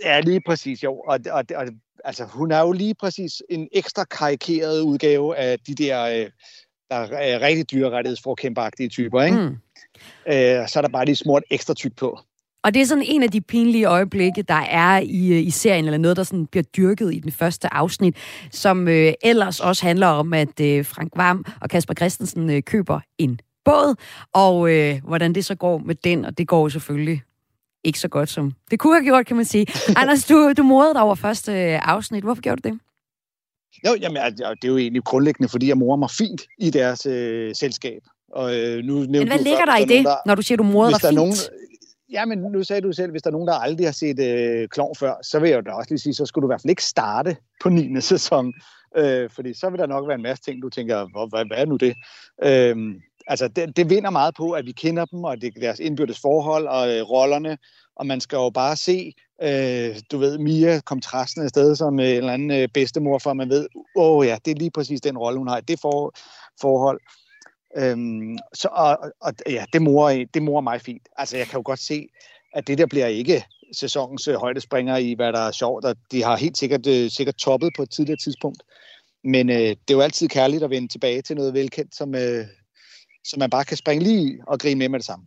Ja, 0.04 0.20
lige 0.20 0.40
præcis, 0.40 0.84
jo. 0.84 1.00
Og, 1.00 1.18
og, 1.30 1.44
og 1.54 1.66
altså, 2.04 2.24
hun 2.24 2.52
er 2.52 2.60
jo 2.60 2.72
lige 2.72 2.94
præcis 2.94 3.42
en 3.50 3.68
ekstra 3.72 4.04
karikeret 4.04 4.80
udgave 4.80 5.36
af 5.36 5.58
de 5.58 5.74
der, 5.74 6.04
øh, 6.04 6.30
der 6.90 6.96
er 6.96 7.40
rigtig 7.40 7.70
dyrerettighedsforkæmperagtige 7.70 8.88
typer, 8.88 9.22
ikke? 9.22 9.36
Mm. 9.36 9.56
Øh, 10.32 10.68
så 10.68 10.72
er 10.76 10.80
der 10.80 10.88
bare 10.88 11.04
lige 11.04 11.16
smurt 11.16 11.42
ekstra 11.50 11.74
tyk 11.74 11.96
på. 11.96 12.18
Og 12.62 12.74
det 12.74 12.82
er 12.82 12.86
sådan 12.86 13.04
en 13.06 13.22
af 13.22 13.30
de 13.30 13.40
pinlige 13.40 13.84
øjeblikke, 13.84 14.42
der 14.42 14.54
er 14.54 14.98
i, 14.98 15.32
øh, 15.32 15.46
i 15.46 15.50
serien, 15.50 15.84
eller 15.84 15.98
noget, 15.98 16.16
der 16.16 16.22
sådan 16.22 16.46
bliver 16.46 16.62
dyrket 16.62 17.14
i 17.14 17.18
den 17.18 17.32
første 17.32 17.74
afsnit, 17.74 18.16
som 18.50 18.88
øh, 18.88 19.12
ellers 19.22 19.60
også 19.60 19.86
handler 19.86 20.06
om, 20.06 20.32
at 20.34 20.60
øh, 20.60 20.84
Frank 20.84 21.12
Varm 21.16 21.44
og 21.60 21.68
Kasper 21.68 21.94
Christensen 21.94 22.50
øh, 22.50 22.62
køber 22.62 23.00
en 23.18 23.40
båd, 23.64 23.94
og 24.32 24.70
øh, 24.74 25.00
hvordan 25.04 25.34
det 25.34 25.44
så 25.44 25.54
går 25.54 25.78
med 25.78 25.94
den, 25.94 26.24
og 26.24 26.38
det 26.38 26.48
går 26.48 26.68
selvfølgelig 26.68 27.22
ikke 27.84 28.00
så 28.00 28.08
godt, 28.08 28.28
som 28.28 28.52
det 28.70 28.78
kunne 28.78 28.94
have 28.94 29.04
gjort, 29.04 29.26
kan 29.26 29.36
man 29.36 29.44
sige. 29.44 29.66
Anders, 30.00 30.24
du, 30.24 30.52
du 30.52 30.62
modede 30.62 30.94
dig 30.94 31.02
over 31.02 31.14
første 31.14 31.52
øh, 31.52 31.78
afsnit. 31.82 32.24
Hvorfor 32.24 32.42
gjorde 32.42 32.62
du 32.62 32.68
det? 32.68 32.78
Jo, 33.86 33.94
jamen, 34.00 34.16
det 34.32 34.64
er 34.64 34.68
jo 34.68 34.76
egentlig 34.76 35.04
grundlæggende, 35.04 35.48
fordi 35.48 35.68
jeg 35.68 35.78
morer 35.78 35.96
mig 35.96 36.10
fint 36.10 36.42
i 36.58 36.70
deres 36.70 37.06
øh, 37.06 37.54
selskab. 37.54 38.02
Og, 38.32 38.56
øh, 38.56 38.84
nu 38.84 38.94
Men 38.94 39.26
hvad 39.28 39.38
ligger 39.38 39.64
der 39.64 39.76
i 39.76 39.84
det, 39.84 40.04
der, 40.04 40.16
når 40.26 40.34
du 40.34 40.42
siger, 40.42 40.56
du 40.56 40.62
morer 40.62 40.90
dig 40.90 41.00
fint? 41.00 41.14
Nogen, 41.14 41.34
ja, 42.12 42.24
men 42.24 42.38
nu 42.38 42.64
sagde 42.64 42.82
du 42.82 42.92
selv, 42.92 43.10
hvis 43.10 43.22
der 43.22 43.30
er 43.30 43.32
nogen, 43.32 43.48
der 43.48 43.54
aldrig 43.54 43.86
har 43.86 43.92
set 43.92 44.20
øh, 44.20 44.68
klovn 44.68 44.96
før, 44.96 45.14
så 45.22 45.38
vil 45.38 45.50
jeg 45.50 45.56
jo 45.56 45.60
da 45.60 45.70
også 45.70 45.90
lige 45.90 45.98
sige, 45.98 46.14
så 46.14 46.26
skulle 46.26 46.42
du 46.42 46.48
i 46.48 46.50
hvert 46.50 46.62
fald 46.62 46.70
ikke 46.70 46.84
starte 46.84 47.36
på 47.62 47.68
9. 47.68 48.00
sæson. 48.00 48.52
Øh, 48.96 49.30
fordi 49.30 49.54
så 49.54 49.70
vil 49.70 49.78
der 49.78 49.86
nok 49.86 50.08
være 50.08 50.14
en 50.14 50.22
masse 50.22 50.44
ting, 50.44 50.62
du 50.62 50.68
tænker, 50.68 51.28
hvad, 51.30 51.46
hvad 51.46 51.56
er 51.58 51.66
nu 51.66 51.76
det? 51.76 51.94
Øh, 52.42 52.76
altså 53.28 53.48
det, 53.48 53.76
det 53.76 53.90
vinder 53.90 54.10
meget 54.10 54.34
på, 54.34 54.50
at 54.50 54.66
vi 54.66 54.72
kender 54.72 55.04
dem, 55.04 55.24
og 55.24 55.40
det, 55.40 55.54
deres 55.60 55.80
indbyrdes 55.80 56.20
forhold 56.20 56.66
og 56.66 56.96
øh, 56.96 57.02
rollerne, 57.02 57.58
og 57.96 58.06
man 58.06 58.20
skal 58.20 58.36
jo 58.36 58.50
bare 58.50 58.76
se, 58.76 59.12
øh, 59.42 59.96
du 60.12 60.18
ved, 60.18 60.38
Mia 60.38 60.80
kom 60.80 61.00
træsende 61.00 61.44
afsted 61.44 61.76
som 61.76 62.00
øh, 62.00 62.06
en 62.06 62.16
eller 62.16 62.32
anden 62.32 62.50
øh, 62.50 62.68
bedstemor, 62.74 63.18
for 63.18 63.32
man 63.32 63.48
ved, 63.48 63.68
åh 63.96 64.16
oh, 64.16 64.26
ja, 64.26 64.36
det 64.44 64.50
er 64.50 64.58
lige 64.58 64.70
præcis 64.70 65.00
den 65.00 65.18
rolle, 65.18 65.38
hun 65.38 65.48
har, 65.48 65.60
det 65.60 65.80
for, 65.80 66.14
forhold. 66.60 67.00
Øhm, 67.76 68.38
så, 68.54 68.68
og, 68.72 68.98
og 69.20 69.32
ja, 69.46 69.64
det 69.72 69.82
morer, 69.82 70.24
det 70.34 70.42
morer 70.42 70.60
mig 70.60 70.80
fint. 70.80 71.08
Altså 71.16 71.36
jeg 71.36 71.46
kan 71.46 71.58
jo 71.58 71.62
godt 71.64 71.80
se, 71.80 72.08
at 72.54 72.66
det 72.66 72.78
der 72.78 72.86
bliver 72.86 73.06
ikke 73.06 73.44
sæsonens 73.72 74.28
øh, 74.28 74.34
højdespringer 74.34 74.96
i, 74.96 75.14
hvad 75.14 75.32
der 75.32 75.38
er 75.38 75.52
sjovt, 75.52 75.84
og 75.84 75.96
de 76.12 76.22
har 76.22 76.36
helt 76.36 76.58
sikkert, 76.58 76.86
øh, 76.86 77.10
sikkert 77.10 77.34
toppet 77.34 77.70
på 77.76 77.82
et 77.82 77.90
tidligere 77.90 78.18
tidspunkt. 78.24 78.62
Men 79.24 79.50
øh, 79.50 79.56
det 79.56 79.90
er 79.90 79.94
jo 79.94 80.00
altid 80.00 80.28
kærligt 80.28 80.62
at 80.62 80.70
vende 80.70 80.88
tilbage 80.88 81.22
til 81.22 81.36
noget 81.36 81.54
velkendt, 81.54 81.96
som, 81.96 82.14
øh, 82.14 82.46
så 83.28 83.36
man 83.38 83.50
bare 83.50 83.64
kan 83.64 83.76
springe 83.76 84.04
lige 84.04 84.38
og 84.46 84.60
grine 84.60 84.78
med 84.78 84.88
med 84.88 84.98
det 84.98 85.06
samme. 85.06 85.26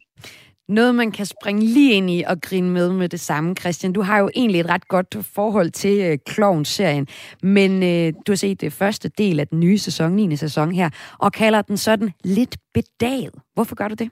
Noget, 0.70 0.96
man 0.96 1.12
kan 1.12 1.26
springe 1.26 1.66
lige 1.66 1.94
ind 1.94 2.10
i 2.10 2.24
og 2.28 2.42
grine 2.42 2.70
med 2.70 2.94
med 2.94 3.10
det 3.10 3.20
samme, 3.20 3.56
Christian. 3.56 3.94
Du 3.94 4.02
har 4.02 4.20
jo 4.20 4.30
egentlig 4.36 4.60
et 4.60 4.70
ret 4.70 4.88
godt 4.88 5.18
forhold 5.22 5.72
til 5.72 6.12
uh, 6.12 6.34
Clown-serien, 6.34 7.08
men 7.44 7.72
uh, 7.72 8.14
du 8.28 8.32
har 8.32 8.36
set 8.36 8.62
det 8.62 8.74
første 8.74 9.10
del 9.18 9.40
af 9.40 9.48
den 9.48 9.60
nye 9.60 9.78
sæson, 9.78 10.12
9. 10.12 10.36
sæson 10.36 10.72
her, 10.72 10.90
og 11.20 11.34
kalder 11.34 11.62
den 11.62 11.78
sådan 11.78 12.12
lidt 12.24 12.58
bedaget. 12.74 13.36
Hvorfor 13.54 13.76
gør 13.76 13.88
du 13.88 13.96
det? 13.96 14.10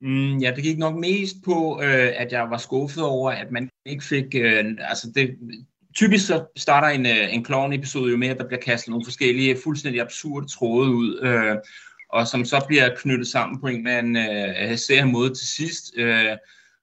Mm, 0.00 0.38
ja, 0.38 0.52
det 0.56 0.64
gik 0.64 0.78
nok 0.78 0.94
mest 0.94 1.36
på, 1.44 1.80
øh, 1.82 2.12
at 2.16 2.32
jeg 2.32 2.50
var 2.50 2.58
skuffet 2.58 3.02
over, 3.02 3.30
at 3.30 3.50
man 3.50 3.68
ikke 3.86 4.04
fik... 4.04 4.34
Øh, 4.34 4.64
altså 4.80 5.10
det, 5.14 5.36
typisk 5.94 6.26
så 6.26 6.44
starter 6.56 6.88
en, 6.88 7.06
øh, 7.06 7.34
en 7.34 7.44
clown-episode 7.44 8.10
jo 8.10 8.16
med, 8.16 8.28
at 8.28 8.38
der 8.38 8.46
bliver 8.46 8.60
kastet 8.60 8.90
nogle 8.90 9.04
forskellige, 9.04 9.56
fuldstændig 9.64 10.00
absurde 10.00 10.46
tråde 10.46 10.90
ud. 10.90 11.20
Øh, 11.22 11.56
og 12.08 12.26
som 12.28 12.44
så 12.44 12.64
bliver 12.68 12.94
knyttet 12.96 13.28
sammen 13.28 13.60
på 13.60 13.66
en 13.66 13.86
eller 13.86 13.98
anden 13.98 14.16
øh, 14.70 14.78
serie 14.78 15.04
måde 15.04 15.34
til 15.34 15.46
sidst. 15.46 15.92
Øh, 15.96 16.36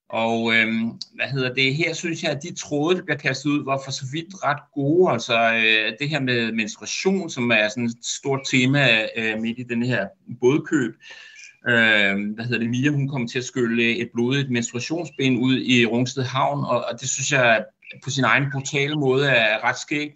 og 0.09 0.53
øh, 0.55 0.67
hvad 1.15 1.27
hedder 1.31 1.53
det? 1.53 1.75
Her 1.75 1.93
synes 1.93 2.23
jeg, 2.23 2.31
at 2.31 2.43
de 2.43 2.55
tråde, 2.55 2.97
der 2.97 3.03
bliver 3.03 3.17
kastet 3.17 3.49
ud, 3.49 3.65
var 3.65 3.81
for 3.83 3.91
så 3.91 4.05
vidt 4.11 4.43
ret 4.43 4.61
gode. 4.73 5.11
Altså 5.11 5.53
øh, 5.53 5.93
det 5.99 6.09
her 6.09 6.19
med 6.19 6.51
menstruation, 6.51 7.29
som 7.29 7.51
er 7.51 7.69
sådan 7.69 7.85
et 7.85 8.05
stort 8.05 8.41
tema 8.51 9.07
øh, 9.17 9.41
midt 9.41 9.59
i 9.59 9.63
den 9.63 9.83
her 9.83 10.07
bådkøb. 10.41 10.95
Øh, 11.67 12.33
hvad 12.35 12.45
hedder 12.45 12.59
det? 12.59 12.69
Mia, 12.69 12.89
hun 12.89 13.07
kommer 13.07 13.27
til 13.27 13.39
at 13.39 13.45
skylle 13.45 13.97
et 13.97 14.09
blodigt 14.13 14.51
menstruationsben 14.51 15.38
ud 15.38 15.61
i 15.61 15.85
Rungsted 15.85 16.23
Havn, 16.23 16.65
og, 16.65 16.85
og 16.91 17.01
det 17.01 17.09
synes 17.09 17.31
jeg 17.31 17.65
på 18.03 18.09
sin 18.09 18.23
egen 18.23 18.45
brutale 18.51 18.95
måde 18.95 19.29
er 19.29 19.63
ret 19.63 19.77
skægt 19.77 20.13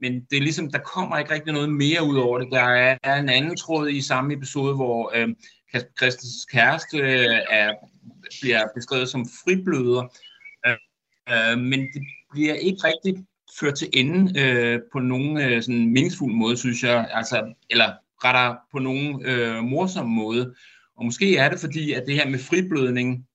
men 0.00 0.12
det 0.30 0.36
er 0.36 0.42
ligesom, 0.42 0.70
der 0.70 0.78
kommer 0.78 1.18
ikke 1.18 1.34
rigtig 1.34 1.52
noget 1.52 1.72
mere 1.72 2.04
ud 2.04 2.16
over 2.16 2.38
det. 2.38 2.48
Der 2.52 2.62
er, 2.62 2.98
er 3.02 3.16
en 3.16 3.28
anden 3.28 3.56
tråd 3.56 3.88
i 3.88 4.00
samme 4.00 4.34
episode, 4.34 4.74
hvor 4.74 5.12
øh, 5.14 5.28
Kasper 5.72 5.90
Christens 5.98 6.46
kæreste 6.52 6.98
øh, 6.98 7.38
er, 7.50 7.72
bliver 8.40 8.62
beskrevet 8.74 9.08
som 9.08 9.26
fribløder, 9.44 10.02
øh, 10.66 10.76
øh, 11.30 11.58
men 11.58 11.80
det 11.80 12.02
bliver 12.32 12.54
ikke 12.54 12.80
rigtig 12.84 13.24
ført 13.60 13.74
til 13.74 13.88
ende 13.92 14.40
øh, 14.40 14.80
på 14.92 14.98
nogen 14.98 15.38
øh, 15.38 15.62
sådan 15.62 15.92
meningsfuld 15.92 16.34
måde, 16.34 16.56
synes 16.56 16.82
jeg, 16.82 17.08
altså, 17.12 17.54
eller 17.70 17.92
retter 18.24 18.56
på 18.72 18.78
nogen 18.78 19.26
øh, 19.26 19.64
morsom 19.64 20.08
måde. 20.08 20.54
Og 20.96 21.04
måske 21.04 21.36
er 21.36 21.48
det 21.48 21.60
fordi, 21.60 21.92
at 21.92 22.04
det 22.06 22.14
her 22.14 22.28
med 22.28 22.38
friblødning, 22.38 23.26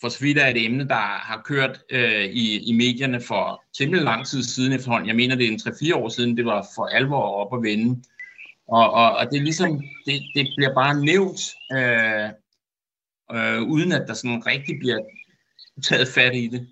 for 0.00 0.08
så 0.08 0.20
vidt 0.20 0.38
er 0.38 0.46
et 0.46 0.64
emne, 0.64 0.88
der 0.88 0.94
har 1.28 1.42
kørt 1.44 1.80
øh, 1.90 2.24
i, 2.24 2.68
i 2.68 2.72
medierne 2.72 3.20
for 3.20 3.64
temmelig 3.78 4.04
lang 4.04 4.26
tid 4.26 4.42
siden 4.42 4.72
efterhånden. 4.72 5.08
Jeg 5.08 5.16
mener, 5.16 5.36
det 5.36 5.46
er 5.46 5.52
en 5.52 5.60
3-4 5.94 5.94
år 5.94 6.08
siden, 6.08 6.36
det 6.36 6.44
var 6.44 6.66
for 6.74 6.86
alvor 6.86 7.22
op 7.22 7.58
at 7.58 7.62
vende. 7.62 8.02
Og, 8.68 8.90
og, 8.92 9.16
og 9.16 9.26
det 9.30 9.38
er 9.38 9.42
ligesom, 9.42 9.82
det, 10.06 10.22
det 10.34 10.48
bliver 10.56 10.74
bare 10.74 11.04
nævnt, 11.04 11.40
øh, 11.72 12.28
øh, 13.32 13.62
uden 13.62 13.92
at 13.92 14.04
der 14.08 14.14
sådan 14.14 14.46
rigtig 14.46 14.78
bliver 14.78 14.98
taget 15.82 16.08
fat 16.08 16.34
i 16.34 16.46
det. 16.46 16.68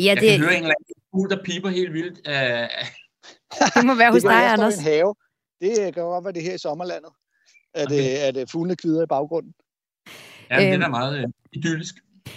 Ja, 0.00 0.04
jeg 0.04 0.16
det... 0.20 0.30
kan 0.30 0.40
høre 0.40 0.56
en 0.56 0.62
eller 0.62 0.74
anden 0.78 1.02
fugl, 1.10 1.30
der 1.30 1.44
piper 1.44 1.68
helt 1.68 1.92
vildt. 1.92 2.28
Øh. 2.28 2.68
Det 3.74 3.86
må 3.86 3.94
være 3.94 4.12
hos 4.12 4.22
dig, 4.22 4.52
Anders. 4.52 4.78
En 4.78 4.84
have. 4.84 5.14
Det 5.60 5.94
kan 5.94 6.02
godt 6.02 6.24
være 6.24 6.32
det 6.32 6.42
her 6.42 6.54
i 6.54 6.58
sommerlandet. 6.58 7.12
Er 7.74 7.84
okay. 7.86 7.94
det, 7.94 8.26
er 8.26 8.30
det 8.30 8.50
fuglene 8.50 8.76
kvider 8.76 9.02
i 9.02 9.06
baggrunden? 9.06 9.54
Ja, 10.50 10.60
det 10.60 10.68
er 10.68 10.76
da 10.76 10.84
øhm. 10.84 10.90
meget 10.90 11.18
øh, 11.18 11.28
idyllisk. 11.52 11.94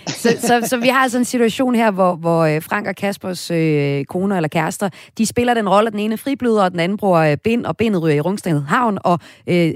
Så, 0.07 0.37
så, 0.41 0.67
så 0.67 0.77
vi 0.77 0.87
har 0.87 0.99
altså 0.99 1.17
en 1.17 1.25
situation 1.25 1.75
her, 1.75 1.91
hvor, 1.91 2.15
hvor 2.15 2.41
øh, 2.41 2.61
Frank 2.61 2.87
og 2.87 2.95
Kaspers 2.95 3.51
øh, 3.51 4.05
koner 4.05 4.35
eller 4.35 4.47
kærester, 4.47 4.89
de 5.17 5.25
spiller 5.25 5.53
den 5.53 5.69
rolle, 5.69 5.87
at 5.87 5.93
den 5.93 5.99
ene 5.99 6.17
fribløder, 6.17 6.63
og 6.63 6.71
den 6.71 6.79
anden 6.79 6.97
bruger 6.97 7.19
øh, 7.19 7.37
bind, 7.37 7.65
og 7.65 7.77
bindet 7.77 8.01
ryger 8.01 8.15
i 8.15 8.19
Rungstedet 8.19 8.65
Havn, 8.67 8.97
og 9.03 9.19
øh, 9.47 9.73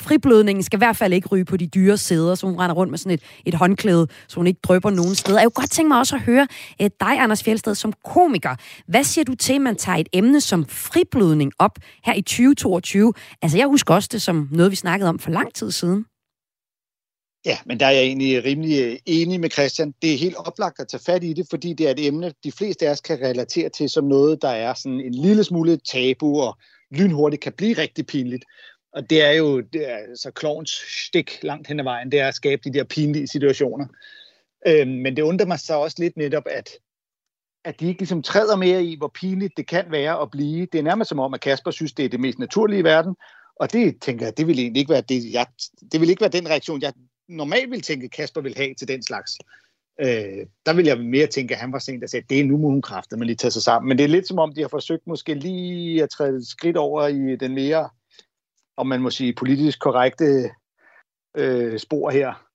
friblødningen 0.00 0.62
skal 0.62 0.76
i 0.76 0.80
hvert 0.80 0.96
fald 0.96 1.12
ikke 1.12 1.28
ryge 1.28 1.44
på 1.44 1.56
de 1.56 1.66
dyre 1.66 1.96
sæder, 1.96 2.34
så 2.34 2.46
hun 2.46 2.58
render 2.58 2.74
rundt 2.74 2.90
med 2.90 2.98
sådan 2.98 3.12
et, 3.12 3.22
et 3.46 3.54
håndklæde, 3.54 4.06
så 4.28 4.36
hun 4.36 4.46
ikke 4.46 4.60
drøber 4.62 4.90
nogen 4.90 5.14
steder. 5.14 5.38
Jeg 5.38 5.44
kunne 5.44 5.62
godt 5.62 5.70
tænke 5.70 5.88
mig 5.88 5.98
også 5.98 6.16
at 6.16 6.22
høre 6.22 6.46
øh, 6.82 6.90
dig, 7.00 7.20
Anders 7.20 7.42
Fjeldsted, 7.42 7.74
som 7.74 7.92
komiker. 8.04 8.54
Hvad 8.88 9.04
siger 9.04 9.24
du 9.24 9.34
til, 9.34 9.54
at 9.54 9.60
man 9.60 9.76
tager 9.76 9.98
et 9.98 10.08
emne 10.12 10.40
som 10.40 10.66
friblødning 10.68 11.52
op 11.58 11.78
her 12.04 12.14
i 12.14 12.22
2022? 12.22 13.12
Altså, 13.42 13.58
jeg 13.58 13.66
husker 13.66 13.94
også 13.94 14.08
det 14.12 14.22
som 14.22 14.48
noget, 14.52 14.70
vi 14.70 14.76
snakkede 14.76 15.08
om 15.08 15.18
for 15.18 15.30
lang 15.30 15.54
tid 15.54 15.70
siden. 15.70 16.04
Ja, 17.44 17.58
men 17.66 17.80
der 17.80 17.86
er 17.86 17.90
jeg 17.90 18.02
egentlig 18.02 18.44
rimelig 18.44 18.84
øh, 18.84 18.98
enig 19.06 19.40
med 19.40 19.50
Christian. 19.50 19.94
Det 20.02 20.14
er 20.14 20.18
helt 20.18 20.36
oplagt 20.36 20.80
at 20.80 20.88
tage 20.88 21.02
fat 21.06 21.24
i 21.24 21.32
det, 21.32 21.46
fordi 21.50 21.72
det 21.72 21.86
er 21.86 21.90
et 21.90 22.06
emne, 22.06 22.32
de 22.44 22.52
fleste 22.52 22.86
af 22.86 22.90
os 22.90 23.00
kan 23.00 23.20
relatere 23.20 23.68
til 23.68 23.88
som 23.88 24.04
noget, 24.04 24.42
der 24.42 24.48
er 24.48 24.74
sådan 24.74 25.00
en 25.00 25.14
lille 25.14 25.44
smule 25.44 25.76
tabu 25.76 26.40
og 26.40 26.58
lynhurtigt 26.90 27.42
kan 27.42 27.52
blive 27.52 27.72
rigtig 27.72 28.06
pinligt. 28.06 28.44
Og 28.92 29.10
det 29.10 29.22
er 29.22 29.32
jo 29.32 29.60
det 29.60 29.90
er, 29.90 29.96
altså 29.96 30.30
klovens 30.30 30.70
stik 31.06 31.38
langt 31.42 31.68
hen 31.68 31.80
ad 31.80 31.84
vejen, 31.84 32.12
det 32.12 32.20
er 32.20 32.28
at 32.28 32.34
skabe 32.34 32.62
de 32.64 32.72
der 32.72 32.84
pinlige 32.84 33.28
situationer. 33.28 33.86
Øhm, 34.66 34.90
men 34.90 35.16
det 35.16 35.22
undrer 35.22 35.46
mig 35.46 35.60
så 35.60 35.74
også 35.74 35.96
lidt 35.98 36.16
netop, 36.16 36.44
at, 36.50 36.70
at 37.64 37.80
de 37.80 37.88
ikke 37.88 38.00
ligesom 38.00 38.22
træder 38.22 38.56
mere 38.56 38.84
i, 38.84 38.96
hvor 38.96 39.10
pinligt 39.14 39.56
det 39.56 39.66
kan 39.66 39.84
være 39.90 40.22
at 40.22 40.30
blive. 40.30 40.66
Det 40.72 40.78
er 40.78 40.82
nærmest 40.82 41.08
som 41.08 41.18
om, 41.18 41.34
at 41.34 41.40
Kasper 41.40 41.70
synes, 41.70 41.92
det 41.92 42.04
er 42.04 42.08
det 42.08 42.20
mest 42.20 42.38
naturlige 42.38 42.80
i 42.80 42.84
verden, 42.84 43.14
og 43.60 43.72
det 43.72 44.00
tænker 44.00 44.26
jeg, 44.26 44.38
det 44.38 44.46
vil 44.46 44.58
egentlig 44.58 44.80
ikke 44.80 44.92
være 44.92 45.04
det, 45.08 45.32
jeg, 45.32 45.46
det 45.92 46.00
vil 46.00 46.10
ikke 46.10 46.20
være 46.20 46.30
den 46.30 46.48
reaktion, 46.48 46.82
jeg 46.82 46.92
normalt 47.28 47.70
vil 47.70 47.82
tænke, 47.82 48.08
Kasper 48.08 48.40
vil 48.40 48.56
have 48.56 48.74
til 48.74 48.88
den 48.88 49.02
slags. 49.02 49.38
Øh, 50.00 50.46
der 50.66 50.72
vil 50.72 50.86
jeg 50.86 51.00
mere 51.00 51.26
tænke, 51.26 51.54
at 51.54 51.60
han 51.60 51.72
var 51.72 51.78
sent 51.78 52.04
og 52.04 52.10
sagde, 52.10 52.26
det 52.30 52.40
er 52.40 52.44
nu 52.44 52.56
må 52.56 52.68
hun 52.68 52.82
kræfte, 52.82 53.16
men 53.16 53.26
lige 53.26 53.36
tage 53.36 53.50
sig 53.50 53.62
sammen. 53.62 53.88
Men 53.88 53.98
det 53.98 54.04
er 54.04 54.08
lidt 54.08 54.28
som 54.28 54.38
om, 54.38 54.54
de 54.54 54.60
har 54.60 54.68
forsøgt 54.68 55.06
måske 55.06 55.34
lige 55.34 56.02
at 56.02 56.10
træde 56.10 56.36
et 56.36 56.46
skridt 56.46 56.76
over 56.76 57.06
i 57.06 57.36
den 57.36 57.54
mere, 57.54 57.88
om 58.76 58.86
man 58.86 59.00
må 59.00 59.10
sige, 59.10 59.34
politisk 59.34 59.80
korrekte 59.80 60.50
øh, 61.36 61.78
spor 61.78 62.10
her. 62.10 62.46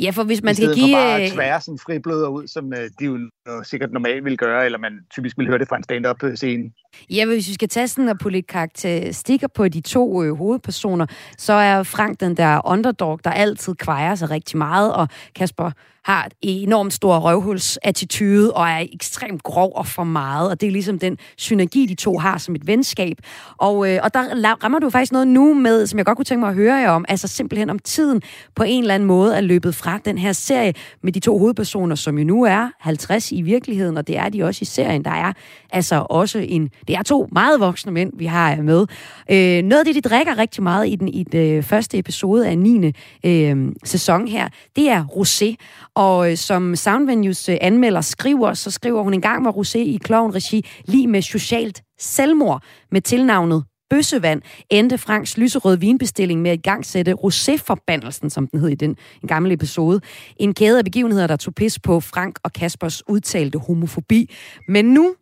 Ja, 0.00 0.10
for 0.10 0.24
hvis 0.24 0.42
man 0.42 0.54
skal 0.54 0.74
give... 0.74 0.94
for 0.94 0.98
bare 0.98 1.22
at 1.22 1.32
tvære 1.32 1.60
sådan 1.60 1.78
fribløder 1.78 2.28
ud, 2.28 2.46
som 2.46 2.72
øh, 2.72 2.90
de 2.98 3.04
jo 3.04 3.30
sikkert 3.62 3.92
normalt 3.92 4.24
vil 4.24 4.36
gøre, 4.36 4.64
eller 4.64 4.78
man 4.78 5.00
typisk 5.10 5.38
vil 5.38 5.46
høre 5.46 5.58
det 5.58 5.68
fra 5.68 5.76
en 5.76 5.82
stand-up-scene. 5.82 6.70
Ja, 7.10 7.26
hvis 7.26 7.48
vi 7.48 7.54
skal 7.54 7.68
tage 7.68 7.88
sådan 7.88 8.08
og 8.08 8.18
putte 8.18 8.42
karakteristikker 8.42 9.48
på 9.48 9.68
de 9.68 9.80
to 9.80 10.22
øh, 10.22 10.36
hovedpersoner, 10.36 11.06
så 11.38 11.52
er 11.52 11.82
Frank 11.82 12.20
den 12.20 12.36
der 12.36 12.60
underdog, 12.64 13.20
der 13.24 13.30
altid 13.30 13.74
kvejer 13.74 14.14
sig 14.14 14.30
rigtig 14.30 14.58
meget, 14.58 14.92
og 14.92 15.08
Kasper 15.34 15.70
har 16.08 16.24
et 16.24 16.32
enormt 16.42 16.92
stor 16.92 17.18
røvhulsattitude 17.18 18.52
og 18.52 18.68
er 18.68 18.86
ekstremt 18.92 19.42
grov 19.42 19.72
og 19.74 19.86
for 19.86 20.04
meget, 20.04 20.50
og 20.50 20.60
det 20.60 20.66
er 20.66 20.70
ligesom 20.70 20.98
den 20.98 21.18
synergi, 21.36 21.86
de 21.86 21.94
to 21.94 22.18
har 22.18 22.38
som 22.38 22.54
et 22.54 22.66
venskab. 22.66 23.16
Og, 23.58 23.90
øh, 23.90 24.00
og 24.02 24.14
der 24.14 24.64
rammer 24.64 24.78
du 24.78 24.90
faktisk 24.90 25.12
noget 25.12 25.28
nu 25.28 25.54
med, 25.54 25.86
som 25.86 25.98
jeg 25.98 26.06
godt 26.06 26.16
kunne 26.16 26.24
tænke 26.24 26.40
mig 26.40 26.48
at 26.48 26.54
høre 26.54 26.74
jer 26.74 26.90
om, 26.90 27.04
altså 27.08 27.28
simpelthen 27.28 27.70
om 27.70 27.78
tiden 27.78 28.22
på 28.54 28.62
en 28.62 28.82
eller 28.82 28.94
anden 28.94 29.06
måde 29.06 29.36
er 29.36 29.40
løbet 29.40 29.74
fra 29.74 29.98
den 30.04 30.18
her 30.18 30.32
serie 30.32 30.74
med 31.02 31.12
de 31.12 31.20
to 31.20 31.38
hovedpersoner, 31.38 31.94
som 31.94 32.18
jo 32.18 32.24
nu 32.24 32.44
er 32.44 32.70
50 32.80 33.32
i 33.32 33.37
virkeligheden, 33.42 33.96
og 33.96 34.06
det 34.06 34.16
er 34.16 34.28
de 34.28 34.42
også 34.42 34.58
i 34.62 34.64
serien. 34.64 35.04
Der 35.04 35.10
er 35.10 35.32
altså 35.70 36.06
også 36.10 36.38
en, 36.38 36.70
det 36.88 36.96
er 36.96 37.02
to 37.02 37.28
meget 37.32 37.60
voksne 37.60 37.92
mænd, 37.92 38.12
vi 38.14 38.26
har 38.26 38.56
med. 38.56 38.86
Øh, 39.30 39.62
noget 39.62 39.78
af 39.80 39.84
det, 39.84 40.04
de 40.04 40.08
drikker 40.08 40.38
rigtig 40.38 40.62
meget 40.62 40.88
i 40.88 40.96
den, 40.96 41.08
i 41.08 41.22
den 41.22 41.56
øh, 41.56 41.62
første 41.62 41.98
episode 41.98 42.48
af 42.48 42.58
9. 42.58 42.92
Øh, 43.24 43.72
sæson 43.84 44.28
her, 44.28 44.48
det 44.76 44.90
er 44.90 45.04
rosé. 45.04 45.54
Og 45.94 46.30
øh, 46.30 46.36
som 46.36 46.76
Soundvenues 46.76 47.48
øh, 47.48 47.56
anmelder 47.60 48.00
skriver, 48.00 48.54
så 48.54 48.70
skriver 48.70 49.02
hun 49.02 49.14
en 49.14 49.20
gang 49.20 49.44
var 49.44 49.52
rosé 49.52 49.78
i 49.78 49.98
klovnregi 50.04 50.66
lige 50.84 51.06
med 51.06 51.22
socialt 51.22 51.82
selvmord 51.98 52.62
med 52.90 53.00
tilnavnet 53.00 53.64
bøssevand, 53.90 54.42
endte 54.70 54.98
Franks 54.98 55.38
lyserød 55.38 55.76
vinbestilling 55.76 56.42
med 56.42 56.50
at 56.50 56.58
igangsætte 56.58 57.12
roséforbandelsen, 57.12 58.28
som 58.28 58.46
den 58.46 58.60
hed 58.60 58.68
i 58.68 58.74
den 58.74 58.96
en 59.22 59.28
gammel 59.28 59.52
episode. 59.52 60.00
En 60.36 60.54
kæde 60.54 60.78
af 60.78 60.84
begivenheder, 60.84 61.26
der 61.26 61.36
tog 61.36 61.54
pis 61.54 61.78
på 61.78 62.00
Frank 62.00 62.38
og 62.42 62.52
Kaspers 62.52 63.08
udtalte 63.08 63.58
homofobi. 63.58 64.30
Men 64.68 64.84
nu, 64.84 65.14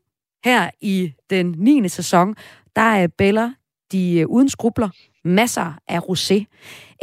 her 0.44 0.70
i 0.80 1.12
den 1.30 1.54
9. 1.58 1.88
sæson, 1.88 2.34
der 2.76 2.82
er 2.82 3.06
Bella 3.18 3.50
de 3.92 4.18
øh, 4.18 4.26
uden 4.26 4.48
skrubler 4.48 4.88
masser 5.26 5.78
af 5.88 5.98
rosé. 5.98 6.44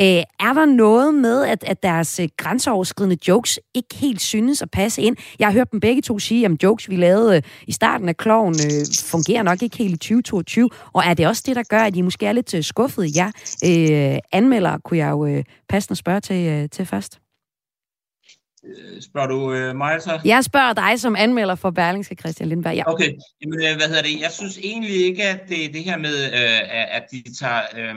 Øh, 0.01 0.23
er 0.39 0.53
der 0.53 0.65
noget 0.65 1.13
med, 1.13 1.43
at, 1.43 1.63
at 1.63 1.83
deres 1.83 2.19
øh, 2.19 2.29
grænseoverskridende 2.37 3.17
jokes 3.27 3.59
ikke 3.73 3.95
helt 3.95 4.21
synes 4.21 4.61
at 4.61 4.71
passe 4.71 5.01
ind? 5.01 5.15
Jeg 5.39 5.47
har 5.47 5.53
hørt 5.53 5.71
dem 5.71 5.79
begge 5.79 6.01
to 6.01 6.19
sige, 6.19 6.45
at 6.45 6.63
jokes, 6.63 6.89
vi 6.89 6.95
lavede 6.95 7.35
øh, 7.35 7.41
i 7.67 7.71
starten 7.71 8.09
af 8.09 8.17
kloven, 8.17 8.55
øh, 8.65 8.85
fungerer 9.05 9.43
nok 9.43 9.61
ikke 9.61 9.77
helt 9.77 9.93
i 9.93 9.97
2022. 9.97 10.69
Og 10.93 11.03
er 11.05 11.13
det 11.13 11.27
også 11.27 11.43
det, 11.45 11.55
der 11.55 11.63
gør, 11.69 11.79
at 11.79 11.95
I 11.95 12.01
måske 12.01 12.25
er 12.25 12.31
lidt 12.31 12.53
øh, 12.53 12.63
skuffede? 12.63 13.07
Ja, 13.07 13.31
øh, 13.65 14.19
anmelder 14.31 14.77
kunne 14.77 14.97
jeg 14.97 15.11
jo 15.11 15.25
øh, 15.25 15.43
passende 15.69 15.95
spørge 15.95 16.19
til, 16.19 16.47
øh, 16.47 16.69
til 16.69 16.85
først. 16.85 17.19
Øh, 18.65 19.01
spørger 19.01 19.27
du 19.27 19.53
øh, 19.53 19.75
mig 19.75 20.01
så? 20.01 20.19
Jeg 20.25 20.43
spørger 20.43 20.73
dig 20.73 20.99
som 20.99 21.15
anmelder 21.15 21.55
for 21.55 21.71
Berlingske, 21.71 22.15
Christian 22.15 22.49
Lindberg. 22.49 22.75
Ja. 22.75 22.91
Okay, 22.91 23.11
Jamen, 23.41 23.59
hvad 23.59 23.87
hedder 23.87 24.01
det? 24.01 24.21
Jeg 24.21 24.31
synes 24.31 24.57
egentlig 24.57 24.95
ikke, 25.05 25.23
at 25.23 25.41
det, 25.49 25.73
det 25.73 25.83
her 25.83 25.97
med, 25.97 26.23
øh, 26.23 26.95
at 26.95 27.03
de 27.11 27.23
tager... 27.39 27.61
Øh, 27.77 27.95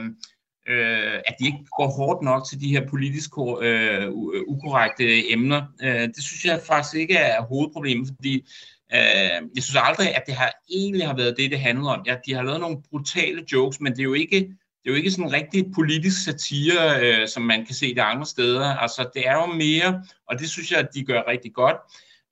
øh, 0.69 1.19
at 1.25 1.35
de 1.39 1.45
ikke 1.45 1.65
går 1.77 1.87
hårdt 1.87 2.21
nok 2.21 2.47
til 2.49 2.61
de 2.61 2.69
her 2.69 2.87
politisk 2.89 3.31
øh, 3.61 4.07
ukorrekte 4.47 5.31
emner. 5.31 5.61
Øh, 5.83 6.01
det 6.01 6.23
synes 6.23 6.45
jeg 6.45 6.61
faktisk 6.67 6.95
ikke 6.95 7.15
er 7.15 7.41
hovedproblemet, 7.41 8.07
fordi 8.15 8.35
øh, 8.93 9.39
jeg 9.55 9.63
synes 9.63 9.81
aldrig, 9.83 10.15
at 10.15 10.23
det 10.25 10.33
har 10.33 10.51
egentlig 10.69 11.07
har 11.07 11.15
været 11.15 11.37
det, 11.37 11.51
det 11.51 11.59
handler 11.59 11.89
om. 11.89 12.03
Ja, 12.05 12.15
de 12.25 12.33
har 12.33 12.43
lavet 12.43 12.59
nogle 12.59 12.81
brutale 12.89 13.43
jokes, 13.53 13.79
men 13.79 13.91
det 13.91 13.99
er 13.99 14.03
jo 14.03 14.13
ikke, 14.13 14.49
det 14.87 14.93
er 14.93 14.95
jo 14.95 14.97
ikke 14.97 15.11
sådan 15.11 15.25
en 15.25 15.33
rigtig 15.33 15.65
politisk 15.75 16.23
satire, 16.23 17.01
øh, 17.01 17.27
som 17.27 17.43
man 17.43 17.65
kan 17.65 17.75
se 17.75 17.95
det 17.95 18.01
andre 18.01 18.25
steder. 18.25 18.65
Altså, 18.65 19.09
det 19.13 19.27
er 19.27 19.33
jo 19.33 19.45
mere, 19.45 20.03
og 20.29 20.39
det 20.39 20.49
synes 20.49 20.71
jeg, 20.71 20.79
at 20.79 20.87
de 20.93 21.03
gør 21.03 21.23
rigtig 21.27 21.53
godt, 21.53 21.75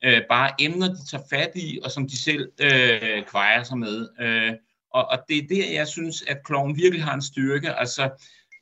øh, 0.03 0.21
bare 0.29 0.51
emner, 0.59 0.87
de 0.87 1.05
tager 1.11 1.23
fat 1.29 1.51
i, 1.55 1.79
og 1.83 1.91
som 1.91 2.07
de 2.07 2.17
selv 2.17 2.49
øh, 2.61 3.23
kvejer 3.31 3.63
sig 3.63 3.77
med. 3.77 4.07
Øh, 4.21 4.53
og, 4.93 5.05
og 5.11 5.17
det 5.29 5.37
er 5.37 5.47
der, 5.49 5.73
jeg 5.73 5.87
synes, 5.87 6.23
at 6.27 6.43
kloven 6.45 6.77
virkelig 6.77 7.03
har 7.03 7.13
en 7.13 7.21
styrke. 7.21 7.73
Altså, 7.73 8.09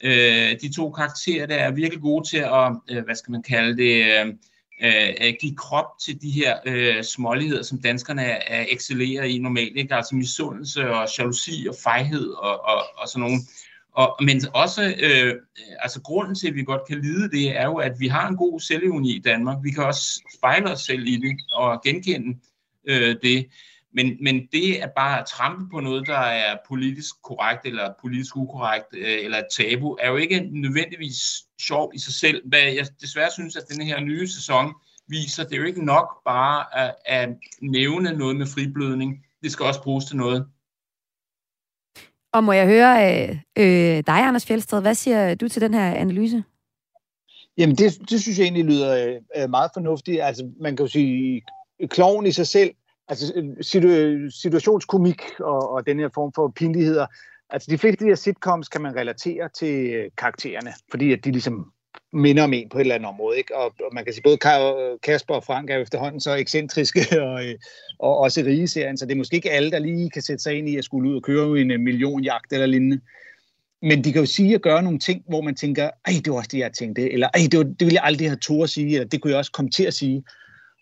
øh, 0.03 0.59
de 0.61 0.73
to 0.75 0.91
karakterer, 0.91 1.45
der 1.45 1.55
er 1.55 1.71
virkelig 1.71 2.01
gode 2.01 2.29
til 2.29 2.37
at, 2.37 2.71
øh, 2.89 3.03
hvad 3.03 3.15
skal 3.15 3.31
man 3.31 3.43
kalde 3.43 3.77
det, 3.77 4.05
øh, 4.05 4.27
øh 4.81 5.33
give 5.41 5.55
krop 5.55 5.87
til 6.05 6.21
de 6.21 6.31
her 6.31 6.57
øh, 6.65 7.03
småligheder, 7.03 7.63
som 7.63 7.81
danskerne 7.81 8.23
er, 8.23 8.59
er 8.59 8.65
excellerer 8.69 9.23
i 9.23 9.37
normalt. 9.37 9.77
Ikke? 9.77 9.95
Altså 9.95 10.15
misundelse 10.15 10.89
og 10.89 11.07
jalousi 11.17 11.67
og 11.69 11.75
fejhed 11.83 12.27
og, 12.29 12.65
og, 12.65 12.83
og 12.97 13.07
sådan 13.07 13.21
nogle. 13.21 13.39
Og, 13.93 14.17
men 14.23 14.41
også, 14.53 14.95
øh, 14.99 15.35
altså 15.79 16.01
grunden 16.01 16.35
til, 16.35 16.47
at 16.47 16.55
vi 16.55 16.63
godt 16.63 16.81
kan 16.87 17.01
lide 17.01 17.29
det, 17.29 17.59
er 17.59 17.65
jo, 17.65 17.75
at 17.75 17.99
vi 17.99 18.07
har 18.07 18.27
en 18.27 18.37
god 18.37 18.59
selvevni 18.59 19.15
i 19.15 19.19
Danmark. 19.19 19.57
Vi 19.63 19.71
kan 19.71 19.83
også 19.83 20.21
spejle 20.37 20.71
os 20.71 20.81
selv 20.81 21.07
i 21.07 21.15
det 21.15 21.39
og 21.53 21.81
genkende 21.83 22.39
øh, 22.87 23.15
det. 23.23 23.47
Men, 23.95 24.17
men 24.21 24.47
det 24.51 24.83
er 24.83 24.87
bare 24.95 25.19
at 25.19 25.25
trampe 25.25 25.69
på 25.71 25.79
noget, 25.79 26.07
der 26.07 26.17
er 26.17 26.57
politisk 26.67 27.15
korrekt 27.23 27.65
eller 27.65 27.93
politisk 28.01 28.37
ukorrekt 28.37 28.85
øh, 28.93 29.17
eller 29.23 29.37
et 29.37 29.47
tabu, 29.57 29.97
er 30.01 30.09
jo 30.09 30.15
ikke 30.15 30.39
nødvendigvis 30.51 31.17
sjov 31.61 31.91
i 31.95 31.99
sig 31.99 32.13
selv. 32.13 32.41
Hvad 32.45 32.59
jeg 32.59 32.87
desværre 33.01 33.31
synes, 33.31 33.55
at 33.55 33.63
den 33.69 33.85
her 33.85 33.99
nye 33.99 34.27
sæson 34.27 34.73
viser, 35.07 35.43
det 35.43 35.53
er 35.53 35.57
jo 35.57 35.65
ikke 35.65 35.85
nok 35.85 36.23
bare 36.25 36.77
at, 36.77 36.95
at 37.05 37.29
nævne 37.61 38.13
noget 38.13 38.35
med 38.35 38.47
friblødning. 38.47 39.25
Det 39.43 39.51
skal 39.51 39.65
også 39.65 39.81
bruges 39.81 40.05
til 40.05 40.17
noget. 40.17 40.47
Og 42.33 42.43
må 42.43 42.51
jeg 42.51 42.67
høre 42.67 43.23
øh, 43.23 43.29
øh, 43.57 44.03
dig, 44.07 44.27
Anders 44.27 44.45
Fjeldsted, 44.45 44.81
hvad 44.81 44.95
siger 44.95 45.35
du 45.35 45.47
til 45.47 45.61
den 45.61 45.73
her 45.73 45.93
analyse? 45.93 46.43
Jamen, 47.57 47.75
det, 47.75 48.09
det 48.09 48.21
synes 48.21 48.39
jeg 48.39 48.43
egentlig 48.43 48.65
lyder 48.65 49.07
øh, 49.07 49.43
øh 49.43 49.49
meget 49.49 49.71
fornuftigt. 49.73 50.21
Altså, 50.21 50.51
man 50.61 50.75
kan 50.75 50.85
jo 50.85 50.91
sige, 50.91 51.41
kloven 51.87 52.25
i 52.25 52.31
sig 52.31 52.47
selv, 52.47 52.71
altså 53.07 53.33
øh, 53.35 53.45
situ- 53.61 54.29
situationskomik 54.29 55.21
og, 55.39 55.69
og 55.69 55.85
den 55.85 55.99
her 55.99 56.09
form 56.13 56.33
for 56.35 56.53
pinligheder, 56.55 57.05
altså 57.49 57.71
de 57.71 57.77
fleste 57.77 58.03
af 58.03 58.05
de 58.05 58.11
her 58.11 58.15
sitcoms 58.15 58.69
kan 58.69 58.81
man 58.81 58.95
relatere 58.95 59.49
til 59.49 59.93
øh, 59.93 60.11
karaktererne, 60.17 60.73
fordi 60.91 61.13
at 61.13 61.25
de 61.25 61.31
ligesom 61.31 61.72
minder 62.13 62.43
om 62.43 62.53
en 62.53 62.69
på 62.69 62.77
et 62.77 62.81
eller 62.81 62.95
andet 62.95 63.09
område. 63.09 63.37
Ikke? 63.37 63.57
Og, 63.57 63.65
og 63.65 63.93
man 63.93 64.03
kan 64.03 64.13
sige, 64.13 64.23
både 64.23 64.37
Kasper 65.03 65.35
og 65.35 65.43
Frank 65.43 65.69
er 65.69 65.77
efterhånden 65.77 66.19
så 66.19 66.35
ekscentriske 66.35 66.99
og, 67.27 67.45
øh, 67.45 67.55
og 67.99 68.17
også 68.17 68.41
rige 68.41 68.67
serien, 68.67 68.97
så 68.97 69.05
det 69.05 69.11
er 69.11 69.17
måske 69.17 69.35
ikke 69.35 69.51
alle, 69.51 69.71
der 69.71 69.79
lige 69.79 70.09
kan 70.09 70.21
sætte 70.21 70.43
sig 70.43 70.57
ind 70.57 70.69
i 70.69 70.77
at 70.77 70.83
skulle 70.83 71.09
ud 71.09 71.15
og 71.15 71.23
køre 71.23 71.59
en 71.59 71.71
øh, 71.71 71.79
millionjagt 71.79 72.53
eller 72.53 72.65
lignende. 72.65 72.99
Men 73.81 74.03
de 74.03 74.11
kan 74.11 74.21
jo 74.21 74.25
sige 74.25 74.55
og 74.55 74.61
gøre 74.61 74.83
nogle 74.83 74.99
ting, 74.99 75.23
hvor 75.29 75.41
man 75.41 75.55
tænker, 75.55 75.89
ej, 76.05 76.13
det 76.25 76.31
var 76.31 76.37
også 76.37 76.49
det, 76.51 76.57
jeg 76.57 76.73
tænkte, 76.73 77.11
eller 77.11 77.27
ej, 77.33 77.41
det, 77.51 77.57
var, 77.57 77.63
det 77.63 77.79
ville 77.79 77.95
jeg 77.95 78.03
aldrig 78.03 78.29
have 78.29 78.37
tog 78.37 78.63
at 78.63 78.69
sige, 78.69 78.93
eller 78.93 79.07
det 79.07 79.21
kunne 79.21 79.31
jeg 79.31 79.37
også 79.37 79.51
komme 79.51 79.71
til 79.71 79.83
at 79.83 79.93
sige. 79.93 80.23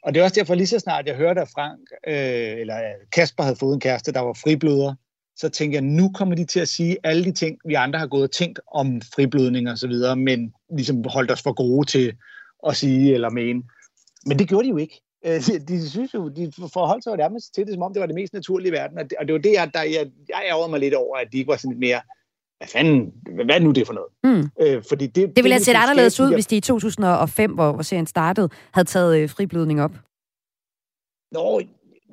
Og 0.04 0.13
det 0.13 0.19
er 0.19 0.24
også 0.24 0.39
derfor, 0.39 0.56
lige 0.56 0.67
så 0.67 0.80
snart 0.80 1.08
jeg 1.08 1.15
hørte, 1.15 1.41
at 1.41 1.50
Frank, 1.50 1.80
øh, 2.08 2.60
eller 2.62 2.78
øh, 2.78 3.08
Kasper 3.12 3.43
havde 3.43 3.56
fået 3.56 3.74
en 3.74 3.80
kæreste, 3.80 4.12
der 4.12 4.19
var 4.19 4.34
fribløder, 4.34 4.95
så 5.41 5.49
tænker 5.49 5.75
jeg, 5.75 5.84
nu 5.84 6.12
kommer 6.13 6.36
de 6.36 6.45
til 6.45 6.60
at 6.60 6.67
sige 6.67 6.97
alle 7.04 7.23
de 7.23 7.32
ting, 7.32 7.58
vi 7.65 7.73
andre 7.73 7.99
har 7.99 8.08
gået 8.08 8.23
og 8.23 8.32
tænkt 8.32 8.60
om 8.67 9.01
friblødning 9.15 9.69
og 9.69 9.77
så 9.77 9.88
videre, 9.88 10.15
men 10.15 10.54
ligesom 10.77 11.04
holdt 11.06 11.32
os 11.32 11.41
for 11.41 11.54
gode 11.54 11.88
til 11.88 12.13
at 12.67 12.75
sige 12.75 13.13
eller 13.13 13.30
mene. 13.30 13.63
Men 14.25 14.39
det 14.39 14.47
gjorde 14.49 14.65
de 14.65 14.69
jo 14.69 14.77
ikke. 14.77 15.01
Øh, 15.25 15.41
de, 15.47 15.60
de 15.60 15.89
synes 15.89 16.13
jo, 16.13 16.30
de 16.30 16.51
forholdt 16.73 17.04
sig 17.04 17.12
jo 17.12 17.15
nærmest 17.15 17.56
til 17.56 17.65
det, 17.65 17.73
som 17.73 17.84
om 17.84 17.93
det 17.93 17.99
var 17.99 18.06
det 18.06 18.15
mest 18.15 18.34
naturlige 18.34 18.69
i 18.69 18.71
verden. 18.71 18.97
Og 18.97 19.04
det, 19.04 19.13
og 19.19 19.27
det 19.27 19.34
var 19.34 19.39
det, 19.39 19.54
jeg, 19.54 19.71
der, 19.73 19.82
jeg, 19.82 20.12
jeg 20.30 20.41
ærgede 20.51 20.69
mig 20.69 20.80
lidt 20.80 20.93
over, 20.93 21.17
at 21.17 21.27
de 21.32 21.38
ikke 21.38 21.47
var 21.47 21.58
sådan 21.58 21.80
mere, 21.80 22.01
hvad 22.58 22.67
fanden, 22.67 23.13
hvad 23.36 23.56
er 23.56 23.60
nu 23.60 23.71
det 23.71 23.88
for 23.88 23.93
noget? 23.93 24.12
Mm. 24.23 24.49
Øh, 24.62 24.84
fordi 24.89 25.08
det, 25.08 25.15
det, 25.15 25.36
det 25.36 25.43
ville 25.43 25.54
have 25.54 25.63
set 25.63 25.75
anderledes 25.75 26.19
ud, 26.19 26.34
hvis 26.34 26.47
de 26.47 26.58
i 26.58 26.60
2005, 26.62 27.54
hvor, 27.54 27.71
hvor 27.71 27.84
serien 27.84 28.08
startede, 28.08 28.49
havde 28.73 28.88
taget 28.88 29.17
øh, 29.17 29.30
friblødning 29.30 29.82
op. 29.82 29.91
Nå, 31.32 31.62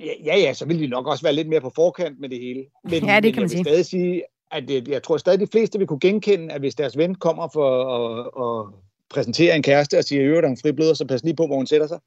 ja, 0.01 0.37
ja, 0.39 0.53
så 0.53 0.67
ville 0.67 0.83
de 0.83 0.87
nok 0.87 1.07
også 1.07 1.23
være 1.23 1.33
lidt 1.33 1.49
mere 1.49 1.61
på 1.61 1.73
forkant 1.75 2.21
med 2.21 2.29
det 2.29 2.41
hele. 2.41 2.65
Men, 2.85 3.05
ja, 3.05 3.21
det 3.21 3.35
kan 3.35 3.43
man 3.43 3.49
sige. 3.49 3.65
stadig 3.65 3.87
sige, 3.87 4.23
at 4.51 4.69
det, 4.69 4.89
jeg 4.89 5.03
tror 5.03 5.17
stadig, 5.17 5.41
de 5.41 5.47
fleste 5.53 5.79
vil 5.79 5.87
kunne 5.87 6.01
genkende, 6.01 6.55
at 6.55 6.61
hvis 6.61 6.75
deres 6.75 6.97
ven 6.97 7.15
kommer 7.15 7.49
for 7.53 7.95
at, 7.97 8.27
at 8.45 8.75
præsentere 9.11 9.57
en 9.57 9.63
kæreste 9.63 9.99
og 9.99 10.05
siger, 10.05 10.37
at 10.37 10.43
der 10.43 10.49
er 10.49 10.53
en 10.53 10.59
fribløder, 10.63 10.95
så 10.95 11.07
pas 11.07 11.25
lige 11.25 11.37
på, 11.37 11.47
hvor 11.47 11.57
hun 11.57 11.67
sætter 11.67 11.87
sig, 11.87 11.99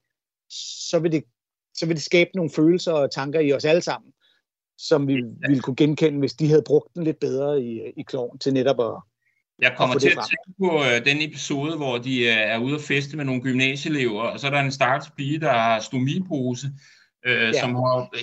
så 0.90 1.00
vil 1.00 1.12
det, 1.12 1.24
så 1.74 1.86
vil 1.86 1.96
det 1.96 2.04
skabe 2.04 2.30
nogle 2.36 2.52
følelser 2.52 2.92
og 2.92 3.12
tanker 3.12 3.40
i 3.40 3.54
os 3.54 3.66
alle 3.66 3.82
sammen, 3.82 4.12
som 4.78 5.08
vi 5.08 5.14
ja. 5.14 5.48
ville 5.48 5.62
kunne 5.62 5.76
genkende, 5.76 6.20
hvis 6.20 6.34
de 6.34 6.48
havde 6.48 6.64
brugt 6.66 6.96
den 6.96 7.04
lidt 7.04 7.20
bedre 7.20 7.62
i, 7.62 7.80
i 7.98 8.04
kloven 8.04 8.40
til 8.40 8.54
netop 8.54 8.80
at, 8.80 9.02
jeg 9.60 9.74
kommer 9.78 10.00
til 10.00 10.08
at 10.08 10.18
tænke 10.30 10.60
på 10.60 10.78
uh, 10.78 11.06
den 11.06 11.30
episode, 11.30 11.78
hvor 11.78 11.98
de 11.98 12.20
uh, 12.22 12.28
er 12.28 12.58
ude 12.58 12.76
at 12.76 12.82
feste 12.82 13.18
med 13.18 13.26
nogle 13.26 13.42
gymnasieelever, 13.42 14.22
og 14.22 14.40
så 14.40 14.48
er 14.48 14.52
der 14.52 14.60
en 14.60 14.72
stakkels 14.72 15.12
pige, 15.18 15.40
der 15.40 15.52
har 15.52 15.80
stomipose, 15.80 16.68
øh, 17.26 17.54
ja. 17.54 17.60
som 17.60 17.76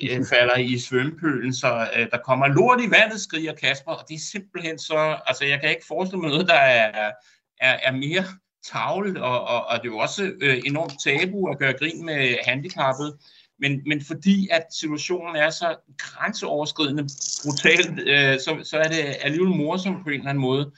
øh, 0.03 0.25
falder 0.31 0.57
i 0.57 0.79
svømmepølen, 0.79 1.55
så 1.55 1.89
øh, 1.97 2.07
der 2.11 2.19
kommer 2.19 2.47
lort 2.47 2.81
i 2.81 2.91
vandet, 2.91 3.21
skriger 3.21 3.55
Kasper, 3.55 3.93
og 3.93 4.05
det 4.09 4.15
er 4.15 4.31
simpelthen 4.33 4.79
så, 4.79 5.19
altså 5.27 5.45
jeg 5.45 5.61
kan 5.61 5.71
ikke 5.71 5.87
forestille 5.89 6.21
mig 6.21 6.31
noget, 6.31 6.49
der 6.49 6.55
er, 6.55 7.13
er, 7.61 7.77
er 7.83 7.93
mere 7.93 8.25
tavlet, 8.73 9.17
og, 9.17 9.41
og, 9.41 9.67
og 9.67 9.79
det 9.79 9.89
er 9.89 9.93
jo 9.93 9.99
også 9.99 10.33
øh, 10.41 10.63
enormt 10.67 10.93
tabu 11.05 11.49
at 11.49 11.59
gøre 11.59 11.73
grin 11.73 12.05
med 12.05 12.37
handicappet, 12.47 13.15
men, 13.61 13.83
men 13.87 14.05
fordi 14.05 14.49
at 14.51 14.67
situationen 14.71 15.37
er 15.37 15.51
så 15.51 15.77
grænseoverskridende 15.99 17.09
brutalt, 17.45 18.09
øh, 18.09 18.39
så, 18.41 18.59
så 18.63 18.79
er 18.79 18.89
det 18.89 19.17
alligevel 19.21 19.57
morsomt 19.57 20.03
på 20.05 20.09
en 20.09 20.15
eller 20.15 20.31
anden 20.31 20.43
måde. 20.43 20.73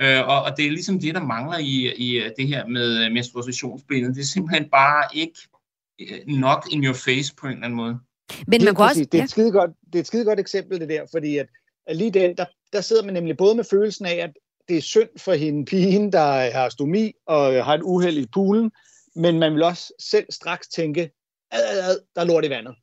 Øh, 0.00 0.28
og, 0.28 0.42
og 0.42 0.56
det 0.56 0.66
er 0.66 0.70
ligesom 0.70 1.00
det, 1.00 1.14
der 1.14 1.22
mangler 1.22 1.58
i, 1.58 1.94
i 1.96 2.30
det 2.38 2.48
her 2.48 2.66
med 2.66 3.10
menstruationsbindet. 3.10 4.14
Det 4.14 4.20
er 4.20 4.26
simpelthen 4.26 4.70
bare 4.70 5.04
ikke 5.12 5.38
Øh, 5.52 5.57
nok 6.26 6.68
in 6.70 6.84
your 6.84 6.94
face 6.94 7.34
på 7.34 7.46
en 7.46 7.52
eller 7.52 7.64
anden 7.64 7.76
måde. 7.76 7.98
Men 8.46 8.64
man 8.64 8.74
kan 8.74 8.84
også... 8.84 9.04
Det 9.12 9.20
er, 9.20 9.24
et 9.24 9.30
skide 9.30 9.52
godt, 9.52 9.70
det 9.86 9.94
er 9.94 10.00
et 10.00 10.06
skide 10.06 10.24
godt 10.24 10.40
eksempel, 10.40 10.80
det 10.80 10.88
der, 10.88 11.06
fordi 11.10 11.36
at, 11.36 11.46
at 11.86 11.96
lige 11.96 12.10
den, 12.10 12.36
der, 12.36 12.44
der 12.72 12.80
sidder 12.80 13.04
man 13.04 13.14
nemlig 13.14 13.36
både 13.36 13.54
med 13.54 13.64
følelsen 13.64 14.06
af, 14.06 14.14
at 14.14 14.30
det 14.68 14.76
er 14.76 14.82
synd 14.82 15.08
for 15.16 15.32
hende 15.32 15.64
pigen, 15.64 16.12
der 16.12 16.50
har 16.50 16.68
stomi 16.68 17.12
og 17.26 17.64
har 17.64 17.74
et 17.74 17.82
uheld 17.82 18.18
i 18.18 18.26
poolen, 18.32 18.70
men 19.16 19.38
man 19.38 19.54
vil 19.54 19.62
også 19.62 19.92
selv 19.98 20.26
straks 20.30 20.68
tænke, 20.68 21.10
ad, 21.50 21.60
ad, 21.70 21.90
ad, 21.90 21.98
der 22.14 22.20
er 22.20 22.26
lort 22.26 22.44
i 22.44 22.50
vandet. 22.50 22.74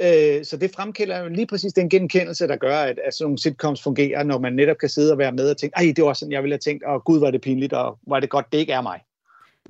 Øh, 0.00 0.44
så 0.44 0.56
det 0.56 0.70
fremkalder 0.70 1.18
jo 1.18 1.28
lige 1.28 1.46
præcis 1.46 1.72
den 1.72 1.88
genkendelse, 1.88 2.48
der 2.48 2.56
gør, 2.56 2.78
at, 2.78 2.98
at 2.98 3.14
sådan 3.14 3.24
nogle 3.24 3.38
sitcoms 3.38 3.82
fungerer, 3.82 4.22
når 4.22 4.38
man 4.38 4.52
netop 4.52 4.76
kan 4.78 4.88
sidde 4.88 5.12
og 5.12 5.18
være 5.18 5.32
med 5.32 5.50
og 5.50 5.56
tænke, 5.56 5.76
ej, 5.76 5.92
det 5.96 6.04
var 6.04 6.12
sådan, 6.12 6.32
jeg 6.32 6.42
ville 6.42 6.54
have 6.54 6.58
tænkt, 6.58 6.84
og 6.84 7.04
gud, 7.04 7.20
var 7.20 7.30
det 7.30 7.40
pinligt, 7.40 7.72
og 7.72 7.98
var 8.06 8.20
det 8.20 8.30
godt, 8.30 8.52
det 8.52 8.58
ikke 8.58 8.72
er 8.72 8.80
mig. 8.80 9.00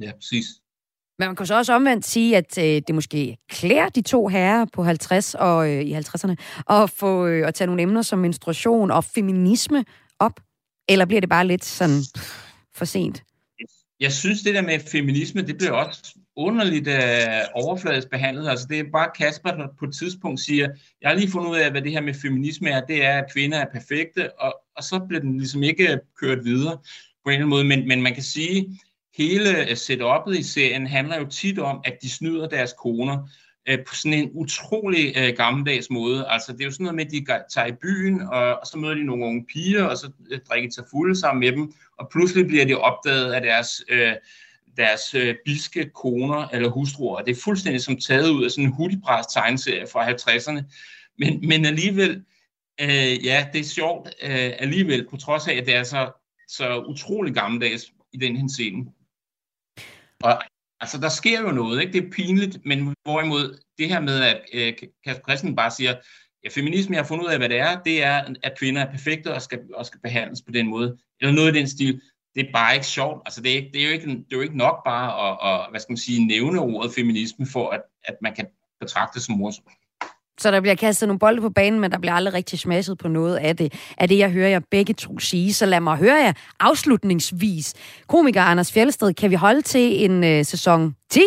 Ja, 0.01 0.13
præcis. 0.13 0.47
Men 1.19 1.29
man 1.29 1.37
kan 1.37 1.47
så 1.47 1.57
også 1.57 1.73
omvendt 1.73 2.07
sige, 2.07 2.37
at 2.37 2.59
øh, 2.59 2.65
det 2.65 2.95
måske 2.95 3.37
klæder 3.51 3.89
de 3.89 4.03
to 4.03 4.29
herrer 4.29 4.67
på 4.73 4.83
50 4.83 5.35
og 5.35 5.71
øh, 5.71 5.83
i 5.83 5.95
50'erne 5.95 6.35
at 6.71 6.91
få 6.91 7.27
øh, 7.27 7.49
at 7.49 7.55
tage 7.55 7.67
nogle 7.67 7.83
emner 7.83 8.03
som 8.03 8.19
menstruation 8.19 8.91
og 8.91 9.05
feminisme 9.05 9.85
op. 10.19 10.41
Eller 10.89 11.05
bliver 11.05 11.21
det 11.21 11.31
bare 11.31 11.47
lidt 11.47 11.65
sådan 11.65 12.01
for 12.75 12.85
sent? 12.85 13.23
Jeg 14.01 14.13
synes, 14.13 14.43
det 14.43 14.55
der 14.55 14.63
med 14.63 14.81
feminisme, 14.81 15.43
det 15.43 15.59
bliver 15.59 15.73
også 15.73 16.15
underligt 16.37 16.89
øh, 16.89 17.45
overfladisk 17.55 18.11
behandlet. 18.11 18.49
Altså, 18.49 18.67
det 18.71 18.79
er 18.79 18.85
bare 18.93 19.11
Kasper, 19.19 19.51
der 19.51 19.69
på 19.79 19.85
et 19.85 19.95
tidspunkt 19.95 20.41
siger, 20.41 20.69
jeg 21.03 21.11
har 21.11 21.17
lige 21.17 21.31
fundet 21.31 21.51
ud 21.51 21.57
af, 21.57 21.71
hvad 21.71 21.83
det 21.83 21.93
her 21.93 22.01
med 22.01 22.15
feminisme 22.15 22.71
er. 22.71 22.81
Det 22.81 23.05
er, 23.05 23.19
at 23.19 23.33
kvinder 23.33 23.59
er 23.59 23.67
perfekte, 23.73 24.41
og, 24.41 24.55
og 24.77 24.83
så 24.83 25.01
bliver 25.09 25.21
den 25.21 25.39
ligesom 25.39 25.63
ikke 25.63 25.99
kørt 26.21 26.45
videre 26.45 26.79
på 27.25 27.31
en 27.31 27.33
eller 27.33 27.37
anden 27.37 27.49
måde. 27.49 27.65
Men, 27.65 27.89
men 27.89 28.03
man 28.03 28.15
kan 28.15 28.23
sige, 28.23 28.81
hele 29.17 29.71
øh, 29.71 29.77
setupet 29.77 30.39
i 30.39 30.43
serien 30.43 30.87
handler 30.87 31.19
jo 31.19 31.27
tit 31.27 31.59
om, 31.59 31.81
at 31.85 31.99
de 32.03 32.11
snyder 32.11 32.49
deres 32.49 32.75
koner 32.79 33.29
øh, 33.69 33.79
på 33.89 33.95
sådan 33.95 34.19
en 34.19 34.31
utrolig 34.33 35.15
øh, 35.17 35.37
gammeldags 35.37 35.91
måde. 35.91 36.27
Altså, 36.29 36.53
det 36.53 36.61
er 36.61 36.65
jo 36.65 36.71
sådan 36.71 36.85
noget 36.85 36.97
med, 36.97 37.07
at 37.07 37.11
de 37.11 37.27
tager 37.55 37.67
i 37.67 37.73
byen, 37.83 38.21
og, 38.21 38.61
og 38.61 38.67
så 38.67 38.79
møder 38.79 38.95
de 38.95 39.05
nogle 39.05 39.25
unge 39.25 39.47
piger, 39.47 39.85
og 39.85 39.97
så 39.97 40.11
øh, 40.31 40.39
drikker 40.49 40.69
de 40.69 40.75
sig 40.75 40.85
fulde 40.91 41.21
sammen 41.21 41.41
med 41.41 41.53
dem, 41.53 41.73
og 41.99 42.09
pludselig 42.11 42.47
bliver 42.47 42.65
de 42.65 42.75
opdaget 42.75 43.33
af 43.33 43.41
deres, 43.41 43.83
øh, 43.89 44.13
deres 44.77 45.15
øh, 45.15 45.35
biske 45.45 45.91
koner 45.95 46.49
eller 46.49 46.69
hustruer. 46.69 47.23
Det 47.23 47.37
er 47.37 47.41
fuldstændig 47.45 47.83
som 47.83 47.97
taget 47.97 48.31
ud 48.31 48.45
af 48.45 48.51
sådan 48.51 48.65
en 48.65 48.73
hudibræs 48.73 49.27
tegneserie 49.27 49.87
fra 49.93 50.11
50'erne. 50.11 50.63
Men, 51.19 51.49
men 51.49 51.67
alligevel, 51.67 52.25
øh, 52.81 53.25
ja, 53.25 53.47
det 53.53 53.61
er 53.61 53.65
sjovt 53.65 54.09
øh, 54.23 54.53
alligevel, 54.59 55.07
på 55.11 55.17
trods 55.17 55.49
af, 55.49 55.55
at 55.55 55.67
det 55.67 55.75
er 55.75 55.83
så, 55.83 56.11
så 56.49 56.85
utrolig 56.89 57.35
gammeldags 57.35 57.93
i 58.13 58.17
den 58.17 58.37
henseende. 58.37 58.93
Og 60.23 60.43
altså, 60.81 60.99
der 60.99 61.09
sker 61.09 61.41
jo 61.41 61.51
noget, 61.51 61.81
ikke? 61.81 61.93
Det 61.93 62.07
er 62.07 62.11
pinligt, 62.11 62.59
men 62.65 62.95
hvorimod 63.05 63.59
det 63.79 63.89
her 63.89 64.01
med, 64.01 64.21
at 64.21 64.41
øh, 64.53 64.73
Kasper 65.05 65.23
Christen 65.29 65.57
bare 65.57 65.71
siger, 65.71 65.95
ja, 66.45 66.49
feminisme, 66.49 66.95
jeg 66.95 67.03
har 67.03 67.09
fundet 67.09 67.25
ud 67.25 67.31
af, 67.31 67.39
hvad 67.39 67.49
det 67.49 67.59
er, 67.59 67.83
det 67.83 68.03
er, 68.03 68.35
at 68.43 68.59
kvinder 68.59 68.83
er 68.83 68.91
perfekte 68.91 69.35
og 69.35 69.43
skal, 69.43 69.61
og 69.75 69.87
skal 69.87 70.01
behandles 70.01 70.43
på 70.43 70.53
den 70.53 70.67
måde. 70.67 70.99
Eller 71.21 71.35
noget 71.35 71.57
i 71.57 71.59
den 71.59 71.69
stil. 71.69 72.01
Det 72.35 72.47
er 72.47 72.53
bare 72.53 72.75
ikke 72.75 72.87
sjovt. 72.87 73.23
Altså, 73.27 73.43
det 73.43 73.53
er, 73.53 73.57
ikke, 73.57 73.71
det 73.73 73.81
er, 73.81 73.87
jo, 73.87 73.93
ikke, 73.93 74.07
det 74.07 74.33
er 74.33 74.37
jo 74.37 74.41
ikke 74.41 74.57
nok 74.57 74.85
bare 74.85 75.09
at, 75.27 75.61
at 75.65 75.71
hvad 75.71 75.81
skal 75.81 75.93
man 75.93 75.97
sige, 75.97 76.27
nævne 76.27 76.61
ordet 76.61 76.93
feminisme, 76.95 77.47
for 77.47 77.71
at, 77.71 77.83
at 78.05 78.17
man 78.23 78.35
kan 78.35 78.47
betragte 78.81 79.15
det 79.15 79.23
som 79.23 79.35
morsomt. 79.35 79.69
Så 80.41 80.51
der 80.51 80.61
bliver 80.61 80.75
kastet 80.75 81.09
nogle 81.09 81.19
bolde 81.19 81.41
på 81.41 81.51
banen, 81.51 81.81
men 81.81 81.91
der 81.91 81.99
bliver 81.99 82.15
aldrig 82.15 82.35
rigtig 82.35 82.59
smasset 82.59 82.99
på 82.99 83.09
noget 83.09 83.37
af 83.37 83.57
det. 83.57 83.73
Af 83.99 84.09
det, 84.09 84.19
jeg 84.19 84.31
hører 84.31 84.49
jer 84.49 84.61
begge 84.71 84.95
to 84.95 85.19
sige. 85.19 85.55
Så 85.55 85.67
lad 85.67 85.81
mig 85.81 85.97
høre 85.97 86.15
jer 86.15 86.33
afslutningsvis. 86.61 87.75
Komiker 88.09 88.43
Anders 88.43 88.73
Fjellsted, 88.73 89.15
kan 89.15 89.31
vi 89.31 89.35
holde 89.35 89.63
til 89.63 90.05
en 90.05 90.25
øh, 90.25 90.45
sæson 90.45 90.95
10? 91.11 91.21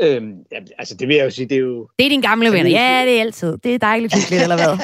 Øhm, 0.00 0.32
ja, 0.52 0.58
altså 0.78 0.94
det 0.94 1.08
vil 1.08 1.16
jeg 1.16 1.24
jo 1.24 1.30
sige, 1.30 1.48
det 1.48 1.54
er 1.54 1.60
jo... 1.60 1.88
Det 1.98 2.06
er 2.06 2.10
din 2.10 2.20
gamle 2.20 2.52
venner. 2.52 2.70
Ja, 2.70 3.02
det 3.06 3.16
er 3.16 3.20
altid. 3.20 3.58
Det 3.64 3.74
er 3.74 3.78
dejligt 3.78 4.14
hyggeligt, 4.14 4.42
eller 4.46 4.56
hvad? 4.56 4.78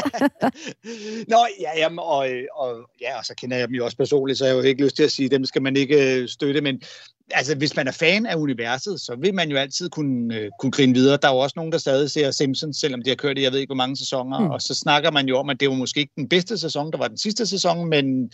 Nå, 1.33 1.47
ja, 1.61 1.71
jamen, 1.77 1.99
og, 1.99 2.29
og, 2.55 2.91
ja, 3.01 3.19
og 3.19 3.25
så 3.25 3.35
kender 3.35 3.57
jeg 3.57 3.69
dem 3.69 3.75
jo 3.75 3.85
også 3.85 3.97
personligt, 3.97 4.39
så 4.39 4.45
jeg 4.45 4.55
har 4.55 4.61
jo 4.61 4.69
ikke 4.69 4.85
lyst 4.85 4.97
til 4.97 5.03
at 5.03 5.13
sige, 5.13 5.29
dem 5.29 5.45
skal 5.45 5.63
man 5.63 5.77
ikke 5.77 6.21
øh, 6.21 6.29
støtte, 6.29 6.61
men 6.61 6.83
altså, 7.31 7.55
hvis 7.55 7.77
man 7.77 7.89
er 7.89 7.93
fan 7.93 8.27
af 8.27 8.37
universet, 8.37 9.01
så 9.01 9.17
vil 9.17 9.35
man 9.35 9.51
jo 9.51 9.57
altid 9.57 9.91
kunne, 9.91 10.37
øh, 10.37 10.51
kunne 10.61 10.73
grine 10.73 10.95
videre. 10.95 11.19
Der 11.23 11.29
er 11.29 11.33
jo 11.33 11.39
også 11.39 11.55
nogen, 11.57 11.73
der 11.73 11.79
stadig 11.79 12.11
ser 12.11 12.31
Simpsons, 12.31 12.77
selvom 12.77 13.03
de 13.03 13.11
har 13.11 13.17
kørt 13.17 13.39
i, 13.39 13.43
jeg 13.43 13.53
ved 13.53 13.59
ikke, 13.59 13.69
hvor 13.69 13.85
mange 13.85 13.97
sæsoner, 13.97 14.39
mm. 14.39 14.51
og 14.51 14.63
så 14.63 14.75
snakker 14.75 15.11
man 15.11 15.29
jo 15.29 15.39
om, 15.39 15.51
at 15.51 15.61
det 15.61 15.69
var 15.69 15.75
måske 15.75 16.01
ikke 16.01 16.13
den 16.17 16.29
bedste 16.29 16.59
sæson, 16.59 16.93
der 16.93 16.99
var 16.99 17.09
den 17.09 17.19
sidste 17.19 17.47
sæson, 17.47 17.89
men, 17.89 18.33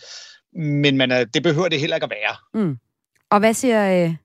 men 0.53 0.97
man 0.97 1.11
er, 1.11 1.23
det 1.25 1.43
behøver 1.43 1.67
det 1.67 1.79
heller 1.79 1.95
ikke 1.95 2.05
at 2.05 2.11
være. 2.11 2.63
Mm. 2.63 2.77
Og 3.29 3.39
hvad 3.39 3.53
siger 3.53 4.05
øh, 4.05 4.15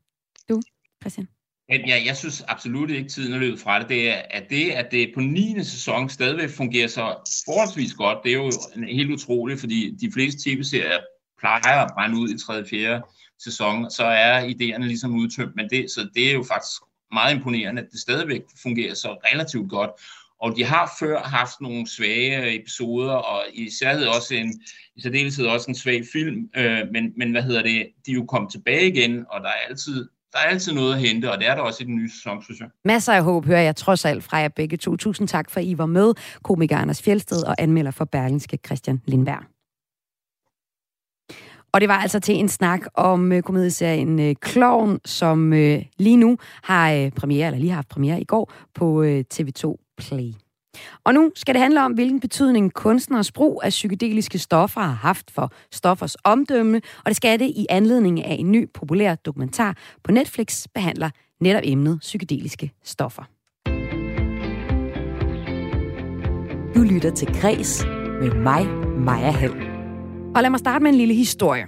du, 0.49 0.62
Christian? 1.03 1.29
Ja, 1.68 2.03
jeg 2.07 2.16
synes 2.16 2.44
absolut 2.48 2.90
ikke, 2.90 3.09
tiden 3.09 3.33
er 3.33 3.38
løbet 3.38 3.61
fra 3.61 3.81
det. 3.81 3.88
Det 3.88 4.11
er, 4.11 4.22
at 4.31 4.50
det, 4.50 4.70
at 4.70 4.90
det 4.90 5.11
på 5.14 5.20
9. 5.20 5.64
sæson 5.64 6.09
stadigvæk 6.09 6.50
fungerer 6.50 6.88
så 6.88 7.03
forholdsvis 7.44 7.94
godt, 7.94 8.18
det 8.24 8.33
er 8.33 8.37
jo 8.37 8.53
helt 8.88 9.11
utroligt, 9.11 9.61
fordi 9.61 9.96
de 10.00 10.12
fleste 10.12 10.50
tv-serier 10.50 10.98
plejer 11.38 11.85
at 11.85 11.90
brænde 11.94 12.18
ud 12.18 12.29
i 12.29 12.38
3. 12.38 12.55
og 12.55 12.66
4. 12.70 13.03
sæson, 13.38 13.90
så 13.90 14.05
er 14.05 14.48
idéerne 14.48 14.85
ligesom 14.85 15.14
udtømt, 15.14 15.57
men 15.57 15.70
det, 15.70 15.90
så 15.90 16.09
det 16.14 16.29
er 16.29 16.33
jo 16.33 16.42
faktisk 16.42 16.83
meget 17.12 17.35
imponerende, 17.35 17.83
at 17.83 17.88
det 17.92 18.00
stadigvæk 18.00 18.42
fungerer 18.62 18.94
så 18.94 19.09
relativt 19.33 19.70
godt. 19.70 19.90
Og 20.40 20.57
de 20.57 20.64
har 20.64 20.96
før 21.00 21.22
haft 21.22 21.61
nogle 21.61 21.88
svage 21.88 22.61
episoder, 22.61 23.12
og 23.12 23.44
i 23.53 23.70
særhed 23.70 24.07
også 24.07 24.35
en, 24.35 24.61
i 24.96 25.00
særdeleshed 25.00 25.46
også 25.46 25.70
en 25.70 25.74
svag 25.74 26.03
film, 26.12 26.50
øh, 26.57 26.81
men, 26.92 27.12
men 27.16 27.31
hvad 27.31 27.42
hedder 27.42 27.62
det, 27.62 27.88
de 28.07 28.11
er 28.11 28.14
jo 28.14 28.24
kommet 28.24 28.53
tilbage 28.53 28.88
igen, 28.88 29.27
og 29.31 29.40
der 29.40 29.48
er 29.48 29.68
altid 29.68 30.09
der 30.35 30.40
er 30.40 30.44
altid 30.44 30.73
noget 30.73 30.94
at 30.94 31.01
hente, 31.01 31.33
og 31.33 31.38
det 31.38 31.49
er 31.49 31.55
der 31.55 31.62
også 31.62 31.83
i 31.83 31.87
den 31.87 31.97
nye 31.97 32.11
sæson, 32.11 32.42
synes 32.42 32.61
jeg. 32.61 32.68
Masser 32.85 33.12
af 33.12 33.25
håb 33.25 33.47
hører 33.47 33.61
jeg 33.61 33.77
trods 33.77 34.05
alt 34.05 34.25
fra 34.25 34.37
jer 34.37 34.49
begge 34.49 34.77
to. 34.77 34.97
Tusind 34.97 35.29
tak 35.29 35.51
for, 35.51 35.61
at 35.61 35.66
I 35.66 35.79
var 35.79 35.87
med, 35.87 36.14
komiker 36.42 36.77
Anders 36.77 37.03
Fjeldsted 37.03 37.42
og 37.42 37.55
anmelder 37.59 37.90
for 37.90 38.05
Berlingske 38.05 38.59
Christian 38.66 39.01
Lindberg. 39.07 39.44
Og 41.73 41.81
det 41.81 41.88
var 41.88 41.99
altså 41.99 42.20
til 42.20 42.35
en 42.35 42.49
snak 42.49 42.81
om 42.94 43.33
øh, 43.33 43.42
komedieserien 43.42 44.20
øh, 44.20 44.35
Kloven, 44.40 45.01
som 45.05 45.53
øh, 45.53 45.83
lige 45.99 46.16
nu 46.16 46.38
har 46.62 46.92
øh, 46.92 47.11
premiere, 47.11 47.47
eller 47.47 47.59
lige 47.59 47.70
har 47.70 47.77
haft 47.77 47.88
premiere 47.88 48.20
i 48.20 48.25
går 48.25 48.53
på 48.75 49.03
øh, 49.03 49.25
TV2 49.35 49.94
Play. 49.97 50.33
Og 51.04 51.14
nu 51.14 51.30
skal 51.34 51.54
det 51.54 51.62
handle 51.62 51.84
om, 51.84 51.92
hvilken 51.92 52.20
betydning 52.20 52.72
kunstners 52.72 53.32
brug 53.32 53.60
af 53.64 53.70
psykedeliske 53.70 54.38
stoffer 54.38 54.80
har 54.80 54.92
haft 54.92 55.30
for 55.30 55.52
stoffers 55.72 56.16
omdømme, 56.24 56.76
og 56.76 57.06
det 57.06 57.16
skal 57.16 57.38
det 57.38 57.46
i 57.46 57.66
anledning 57.70 58.24
af 58.24 58.37
en 58.38 58.52
ny 58.52 58.68
populær 58.74 59.14
dokumentar 59.14 59.76
på 60.04 60.12
Netflix 60.12 60.66
behandler 60.74 61.10
netop 61.40 61.62
emnet 61.64 61.98
psykedeliske 62.00 62.72
stoffer. 62.84 63.22
Du 66.74 66.82
lytter 66.82 67.10
til 67.16 67.28
Græs 67.40 67.84
med 68.20 68.30
mig, 68.30 68.66
Maja 68.98 69.30
Hall. 69.30 69.54
Og 70.37 70.42
lad 70.42 70.50
mig 70.50 70.58
starte 70.58 70.82
med 70.82 70.90
en 70.90 70.96
lille 70.96 71.14
historie. 71.14 71.66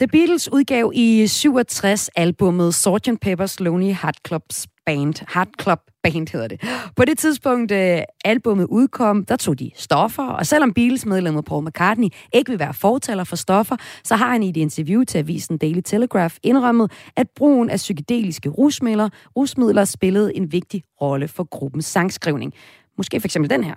The 0.00 0.08
Beatles 0.08 0.52
udgav 0.52 0.92
i 0.94 1.26
67 1.26 2.08
albummet 2.16 2.74
Sgt. 2.74 3.08
Pepper's 3.26 3.56
Lonely 3.58 3.92
Heart 3.92 4.18
Club's 4.28 4.64
Band. 4.86 5.14
Heart 5.34 5.48
Club 5.62 5.78
Band 6.02 6.32
hedder 6.32 6.48
det. 6.48 6.60
På 6.96 7.04
det 7.04 7.18
tidspunkt, 7.18 7.72
øh, 7.72 7.96
uh, 7.96 8.02
albumet 8.24 8.66
udkom, 8.70 9.24
der 9.24 9.36
tog 9.36 9.58
de 9.58 9.70
stoffer, 9.74 10.22
og 10.22 10.46
selvom 10.46 10.72
Beatles-medlemmet 10.72 11.44
Paul 11.44 11.64
McCartney 11.64 12.08
ikke 12.32 12.50
vil 12.50 12.58
være 12.58 12.74
fortaler 12.74 13.24
for 13.24 13.36
stoffer, 13.36 13.76
så 14.04 14.16
har 14.16 14.32
han 14.32 14.42
i 14.42 14.48
et 14.48 14.56
interview 14.56 15.04
til 15.04 15.18
avisen 15.18 15.58
Daily 15.58 15.80
Telegraph 15.84 16.36
indrømmet, 16.42 16.92
at 17.16 17.26
brugen 17.36 17.70
af 17.70 17.76
psykedeliske 17.76 18.48
rusmidler, 18.48 19.08
rusmidler 19.36 19.84
spillede 19.84 20.36
en 20.36 20.52
vigtig 20.52 20.82
rolle 21.00 21.28
for 21.28 21.44
gruppens 21.44 21.84
sangskrivning. 21.84 22.52
Måske 22.96 23.20
for 23.20 23.26
eksempel 23.26 23.50
den 23.50 23.64
her. 23.64 23.74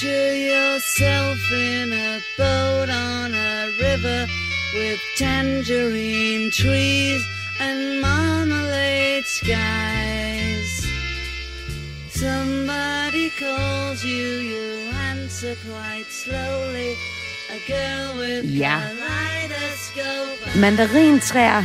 Picture 0.00 0.34
yourself 0.34 1.38
in 1.52 1.92
a 1.92 2.20
boat 2.38 2.88
on 2.88 3.34
a 3.34 3.68
river 3.78 4.26
with 4.72 4.98
tangerine 5.18 6.50
trees 6.50 7.22
and 7.60 8.00
marmalade 8.00 9.26
skies. 9.26 10.86
Somebody 12.08 13.28
calls 13.38 14.02
you, 14.02 14.38
you 14.52 14.90
answer 15.10 15.54
quite 15.68 16.08
slowly. 16.08 16.96
A 17.50 17.60
girl 17.68 18.16
with 18.16 18.44
ja. 18.46 18.78
a 18.78 18.80
kaleidoscope. 18.80 20.60
Mandarintræer 20.60 21.62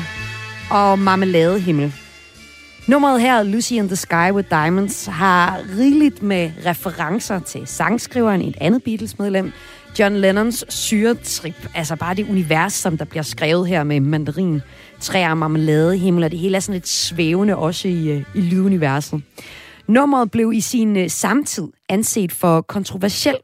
og 0.69 0.99
marmeladehimmel. 0.99 1.93
Nummeret 2.87 3.21
her, 3.21 3.43
Lucy 3.43 3.73
in 3.73 3.87
the 3.87 3.95
Sky 3.95 4.31
with 4.31 4.49
Diamonds, 4.49 5.05
har 5.05 5.61
rigeligt 5.77 6.23
med 6.23 6.51
referencer 6.65 7.39
til 7.39 7.67
sangskriveren, 7.67 8.41
et 8.41 8.57
andet 8.61 8.83
Beatles-medlem, 8.83 9.51
John 9.99 10.15
Lennons 10.15 10.65
syretrip. 10.69 11.69
Altså 11.75 11.95
bare 11.95 12.15
det 12.15 12.29
univers, 12.29 12.73
som 12.73 12.97
der 12.97 13.05
bliver 13.05 13.23
skrevet 13.23 13.67
her 13.67 13.83
med 13.83 13.99
mandarin, 13.99 14.61
træer, 14.99 15.33
marmelade, 15.33 15.97
himmel, 15.97 16.23
og 16.23 16.31
det 16.31 16.39
hele 16.39 16.55
er 16.55 16.59
sådan 16.59 16.73
lidt 16.73 16.87
svævende 16.87 17.55
også 17.55 17.87
i, 17.87 18.09
øh, 18.09 18.23
i 18.35 18.41
lyduniverset. 18.41 19.21
Nummeret 19.87 20.31
blev 20.31 20.53
i 20.53 20.61
sin 20.61 20.97
øh, 20.97 21.09
samtid 21.09 21.67
anset 21.89 22.31
for 22.31 22.61
kontroversiel, 22.61 23.37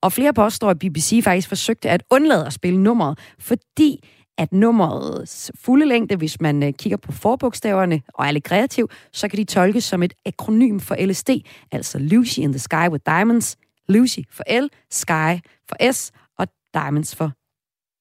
og 0.00 0.12
flere 0.12 0.32
påstår, 0.32 0.70
at 0.70 0.78
BBC 0.78 1.20
faktisk 1.24 1.48
forsøgte 1.48 1.90
at 1.90 2.02
undlade 2.10 2.46
at 2.46 2.52
spille 2.52 2.78
nummeret, 2.78 3.18
fordi 3.38 4.08
at 4.38 4.52
nummerets 4.52 5.52
fulde 5.54 5.86
længde, 5.86 6.16
hvis 6.16 6.40
man 6.40 6.62
øh, 6.62 6.72
kigger 6.72 6.96
på 6.96 7.12
forbogstaverne 7.12 8.02
og 8.14 8.26
er 8.26 8.30
lidt 8.30 8.44
kreativ, 8.44 8.90
så 9.12 9.28
kan 9.28 9.36
de 9.36 9.44
tolkes 9.44 9.84
som 9.84 10.02
et 10.02 10.14
akronym 10.26 10.80
for 10.80 11.06
LSD, 11.06 11.30
altså 11.72 11.98
Lucy 11.98 12.38
in 12.38 12.52
the 12.52 12.58
Sky 12.58 12.88
with 12.88 13.04
Diamonds, 13.06 13.56
Lucy 13.88 14.18
for 14.30 14.60
L, 14.60 14.68
Sky 14.90 15.40
for 15.68 15.92
S 15.92 16.12
og 16.38 16.48
Diamonds 16.74 17.16
for 17.16 17.32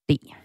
D. 0.09 0.40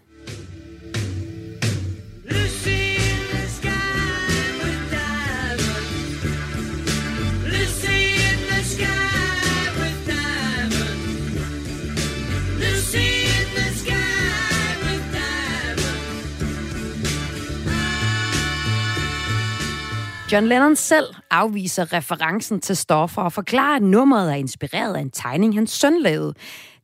John 20.32 20.46
Lennon 20.46 20.76
selv 20.76 21.06
afviser 21.30 21.92
referencen 21.92 22.60
til 22.60 22.76
stoffer 22.76 23.22
og 23.22 23.32
forklarer, 23.32 23.76
at 23.76 23.82
nummeret 23.82 24.30
er 24.30 24.34
inspireret 24.34 24.96
af 24.96 25.00
en 25.00 25.10
tegning, 25.10 25.54
hans 25.54 25.70
søn 25.70 26.02
lavede. 26.02 26.34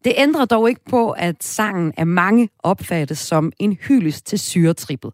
Det 0.05 0.13
ændrer 0.17 0.45
dog 0.45 0.69
ikke 0.69 0.81
på, 0.91 1.11
at 1.11 1.45
sangen 1.45 1.93
af 1.97 2.07
mange 2.07 2.49
opfattes 2.59 3.19
som 3.19 3.53
en 3.59 3.73
hyldest 3.73 4.27
til 4.27 4.39
syretrippet. 4.39 5.11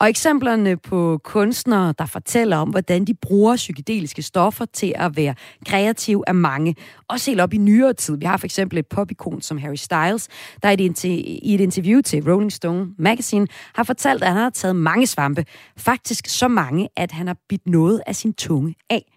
Og 0.00 0.08
eksemplerne 0.08 0.76
på 0.76 1.20
kunstnere, 1.24 1.94
der 1.98 2.06
fortæller 2.06 2.56
om, 2.56 2.68
hvordan 2.68 3.04
de 3.04 3.14
bruger 3.14 3.56
psykedeliske 3.56 4.22
stoffer 4.22 4.64
til 4.64 4.92
at 4.96 5.16
være 5.16 5.34
kreativ 5.66 6.24
er 6.26 6.32
mange. 6.32 6.74
Også 7.08 7.30
helt 7.30 7.40
op 7.40 7.54
i 7.54 7.56
nyere 7.56 7.92
tid. 7.92 8.16
Vi 8.16 8.24
har 8.24 8.36
for 8.36 8.44
eksempel 8.44 8.78
et 8.78 8.86
popikon 8.86 9.42
som 9.42 9.58
Harry 9.58 9.76
Styles, 9.76 10.28
der 10.62 10.70
i 10.70 11.54
et 11.54 11.60
interview 11.60 12.00
til 12.00 12.30
Rolling 12.30 12.52
Stone 12.52 12.86
Magazine 12.98 13.46
har 13.74 13.84
fortalt, 13.84 14.22
at 14.22 14.28
han 14.28 14.42
har 14.42 14.50
taget 14.50 14.76
mange 14.76 15.06
svampe. 15.06 15.44
Faktisk 15.76 16.26
så 16.26 16.48
mange, 16.48 16.88
at 16.96 17.12
han 17.12 17.26
har 17.26 17.36
bidt 17.48 17.66
noget 17.66 18.02
af 18.06 18.16
sin 18.16 18.32
tunge 18.32 18.74
af. 18.90 19.12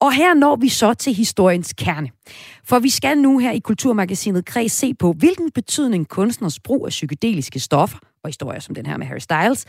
Og 0.00 0.12
her 0.12 0.34
når 0.34 0.56
vi 0.56 0.68
så 0.68 0.94
til 0.94 1.14
historiens 1.14 1.72
kerne. 1.78 2.08
For 2.64 2.78
vi 2.78 2.88
skal 2.88 3.18
nu 3.18 3.38
her 3.38 3.52
i 3.52 3.58
Kulturmagasinet 3.58 4.44
Kreds 4.44 4.72
se 4.72 4.94
på, 4.94 5.12
hvilken 5.12 5.50
betydning 5.50 6.08
kunstners 6.08 6.60
brug 6.60 6.86
af 6.86 6.90
psykedeliske 6.90 7.60
stoffer, 7.60 7.98
og 8.24 8.28
historier 8.28 8.60
som 8.60 8.74
den 8.74 8.86
her 8.86 8.96
med 8.96 9.06
Harry 9.06 9.18
Styles, 9.18 9.66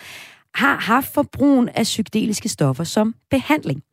har 0.56 0.78
haft 0.78 1.14
for 1.14 1.24
brugen 1.24 1.70
af 1.70 1.84
psykedeliske 1.84 2.50
stoffer 2.50 2.84
som 2.84 3.16
behandling. 3.30 3.84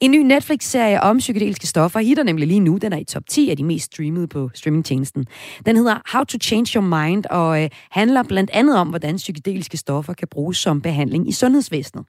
En 0.00 0.10
ny 0.10 0.16
Netflix-serie 0.16 1.00
om 1.00 1.18
psykedeliske 1.18 1.66
stoffer 1.66 2.00
hitter 2.00 2.22
nemlig 2.22 2.48
lige 2.48 2.60
nu. 2.60 2.76
Den 2.76 2.92
er 2.92 2.96
i 2.96 3.04
top 3.04 3.22
10 3.28 3.50
af 3.50 3.56
de 3.56 3.64
mest 3.64 3.84
streamede 3.86 4.28
på 4.28 4.50
streamingtjenesten. 4.54 5.26
Den 5.66 5.76
hedder 5.76 6.12
How 6.12 6.24
to 6.24 6.38
Change 6.38 6.78
Your 6.78 7.06
Mind 7.06 7.24
og 7.30 7.62
øh, 7.62 7.70
handler 7.90 8.22
blandt 8.22 8.50
andet 8.50 8.76
om, 8.76 8.88
hvordan 8.88 9.16
psykedeliske 9.16 9.76
stoffer 9.76 10.12
kan 10.12 10.28
bruges 10.28 10.58
som 10.58 10.80
behandling 10.80 11.28
i 11.28 11.32
sundhedsvæsenet. 11.32 12.06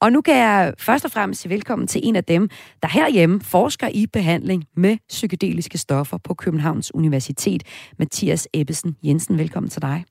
Og 0.00 0.12
nu 0.12 0.20
kan 0.20 0.36
jeg 0.36 0.74
først 0.78 1.04
og 1.04 1.10
fremmest 1.10 1.40
sige 1.40 1.50
velkommen 1.50 1.88
til 1.88 2.00
en 2.04 2.16
af 2.16 2.24
dem, 2.24 2.48
der 2.82 2.88
herhjemme 2.88 3.40
forsker 3.40 3.88
i 3.88 4.06
behandling 4.06 4.64
med 4.76 4.96
psykedeliske 5.08 5.78
stoffer 5.78 6.18
på 6.18 6.34
Københavns 6.34 6.94
Universitet. 6.94 7.62
Mathias 7.98 8.48
Ebbesen 8.54 8.96
Jensen, 9.02 9.38
velkommen 9.38 9.70
til 9.70 9.82
dig. 9.82 10.04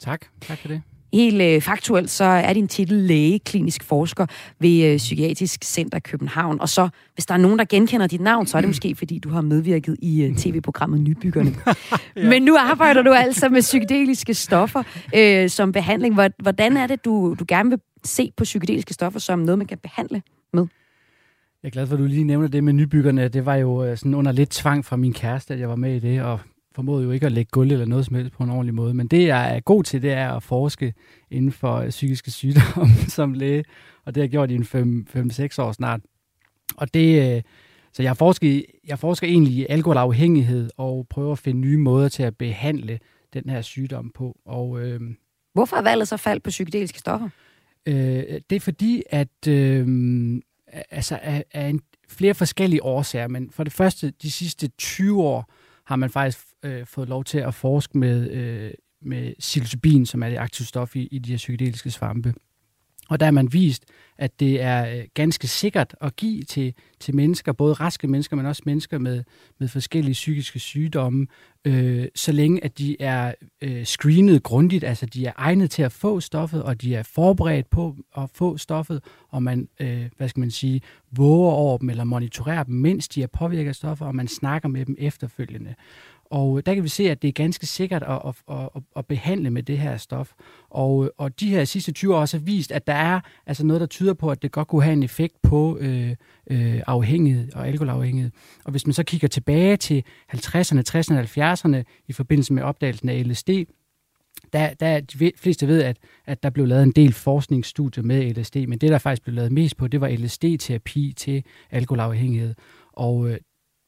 Tak, 0.00 0.26
tak 0.40 0.58
for 0.58 0.68
det. 0.68 0.82
Helt 1.12 1.42
øh, 1.42 1.62
faktuelt, 1.62 2.10
så 2.10 2.24
er 2.24 2.52
din 2.52 2.68
titel 2.68 2.96
læge, 2.96 3.38
klinisk 3.38 3.84
forsker 3.84 4.26
ved 4.60 4.84
øh, 4.84 4.96
Psykiatrisk 4.96 5.64
Center 5.64 5.98
København. 5.98 6.60
Og 6.60 6.68
så, 6.68 6.88
hvis 7.14 7.26
der 7.26 7.34
er 7.34 7.38
nogen, 7.38 7.58
der 7.58 7.64
genkender 7.64 8.06
dit 8.06 8.20
navn, 8.20 8.46
så 8.46 8.56
er 8.56 8.60
det 8.60 8.68
måske, 8.68 8.94
fordi 8.94 9.18
du 9.18 9.28
har 9.28 9.40
medvirket 9.40 9.96
i 10.02 10.22
øh, 10.22 10.36
tv-programmet 10.36 11.00
Nybyggerne. 11.00 11.54
ja. 12.16 12.28
Men 12.28 12.42
nu 12.42 12.56
arbejder 12.58 13.02
du 13.02 13.12
altså 13.12 13.48
med 13.48 13.60
psykedeliske 13.60 14.34
stoffer 14.34 14.82
øh, 15.14 15.50
som 15.50 15.72
behandling. 15.72 16.14
Hvordan 16.38 16.76
er 16.76 16.86
det, 16.86 17.04
du, 17.04 17.36
du 17.38 17.44
gerne 17.48 17.70
vil 17.70 17.78
se 18.04 18.32
på 18.36 18.44
psykedeliske 18.44 18.94
stoffer 18.94 19.20
som 19.20 19.38
noget, 19.38 19.58
man 19.58 19.66
kan 19.66 19.78
behandle 19.78 20.22
med? 20.52 20.66
Jeg 21.62 21.68
er 21.68 21.72
glad 21.72 21.86
for, 21.86 21.94
at 21.94 21.98
du 21.98 22.04
lige 22.04 22.24
nævner 22.24 22.48
det 22.48 22.64
med 22.64 22.72
nybyggerne. 22.72 23.28
Det 23.28 23.46
var 23.46 23.54
jo 23.54 23.84
øh, 23.84 23.96
sådan 23.96 24.14
under 24.14 24.32
lidt 24.32 24.50
tvang 24.50 24.84
fra 24.84 24.96
min 24.96 25.12
kæreste, 25.12 25.54
at 25.54 25.60
jeg 25.60 25.68
var 25.68 25.76
med 25.76 25.96
i 25.96 25.98
det, 25.98 26.22
og 26.22 26.40
formåede 26.74 27.04
jo 27.04 27.10
ikke 27.10 27.26
at 27.26 27.32
lægge 27.32 27.50
gulv 27.50 27.72
eller 27.72 27.86
noget 27.86 28.06
som 28.06 28.16
helst 28.16 28.32
på 28.32 28.42
en 28.42 28.50
ordentlig 28.50 28.74
måde. 28.74 28.94
Men 28.94 29.06
det, 29.06 29.26
jeg 29.26 29.56
er 29.56 29.60
god 29.60 29.84
til, 29.84 30.02
det 30.02 30.12
er 30.12 30.32
at 30.32 30.42
forske 30.42 30.94
inden 31.30 31.52
for 31.52 31.86
psykiske 31.90 32.30
sygdomme 32.30 32.94
som 33.08 33.32
læge. 33.32 33.64
Og 34.04 34.14
det 34.14 34.20
har 34.20 34.24
jeg 34.24 34.30
gjort 34.30 34.50
i 34.50 34.54
en 34.54 35.02
5-6 35.30 35.62
år 35.62 35.72
snart. 35.72 36.00
Og 36.76 36.94
det, 36.94 37.36
øh, 37.36 37.42
så 37.92 38.02
jeg 38.02 38.16
forsker, 38.16 38.62
jeg 38.86 38.98
forsker 38.98 39.26
egentlig 39.26 39.52
i 39.52 39.66
alkoholafhængighed 39.68 40.70
og 40.76 41.06
prøver 41.10 41.32
at 41.32 41.38
finde 41.38 41.60
nye 41.60 41.78
måder 41.78 42.08
til 42.08 42.22
at 42.22 42.36
behandle 42.36 42.98
den 43.34 43.50
her 43.50 43.62
sygdom 43.62 44.10
på. 44.14 44.38
Og, 44.46 44.80
øh, 44.80 45.00
Hvorfor 45.52 45.76
er 45.76 45.82
valget 45.82 46.08
så 46.08 46.16
faldt 46.16 46.42
på 46.42 46.50
psykedeliske 46.50 46.98
stoffer? 46.98 47.28
Øh, 47.86 48.40
det 48.50 48.56
er 48.56 48.60
fordi, 48.60 49.02
at 49.10 49.48
øh, 49.48 49.86
altså, 50.90 51.18
af, 51.22 51.44
af 51.52 51.68
en, 51.68 51.80
flere 52.08 52.34
forskellige 52.34 52.82
årsager, 52.82 53.28
men 53.28 53.50
for 53.50 53.64
det 53.64 53.72
første, 53.72 54.12
de 54.22 54.30
sidste 54.30 54.68
20 54.68 55.22
år 55.22 55.52
har 55.84 55.96
man 55.96 56.10
faktisk 56.10 56.38
øh, 56.64 56.86
fået 56.86 57.08
lov 57.08 57.24
til 57.24 57.38
at 57.38 57.54
forske 57.54 57.98
med, 57.98 58.30
øh, 58.30 58.70
med 59.02 59.34
psilocybin, 59.38 60.06
som 60.06 60.22
er 60.22 60.28
det 60.28 60.38
aktive 60.38 60.66
stof 60.66 60.96
i, 60.96 61.06
i 61.06 61.18
de 61.18 61.30
her 61.30 61.36
psykedeliske 61.36 61.90
svampe. 61.90 62.34
Og 63.08 63.20
der 63.20 63.26
har 63.26 63.30
man 63.30 63.52
vist, 63.52 63.84
at 64.18 64.40
det 64.40 64.62
er 64.62 64.96
øh, 64.96 65.04
ganske 65.14 65.48
sikkert 65.48 65.94
at 66.00 66.16
give 66.16 66.42
til, 66.42 66.74
til 67.00 67.14
mennesker, 67.14 67.52
både 67.52 67.72
raske 67.74 68.08
mennesker, 68.08 68.36
men 68.36 68.46
også 68.46 68.62
mennesker 68.66 68.98
med, 68.98 69.24
med 69.60 69.68
forskellige 69.68 70.12
psykiske 70.12 70.58
sygdomme, 70.58 71.26
øh, 71.64 72.06
så 72.14 72.32
længe 72.32 72.64
at 72.64 72.78
de 72.78 72.96
er 73.00 73.34
øh, 73.62 73.84
screenet 73.84 74.42
grundigt, 74.42 74.84
altså 74.84 75.06
de 75.06 75.26
er 75.26 75.32
egnet 75.36 75.70
til 75.70 75.82
at 75.82 75.92
få 75.92 76.20
stoffet, 76.20 76.62
og 76.62 76.82
de 76.82 76.94
er 76.94 77.02
forberedt 77.02 77.70
på 77.70 77.96
at 78.16 78.30
få 78.34 78.56
stoffet, 78.56 79.04
og 79.28 79.42
man, 79.42 79.68
øh, 79.80 80.04
hvad 80.16 80.28
skal 80.28 80.40
man 80.40 80.50
sige, 80.50 80.80
våger 81.12 81.52
over 81.52 81.78
dem 81.78 81.90
eller 81.90 82.04
monitorerer 82.04 82.62
dem, 82.62 82.74
mens 82.74 83.08
de 83.08 83.22
er 83.22 83.26
påvirket 83.26 83.68
af 83.68 83.74
stoffer, 83.74 84.06
og 84.06 84.14
man 84.14 84.28
snakker 84.28 84.68
med 84.68 84.86
dem 84.86 84.96
efterfølgende. 84.98 85.74
Og 86.30 86.58
øh, 86.58 86.62
der 86.66 86.74
kan 86.74 86.84
vi 86.84 86.88
se, 86.88 87.10
at 87.10 87.22
det 87.22 87.28
er 87.28 87.32
ganske 87.32 87.66
sikkert 87.66 88.02
at, 88.02 88.20
at, 88.26 88.34
at, 88.50 88.82
at 88.96 89.06
behandle 89.06 89.50
med 89.50 89.62
det 89.62 89.78
her 89.78 89.96
stof. 89.96 90.32
Og, 90.70 91.04
øh, 91.04 91.10
og 91.18 91.40
de 91.40 91.50
her 91.50 91.64
sidste 91.64 91.92
20 91.92 92.14
år 92.14 92.20
også 92.20 92.38
har 92.38 92.44
vist, 92.44 92.72
at 92.72 92.86
der 92.86 92.92
er 92.92 93.20
altså 93.46 93.66
noget, 93.66 93.80
der 93.80 93.86
tyder 93.86 94.14
på, 94.14 94.30
at 94.30 94.42
det 94.42 94.52
godt 94.52 94.68
kunne 94.68 94.82
have 94.82 94.92
en 94.92 95.02
effekt 95.02 95.42
på 95.42 95.78
øh, 95.80 96.10
øh, 96.50 96.80
afhængighed 96.86 97.52
og 97.54 97.68
alkoholafhængighed. 97.68 98.30
Og 98.64 98.70
hvis 98.70 98.86
man 98.86 98.92
så 98.92 99.02
kigger 99.02 99.28
tilbage 99.28 99.76
til 99.76 100.04
50'erne, 100.34 100.82
60'erne 100.88 101.14
og 101.14 101.52
70'erne 101.52 101.82
i 102.08 102.12
forbindelse 102.12 102.52
med 102.52 102.62
opdagelsen 102.62 103.08
af 103.08 103.28
LSD, 103.28 103.50
der, 104.52 104.74
der 104.74 105.00
de 105.00 105.32
fleste 105.36 105.66
ved, 105.66 105.82
at, 105.82 105.96
at 106.26 106.42
der 106.42 106.50
blev 106.50 106.66
lavet 106.66 106.82
en 106.82 106.92
del 106.92 107.12
forskningsstudier 107.12 108.04
med 108.04 108.34
LSD, 108.34 108.56
men 108.56 108.78
det, 108.78 108.90
der 108.90 108.98
faktisk 108.98 109.22
blev 109.22 109.34
lavet 109.34 109.52
mest 109.52 109.76
på, 109.76 109.88
det 109.88 110.00
var 110.00 110.08
LSD-terapi 110.08 111.12
til 111.16 111.44
alkoholafhængighed. 111.70 112.54
Og 112.92 113.30
øh, 113.30 113.36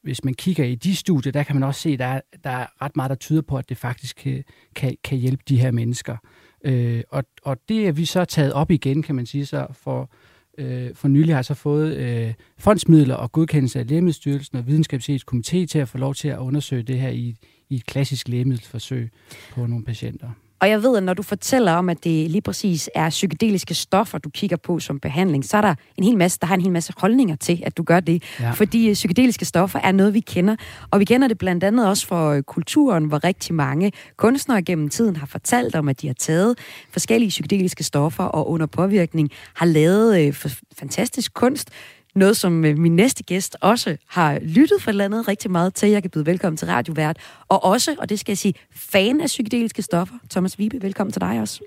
hvis 0.03 0.23
man 0.23 0.33
kigger 0.33 0.65
i 0.65 0.75
de 0.75 0.95
studier, 0.95 1.31
der 1.31 1.43
kan 1.43 1.55
man 1.55 1.63
også 1.63 1.81
se, 1.81 1.89
at 1.89 1.99
der 1.99 2.05
er, 2.05 2.21
der 2.43 2.49
er 2.49 2.81
ret 2.81 2.95
meget, 2.95 3.09
der 3.09 3.15
tyder 3.15 3.41
på, 3.41 3.57
at 3.57 3.69
det 3.69 3.77
faktisk 3.77 4.15
kan, 4.15 4.43
kan, 4.75 4.97
kan 5.03 5.17
hjælpe 5.17 5.43
de 5.49 5.59
her 5.59 5.71
mennesker. 5.71 6.17
Øh, 6.65 7.03
og, 7.09 7.23
og 7.43 7.57
det 7.69 7.87
er 7.87 7.91
vi 7.91 8.05
så 8.05 8.25
taget 8.25 8.53
op 8.53 8.71
igen, 8.71 9.03
kan 9.03 9.15
man 9.15 9.25
sige, 9.25 9.45
så 9.45 9.67
for, 9.71 10.11
øh, 10.57 10.95
for 10.95 11.07
nylig 11.07 11.35
har 11.35 11.41
så 11.41 11.53
fået 11.53 11.97
øh, 11.97 12.33
fondsmidler 12.57 13.15
og 13.15 13.31
godkendelse 13.31 13.79
af 13.79 13.87
Lægemiddelstyrelsen 13.87 14.57
og 14.57 14.67
Videnskabsetisk 14.67 15.33
Komité 15.33 15.65
til 15.65 15.79
at 15.79 15.89
få 15.89 15.97
lov 15.97 16.15
til 16.15 16.27
at 16.27 16.37
undersøge 16.37 16.83
det 16.83 16.99
her 16.99 17.09
i, 17.09 17.35
i 17.69 17.75
et 17.75 17.85
klassisk 17.85 18.27
lægemiddelforsøg 18.27 19.09
på 19.51 19.65
nogle 19.65 19.85
patienter. 19.85 20.29
Og 20.61 20.69
jeg 20.69 20.83
ved, 20.83 20.97
at 20.97 21.03
når 21.03 21.13
du 21.13 21.23
fortæller 21.23 21.71
om, 21.71 21.89
at 21.89 22.03
det 22.03 22.31
lige 22.31 22.41
præcis 22.41 22.89
er 22.95 23.09
psykedeliske 23.09 23.73
stoffer, 23.73 24.17
du 24.17 24.29
kigger 24.29 24.57
på 24.57 24.79
som 24.79 24.99
behandling, 24.99 25.45
så 25.45 25.57
er 25.57 25.61
der 25.61 25.75
en 25.97 26.03
hel 26.03 26.17
masse, 26.17 26.39
der 26.41 26.47
har 26.47 26.55
en 26.55 26.61
hel 26.61 26.71
masse 26.71 26.93
holdninger 26.97 27.35
til, 27.35 27.63
at 27.65 27.77
du 27.77 27.83
gør 27.83 27.99
det. 27.99 28.23
Ja. 28.39 28.51
Fordi 28.51 28.89
øh, 28.89 28.93
psykedeliske 28.93 29.45
stoffer 29.45 29.79
er 29.79 29.91
noget, 29.91 30.13
vi 30.13 30.19
kender. 30.19 30.55
Og 30.91 30.99
vi 30.99 31.05
kender 31.05 31.27
det 31.27 31.37
blandt 31.37 31.63
andet 31.63 31.87
også 31.87 32.07
fra 32.07 32.35
øh, 32.35 32.43
kulturen, 32.43 33.05
hvor 33.05 33.23
rigtig 33.23 33.55
mange 33.55 33.91
kunstnere 34.17 34.61
gennem 34.61 34.89
tiden 34.89 35.15
har 35.15 35.25
fortalt 35.25 35.75
om, 35.75 35.89
at 35.89 36.01
de 36.01 36.07
har 36.07 36.13
taget 36.13 36.57
forskellige 36.91 37.29
psykedeliske 37.29 37.83
stoffer 37.83 38.23
og 38.23 38.49
under 38.49 38.65
påvirkning 38.65 39.29
har 39.55 39.65
lavet 39.65 40.21
øh, 40.21 40.33
fantastisk 40.77 41.33
kunst, 41.33 41.69
noget, 42.15 42.37
som 42.37 42.65
øh, 42.65 42.77
min 42.77 42.95
næste 42.95 43.23
gæst 43.23 43.57
også 43.61 43.97
har 44.09 44.39
lyttet 44.39 44.81
for 44.81 44.91
landet 44.91 45.27
rigtig 45.27 45.51
meget 45.51 45.73
til. 45.73 45.89
Jeg 45.89 46.01
kan 46.01 46.11
byde 46.11 46.25
velkommen 46.25 46.57
til 46.57 46.67
radiovært. 46.67 47.17
Og 47.49 47.65
også, 47.65 47.95
og 47.99 48.09
det 48.09 48.19
skal 48.19 48.31
jeg 48.31 48.37
sige, 48.37 48.53
fan 48.91 49.21
af 49.21 49.25
psykedeliske 49.25 49.81
stoffer. 49.81 50.15
Thomas 50.29 50.59
Vibe, 50.59 50.81
velkommen 50.81 51.11
til 51.11 51.21
dig 51.21 51.41
også. 51.41 51.63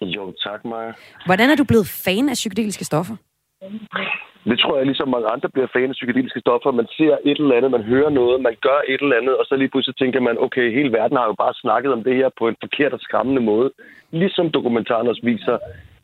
Jo, 0.00 0.34
tak 0.44 0.64
Maja. 0.64 0.92
Hvordan 1.26 1.50
er 1.50 1.56
du 1.56 1.64
blevet 1.64 1.86
fan 2.04 2.28
af 2.28 2.34
psykedeliske 2.34 2.84
stoffer? 2.84 3.16
Det 4.50 4.58
tror 4.58 4.76
jeg, 4.76 4.86
ligesom 4.86 5.08
mange 5.08 5.28
andre 5.34 5.48
bliver 5.48 5.68
fan 5.72 5.88
af 5.92 5.98
psykedeliske 5.98 6.40
stoffer. 6.40 6.70
Man 6.70 6.88
ser 6.96 7.14
et 7.24 7.38
eller 7.38 7.56
andet, 7.56 7.70
man 7.70 7.82
hører 7.82 8.10
noget, 8.10 8.42
man 8.42 8.56
gør 8.60 8.80
et 8.88 9.00
eller 9.02 9.16
andet, 9.20 9.34
og 9.36 9.44
så 9.46 9.56
lige 9.56 9.68
pludselig 9.68 9.96
tænker 9.96 10.20
man, 10.20 10.36
okay, 10.38 10.66
hele 10.78 10.92
verden 10.92 11.16
har 11.16 11.26
jo 11.26 11.34
bare 11.44 11.54
snakket 11.54 11.92
om 11.92 12.04
det 12.04 12.14
her 12.16 12.28
på 12.38 12.48
en 12.48 12.56
forkert 12.60 12.92
og 12.92 13.00
skræmmende 13.00 13.42
måde. 13.42 13.70
Ligesom 14.10 14.50
dokumentaren 14.50 15.08
også 15.08 15.20
viser, 15.24 15.58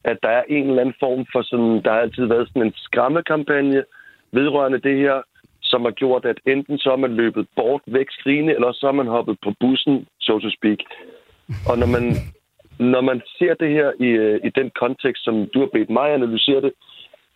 at 0.05 0.19
der 0.23 0.29
er 0.29 0.43
en 0.49 0.69
eller 0.69 0.81
anden 0.81 0.95
form 1.01 1.27
for 1.33 1.43
sådan, 1.43 1.83
der 1.85 1.91
har 1.93 2.01
altid 2.01 2.25
været 2.25 2.49
sådan 2.49 2.63
en 2.63 2.73
skræmmekampagne 2.77 3.85
vedrørende 4.33 4.79
det 4.79 4.97
her, 4.99 5.23
som 5.63 5.83
har 5.83 5.91
gjort, 5.91 6.25
at 6.25 6.41
enten 6.47 6.79
så 6.79 6.93
er 6.93 6.97
man 6.97 7.15
løbet 7.15 7.47
bort 7.57 7.83
væk 7.87 8.07
skrigende, 8.11 8.55
eller 8.55 8.73
så 8.73 8.89
er 8.89 8.93
man 8.93 9.07
hoppet 9.07 9.37
på 9.45 9.53
bussen, 9.61 10.07
so 10.21 10.39
to 10.39 10.51
speak. 10.51 10.79
Og 11.71 11.79
når 11.79 11.87
man, 11.87 12.05
når 12.79 13.01
man 13.01 13.23
ser 13.39 13.55
det 13.55 13.71
her 13.71 13.93
i, 14.01 14.09
øh, 14.25 14.41
i 14.45 14.51
den 14.59 14.71
kontekst, 14.81 15.25
som 15.25 15.35
du 15.55 15.59
har 15.61 15.71
bedt 15.73 15.91
mig 15.91 16.15
analysere 16.15 16.61
det, 16.61 16.73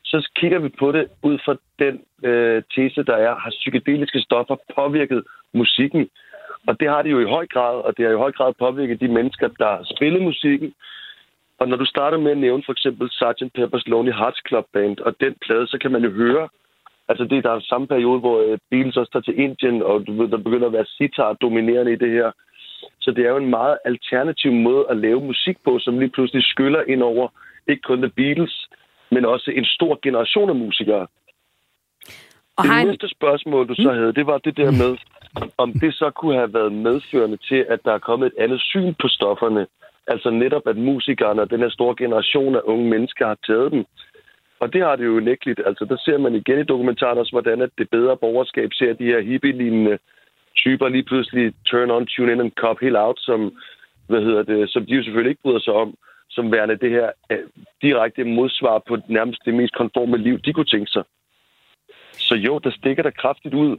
så 0.04 0.30
kigger 0.36 0.58
vi 0.58 0.68
på 0.68 0.92
det 0.92 1.08
ud 1.22 1.38
fra 1.44 1.56
den 1.78 1.94
øh, 2.30 2.62
tese, 2.74 3.02
der 3.02 3.16
er, 3.16 3.34
har 3.34 3.50
psykedeliske 3.50 4.20
stoffer 4.20 4.56
påvirket 4.74 5.22
musikken? 5.54 6.08
Og 6.66 6.80
det 6.80 6.88
har 6.88 7.02
det 7.02 7.10
jo 7.10 7.20
i 7.20 7.32
høj 7.36 7.46
grad, 7.46 7.76
og 7.86 7.96
det 7.96 8.04
har 8.04 8.12
i 8.12 8.22
høj 8.24 8.32
grad 8.32 8.52
påvirket 8.58 9.00
de 9.00 9.08
mennesker, 9.08 9.48
der 9.48 9.72
spiller 9.96 10.20
musikken, 10.20 10.74
og 11.62 11.68
når 11.68 11.76
du 11.76 11.84
starter 11.84 12.18
med 12.18 12.30
at 12.30 12.38
nævne 12.46 12.62
for 12.66 12.72
eksempel 12.72 13.10
Sgt. 13.10 13.42
Pepper's 13.58 13.86
Lonely 13.86 14.12
Hearts 14.20 14.40
Club 14.48 14.66
Band 14.72 14.98
og 14.98 15.12
den 15.20 15.34
plade, 15.44 15.66
så 15.66 15.78
kan 15.82 15.92
man 15.92 16.02
jo 16.04 16.10
høre, 16.10 16.48
altså 17.08 17.24
det 17.24 17.44
der 17.44 17.50
er 17.50 17.60
samme 17.60 17.86
periode, 17.86 18.20
hvor 18.20 18.36
øh, 18.46 18.58
Beatles 18.70 18.96
også 18.96 19.12
tager 19.12 19.22
til 19.28 19.38
Indien, 19.44 19.82
og 19.82 20.06
du 20.06 20.12
ved, 20.18 20.28
der 20.28 20.36
begynder 20.46 20.66
at 20.66 20.72
være 20.72 20.92
sitar 20.96 21.32
dominerende 21.32 21.92
i 21.92 21.96
det 22.04 22.10
her. 22.10 22.30
Så 23.00 23.10
det 23.10 23.24
er 23.24 23.30
jo 23.30 23.36
en 23.36 23.50
meget 23.50 23.78
alternativ 23.84 24.52
måde 24.52 24.84
at 24.90 24.96
lave 24.96 25.20
musik 25.20 25.56
på, 25.64 25.78
som 25.78 25.98
lige 25.98 26.14
pludselig 26.16 26.44
skyller 26.44 26.82
ind 26.88 27.02
over 27.02 27.28
ikke 27.68 27.82
kun 27.82 28.02
The 28.02 28.12
Beatles, 28.16 28.68
men 29.10 29.24
også 29.24 29.50
en 29.50 29.64
stor 29.64 29.98
generation 30.02 30.48
af 30.50 30.56
musikere. 30.56 31.06
Og 32.56 32.64
det 32.64 32.86
næste 32.86 33.08
spørgsmål, 33.08 33.68
du 33.68 33.74
så 33.74 33.90
mm. 33.90 33.98
havde, 33.98 34.12
det 34.12 34.26
var 34.26 34.38
det 34.38 34.56
der 34.56 34.70
med, 34.70 34.92
om 35.58 35.72
det 35.72 35.94
så 35.94 36.10
kunne 36.10 36.34
have 36.34 36.54
været 36.54 36.72
medførende 36.72 37.36
til, 37.36 37.66
at 37.68 37.80
der 37.84 37.92
er 37.92 37.98
kommet 37.98 38.26
et 38.26 38.42
andet 38.44 38.60
syn 38.60 38.94
på 39.02 39.08
stofferne. 39.08 39.66
Altså 40.07 40.30
netop, 40.30 40.66
at 40.66 40.76
musikerne 40.76 41.42
og 41.42 41.50
den 41.50 41.61
her 41.61 41.70
store 41.70 41.94
generation 41.98 42.55
af 42.55 42.61
unge 42.64 42.90
mennesker 42.90 43.26
har 43.26 43.38
taget 43.46 43.72
dem. 43.72 43.84
Og 44.61 44.72
det 44.72 44.80
har 44.82 44.96
det 44.96 45.05
jo 45.05 45.16
unægteligt. 45.16 45.61
Altså, 45.66 45.84
der 45.84 45.96
ser 46.05 46.18
man 46.18 46.34
igen 46.34 46.59
i 46.59 46.70
dokumentaren 46.72 47.18
også, 47.18 47.32
hvordan 47.32 47.62
at 47.62 47.70
det 47.78 47.90
bedre 47.90 48.16
borgerskab 48.16 48.68
ser 48.72 48.92
de 48.92 49.05
her 49.05 49.20
hippie-lignende 49.20 49.98
typer 50.57 50.88
lige 50.88 51.09
pludselig 51.11 51.55
turn 51.66 51.90
on, 51.90 52.07
tune 52.07 52.32
in 52.32 52.40
and 52.40 52.53
cop 52.62 52.78
helt 52.80 52.96
out, 52.96 53.18
som, 53.20 53.53
hvad 54.09 54.20
hedder 54.20 54.42
det, 54.42 54.70
som 54.70 54.86
de 54.86 54.94
jo 54.94 55.03
selvfølgelig 55.03 55.30
ikke 55.30 55.42
bryder 55.42 55.61
sig 55.61 55.74
om, 55.74 55.94
som 56.30 56.53
værende 56.53 56.76
det 56.76 56.90
her 56.90 57.11
øh, 57.30 57.38
direkte 57.82 58.24
modsvar 58.24 58.78
på 58.88 58.98
nærmest 59.09 59.40
det 59.44 59.55
mest 59.55 59.74
konforme 59.74 60.16
liv, 60.16 60.38
de 60.38 60.53
kunne 60.53 60.72
tænke 60.74 60.90
sig. 60.90 61.05
Så 62.12 62.34
jo, 62.34 62.59
der 62.59 62.70
stikker 62.70 63.03
der 63.03 63.11
kraftigt 63.11 63.55
ud. 63.55 63.76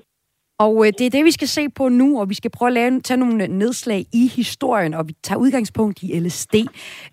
Og 0.60 0.88
øh, 0.88 0.94
det 0.98 1.06
er 1.06 1.10
det, 1.10 1.26
vi 1.26 1.32
skal 1.32 1.48
se 1.48 1.70
på 1.70 1.90
nu, 1.90 2.20
og 2.20 2.30
vi 2.30 2.34
skal 2.34 2.52
prøve 2.52 2.68
at 2.68 2.74
lave, 2.74 3.02
tage 3.02 3.18
nogle 3.18 3.44
øh, 3.44 3.50
nedslag 3.50 4.06
i 4.14 4.28
historien, 4.28 4.94
og 4.94 5.08
vi 5.08 5.16
tager 5.24 5.40
udgangspunkt 5.40 6.04
i 6.04 6.20
LSD. 6.20 6.56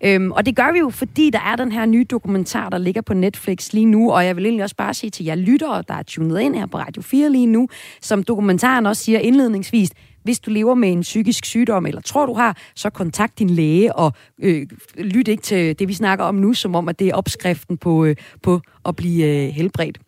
Øhm, 0.03 0.31
og 0.31 0.45
det 0.45 0.55
gør 0.55 0.71
vi 0.71 0.79
jo, 0.79 0.89
fordi 0.89 1.29
der 1.29 1.39
er 1.39 1.55
den 1.55 1.71
her 1.71 1.85
nye 1.85 2.03
dokumentar, 2.03 2.69
der 2.69 2.77
ligger 2.77 3.01
på 3.01 3.13
Netflix 3.13 3.73
lige 3.73 3.85
nu, 3.85 4.11
og 4.11 4.25
jeg 4.25 4.35
vil 4.35 4.45
egentlig 4.45 4.63
også 4.63 4.75
bare 4.75 4.93
sige 4.93 5.09
til 5.09 5.25
jer 5.25 5.35
lyttere, 5.35 5.83
der 5.87 5.93
er 5.93 6.03
tunet 6.03 6.39
ind 6.39 6.55
her 6.55 6.65
på 6.65 6.77
Radio 6.77 7.01
4 7.01 7.29
lige 7.29 7.47
nu, 7.47 7.67
som 8.01 8.23
dokumentaren 8.23 8.85
også 8.85 9.03
siger 9.03 9.19
indledningsvis, 9.19 9.91
hvis 10.23 10.39
du 10.39 10.51
lever 10.51 10.75
med 10.75 10.91
en 10.91 11.01
psykisk 11.01 11.45
sygdom, 11.45 11.85
eller 11.85 12.01
tror 12.01 12.25
du 12.25 12.33
har, 12.33 12.57
så 12.75 12.89
kontakt 12.89 13.39
din 13.39 13.49
læge 13.49 13.95
og 13.95 14.13
øh, 14.41 14.67
lyt 14.97 15.27
ikke 15.27 15.43
til 15.43 15.79
det, 15.79 15.87
vi 15.87 15.93
snakker 15.93 16.25
om 16.25 16.35
nu, 16.35 16.53
som 16.53 16.75
om, 16.75 16.89
at 16.89 16.99
det 16.99 17.07
er 17.07 17.15
opskriften 17.15 17.77
på, 17.77 18.05
øh, 18.05 18.15
på 18.43 18.61
at 18.85 18.95
blive 18.95 19.25
øh, 19.25 19.49
helbredt. 19.49 19.99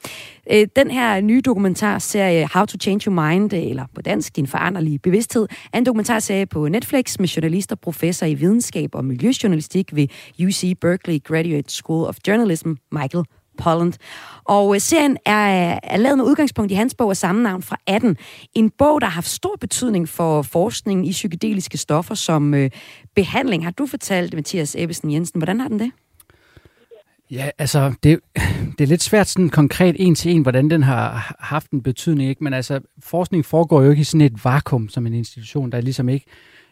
Øh, 0.51 0.67
den 0.75 0.91
her 0.91 1.21
nye 1.21 1.41
dokumentarserie, 1.41 2.47
How 2.53 2.65
to 2.65 2.77
Change 2.77 3.09
Your 3.09 3.29
Mind, 3.29 3.53
eller 3.53 3.85
på 3.95 4.01
dansk, 4.01 4.35
Din 4.35 4.47
foranderlige 4.47 4.99
bevidsthed, 4.99 5.47
er 5.73 5.77
en 5.77 5.85
dokumentarserie 5.85 6.45
på 6.45 6.67
Netflix 6.67 7.19
med 7.19 7.27
journalist 7.27 7.71
og 7.71 7.79
professor 7.79 8.25
i 8.25 8.33
videnskab 8.33 8.89
og 8.95 9.05
miljøjournalistik 9.05 9.95
ved 9.95 10.07
UC 10.45 10.73
Berkeley 10.81 11.23
Graduate 11.23 11.73
School 11.73 12.07
of 12.07 12.15
Journalism, 12.27 12.71
Michael 12.91 13.25
Polland. 13.57 13.93
Og 14.43 14.75
øh, 14.75 14.81
serien 14.81 15.17
er, 15.25 15.79
er 15.83 15.97
lavet 15.97 16.17
med 16.17 16.25
udgangspunkt 16.25 16.71
i 16.71 16.75
hans 16.75 16.95
bog 16.95 17.09
af 17.09 17.17
samme 17.17 17.43
navn 17.43 17.61
fra 17.61 17.77
18. 17.87 18.17
En 18.53 18.69
bog, 18.69 19.01
der 19.01 19.07
har 19.07 19.13
haft 19.13 19.29
stor 19.29 19.55
betydning 19.61 20.09
for 20.09 20.41
forskningen 20.41 21.05
i 21.05 21.11
psykedeliske 21.11 21.77
stoffer 21.77 22.15
som 22.15 22.53
øh, 22.53 22.69
behandling. 23.15 23.63
Har 23.63 23.71
du 23.71 23.85
fortalt, 23.85 24.33
Mathias 24.33 24.75
Ebbesen 24.79 25.11
Jensen, 25.11 25.39
hvordan 25.39 25.59
har 25.59 25.67
den 25.67 25.79
det? 25.79 25.91
Ja, 27.31 27.49
altså, 27.57 27.93
det, 28.03 28.19
det 28.77 28.83
er 28.83 28.87
lidt 28.87 29.03
svært 29.03 29.27
sådan 29.27 29.49
konkret 29.49 29.95
en 29.99 30.15
til 30.15 30.31
en, 30.31 30.41
hvordan 30.41 30.69
den 30.69 30.83
har 30.83 31.35
haft 31.39 31.71
en 31.71 31.83
betydning, 31.83 32.29
ikke? 32.29 32.43
Men 32.43 32.53
altså, 32.53 32.79
forskning 33.03 33.45
foregår 33.45 33.81
jo 33.81 33.89
ikke 33.89 34.01
i 34.01 34.03
sådan 34.03 34.21
et 34.21 34.45
vakuum 34.45 34.89
som 34.89 35.07
en 35.07 35.13
institution, 35.13 35.71
der 35.71 35.81
ligesom 35.81 36.09
ikke 36.09 36.25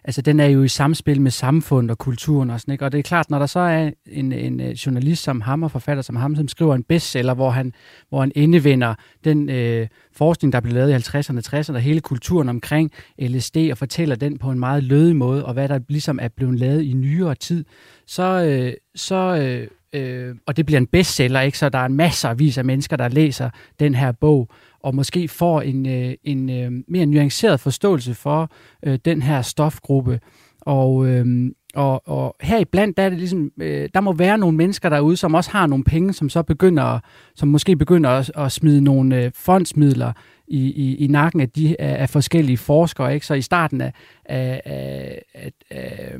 altså 0.03 0.21
den 0.21 0.39
er 0.39 0.45
jo 0.45 0.63
i 0.63 0.67
samspil 0.67 1.21
med 1.21 1.31
samfundet 1.31 1.91
og 1.91 1.97
kulturen 1.97 2.49
og 2.49 2.59
sådan, 2.59 2.71
ikke? 2.71 2.85
Og 2.85 2.91
det 2.91 2.97
er 2.97 3.03
klart, 3.03 3.29
når 3.29 3.39
der 3.39 3.45
så 3.45 3.59
er 3.59 3.91
en, 4.05 4.31
en 4.31 4.59
øh, 4.59 4.71
journalist 4.71 5.23
som 5.23 5.41
ham 5.41 5.63
og 5.63 5.71
forfatter 5.71 6.03
som 6.03 6.15
ham, 6.15 6.35
som 6.35 6.47
skriver 6.47 6.75
en 6.75 6.83
bestseller, 6.83 7.33
hvor 7.33 7.49
han, 7.49 7.73
hvor 8.09 8.19
han 8.19 8.31
indevender 8.35 8.95
den 9.23 9.49
øh, 9.49 9.87
forskning, 10.13 10.53
der 10.53 10.59
blev 10.59 10.73
lavet 10.73 10.91
i 10.91 11.17
50'erne, 11.17 11.41
60'erne, 11.55 11.77
hele 11.77 12.01
kulturen 12.01 12.49
omkring 12.49 12.91
LSD, 13.19 13.57
og 13.71 13.77
fortæller 13.77 14.15
den 14.15 14.37
på 14.37 14.51
en 14.51 14.59
meget 14.59 14.83
lødig 14.83 15.15
måde, 15.15 15.45
og 15.45 15.53
hvad 15.53 15.69
der 15.69 15.79
ligesom 15.89 16.19
er 16.21 16.27
blevet 16.27 16.59
lavet 16.59 16.83
i 16.83 16.93
nyere 16.93 17.35
tid, 17.35 17.65
så, 18.07 18.43
øh, 18.43 18.73
så 18.95 19.15
øh, 19.15 19.67
øh, 19.93 20.35
og 20.45 20.57
det 20.57 20.65
bliver 20.65 20.79
en 20.79 20.87
bestseller, 20.87 21.41
ikke? 21.41 21.57
så 21.57 21.69
der 21.69 21.79
er 21.79 21.85
en 21.85 21.95
masse 21.95 22.27
avis 22.27 22.57
af 22.57 22.65
mennesker, 22.65 22.97
der 22.97 23.07
læser 23.07 23.49
den 23.79 23.95
her 23.95 24.11
bog, 24.11 24.49
og 24.79 24.95
måske 24.95 25.27
får 25.27 25.61
en, 25.61 25.85
øh, 25.85 26.13
en 26.23 26.49
øh, 26.49 26.71
mere 26.87 27.05
nuanceret 27.05 27.59
forståelse 27.59 28.13
for 28.13 28.51
øh, 28.83 28.99
den 29.05 29.21
her 29.21 29.41
stofgruppe. 29.41 30.19
Og, 30.61 31.07
øh, 31.07 31.51
og, 31.75 32.07
og 32.07 32.35
her 32.41 32.57
i 32.59 32.65
blandt, 32.65 32.97
der 32.97 33.03
er 33.03 33.09
det 33.09 33.17
ligesom, 33.17 33.51
øh, 33.61 33.89
der 33.93 34.01
må 34.01 34.13
være 34.13 34.37
nogle 34.37 34.57
mennesker 34.57 34.89
derude, 34.89 35.17
som 35.17 35.33
også 35.33 35.51
har 35.51 35.67
nogle 35.67 35.83
penge, 35.83 36.13
som 36.13 36.29
så 36.29 36.43
begynder, 36.43 36.99
som 37.35 37.47
måske 37.47 37.75
begynder 37.75 38.09
at, 38.09 38.31
at 38.37 38.51
smide 38.51 38.81
nogle 38.81 39.23
øh, 39.23 39.31
fondsmidler 39.35 40.13
i, 40.47 40.71
i, 40.71 40.95
i 40.95 41.07
nakken 41.07 41.41
af 41.41 41.49
de 41.49 41.81
af, 41.81 42.01
af 42.01 42.09
forskellige 42.09 42.57
forskere. 42.57 43.13
Ikke? 43.13 43.25
Så 43.25 43.33
i 43.33 43.41
starten 43.41 43.81
af, 43.81 43.93
af, 44.25 44.61
af, 44.65 45.21
af, 45.33 45.51
af 45.69 46.15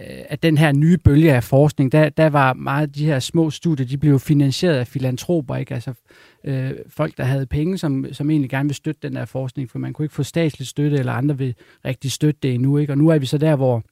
Øh, 0.00 0.24
at 0.28 0.42
den 0.42 0.58
her 0.58 0.72
nye 0.72 0.98
bølge 0.98 1.34
af 1.34 1.44
forskning, 1.44 1.92
der, 1.92 2.08
der 2.08 2.26
var 2.26 2.52
meget 2.52 2.82
af 2.82 2.92
de 2.92 3.06
her 3.06 3.18
små 3.18 3.50
studier, 3.50 3.86
de 3.86 3.98
blev 3.98 4.18
finansieret 4.18 4.74
af 4.74 4.86
filantroper, 4.86 5.56
ikke? 5.56 5.74
altså 5.74 5.92
øh, 6.44 6.72
folk, 6.88 7.16
der 7.16 7.24
havde 7.24 7.46
penge, 7.46 7.78
som, 7.78 8.06
som 8.12 8.30
egentlig 8.30 8.50
gerne 8.50 8.68
vil 8.68 8.74
støtte 8.74 9.08
den 9.08 9.16
her 9.16 9.24
forskning, 9.24 9.70
for 9.70 9.78
man 9.78 9.92
kunne 9.92 10.04
ikke 10.04 10.14
få 10.14 10.22
statslig 10.22 10.66
støtte, 10.66 10.98
eller 10.98 11.12
andre 11.12 11.38
vil 11.38 11.54
rigtig 11.84 12.12
støtte 12.12 12.38
det 12.42 12.54
endnu. 12.54 12.78
Ikke? 12.78 12.92
Og 12.92 12.98
nu 12.98 13.08
er 13.08 13.18
vi 13.18 13.26
så 13.26 13.38
der, 13.38 13.56
hvor 13.56 13.82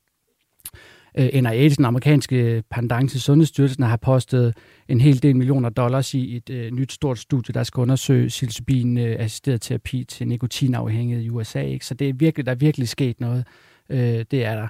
øh, 1.18 1.42
NIH, 1.42 1.76
den 1.76 1.84
amerikanske 1.84 2.62
pendant 2.70 3.10
til 3.10 3.20
Sundhedsstyrelsen, 3.20 3.84
har 3.84 3.96
postet 3.96 4.54
en 4.88 5.00
hel 5.00 5.22
del 5.22 5.36
millioner 5.36 5.68
dollars 5.68 6.14
i 6.14 6.36
et 6.36 6.50
øh, 6.50 6.70
nyt 6.70 6.92
stort 6.92 7.18
studie, 7.18 7.52
der 7.52 7.62
skal 7.62 7.80
undersøge 7.80 8.28
psilocybin 8.28 8.98
øh, 8.98 9.16
assisteret 9.18 9.60
terapi 9.60 10.04
til 10.04 10.28
nikotinafhængighed 10.28 11.24
i 11.24 11.30
USA. 11.30 11.60
Ikke? 11.60 11.86
Så 11.86 11.94
det 11.94 12.08
er 12.08 12.12
virkelig, 12.12 12.46
der 12.46 12.52
er 12.52 12.56
virkelig 12.56 12.88
sket 12.88 13.20
noget. 13.20 13.44
Øh, 13.90 14.24
det 14.30 14.44
er 14.44 14.54
der. 14.54 14.68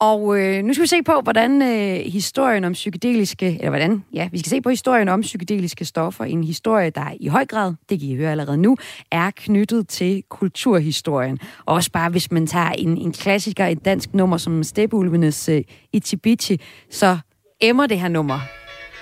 Og 0.00 0.40
øh, 0.40 0.64
nu 0.64 0.72
skal 0.72 0.82
vi 0.82 0.86
se 0.86 1.02
på, 1.02 1.20
hvordan 1.22 1.62
øh, 1.62 2.12
historien 2.12 2.64
om 2.64 2.72
psykedeliske, 2.72 3.46
eller 3.46 3.68
hvordan, 3.68 4.04
ja, 4.14 4.28
vi 4.32 4.38
skal 4.38 4.50
se 4.50 4.60
på 4.60 4.68
historien 4.68 5.08
om 5.08 5.20
psykedeliske 5.20 5.84
stoffer, 5.84 6.24
en 6.24 6.44
historie, 6.44 6.90
der 6.90 7.14
i 7.20 7.28
høj 7.28 7.46
grad, 7.46 7.74
det 7.88 8.00
kan 8.00 8.08
I 8.08 8.16
høre 8.16 8.30
allerede 8.30 8.56
nu, 8.56 8.76
er 9.10 9.30
knyttet 9.30 9.88
til 9.88 10.22
kulturhistorien. 10.28 11.38
Også 11.66 11.90
bare, 11.90 12.10
hvis 12.10 12.30
man 12.30 12.46
tager 12.46 12.70
en, 12.70 12.98
en 12.98 13.12
klassiker, 13.12 13.66
et 13.66 13.84
dansk 13.84 14.14
nummer 14.14 14.36
som 14.36 14.62
Steppeulvenes 14.62 15.48
øh, 15.48 15.62
Itibichi, 15.92 16.60
så 16.90 17.18
emmer 17.60 17.86
det 17.86 18.00
her 18.00 18.08
nummer 18.08 18.40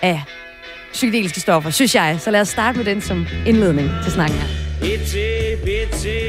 af 0.03 0.23
psykedeliske 0.93 1.41
stoffer, 1.41 1.71
synes 1.71 1.95
jeg. 1.95 2.17
Så 2.21 2.31
lad 2.31 2.41
os 2.41 2.49
starte 2.49 2.79
med 2.79 2.85
den 2.85 3.01
som 3.01 3.27
indledning 3.47 3.89
til 4.03 4.13
snakken 4.13 4.39
her. 4.39 4.49
Itibichi. 4.87 6.24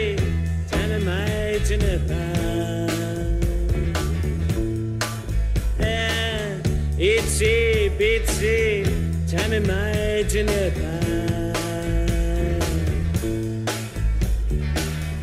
Itsy 7.35 7.89
bitsy, 7.97 8.89
tag 9.31 9.49
med 9.49 9.59
mig 9.59 10.25
til 10.29 10.45
Nepal. 10.45 11.53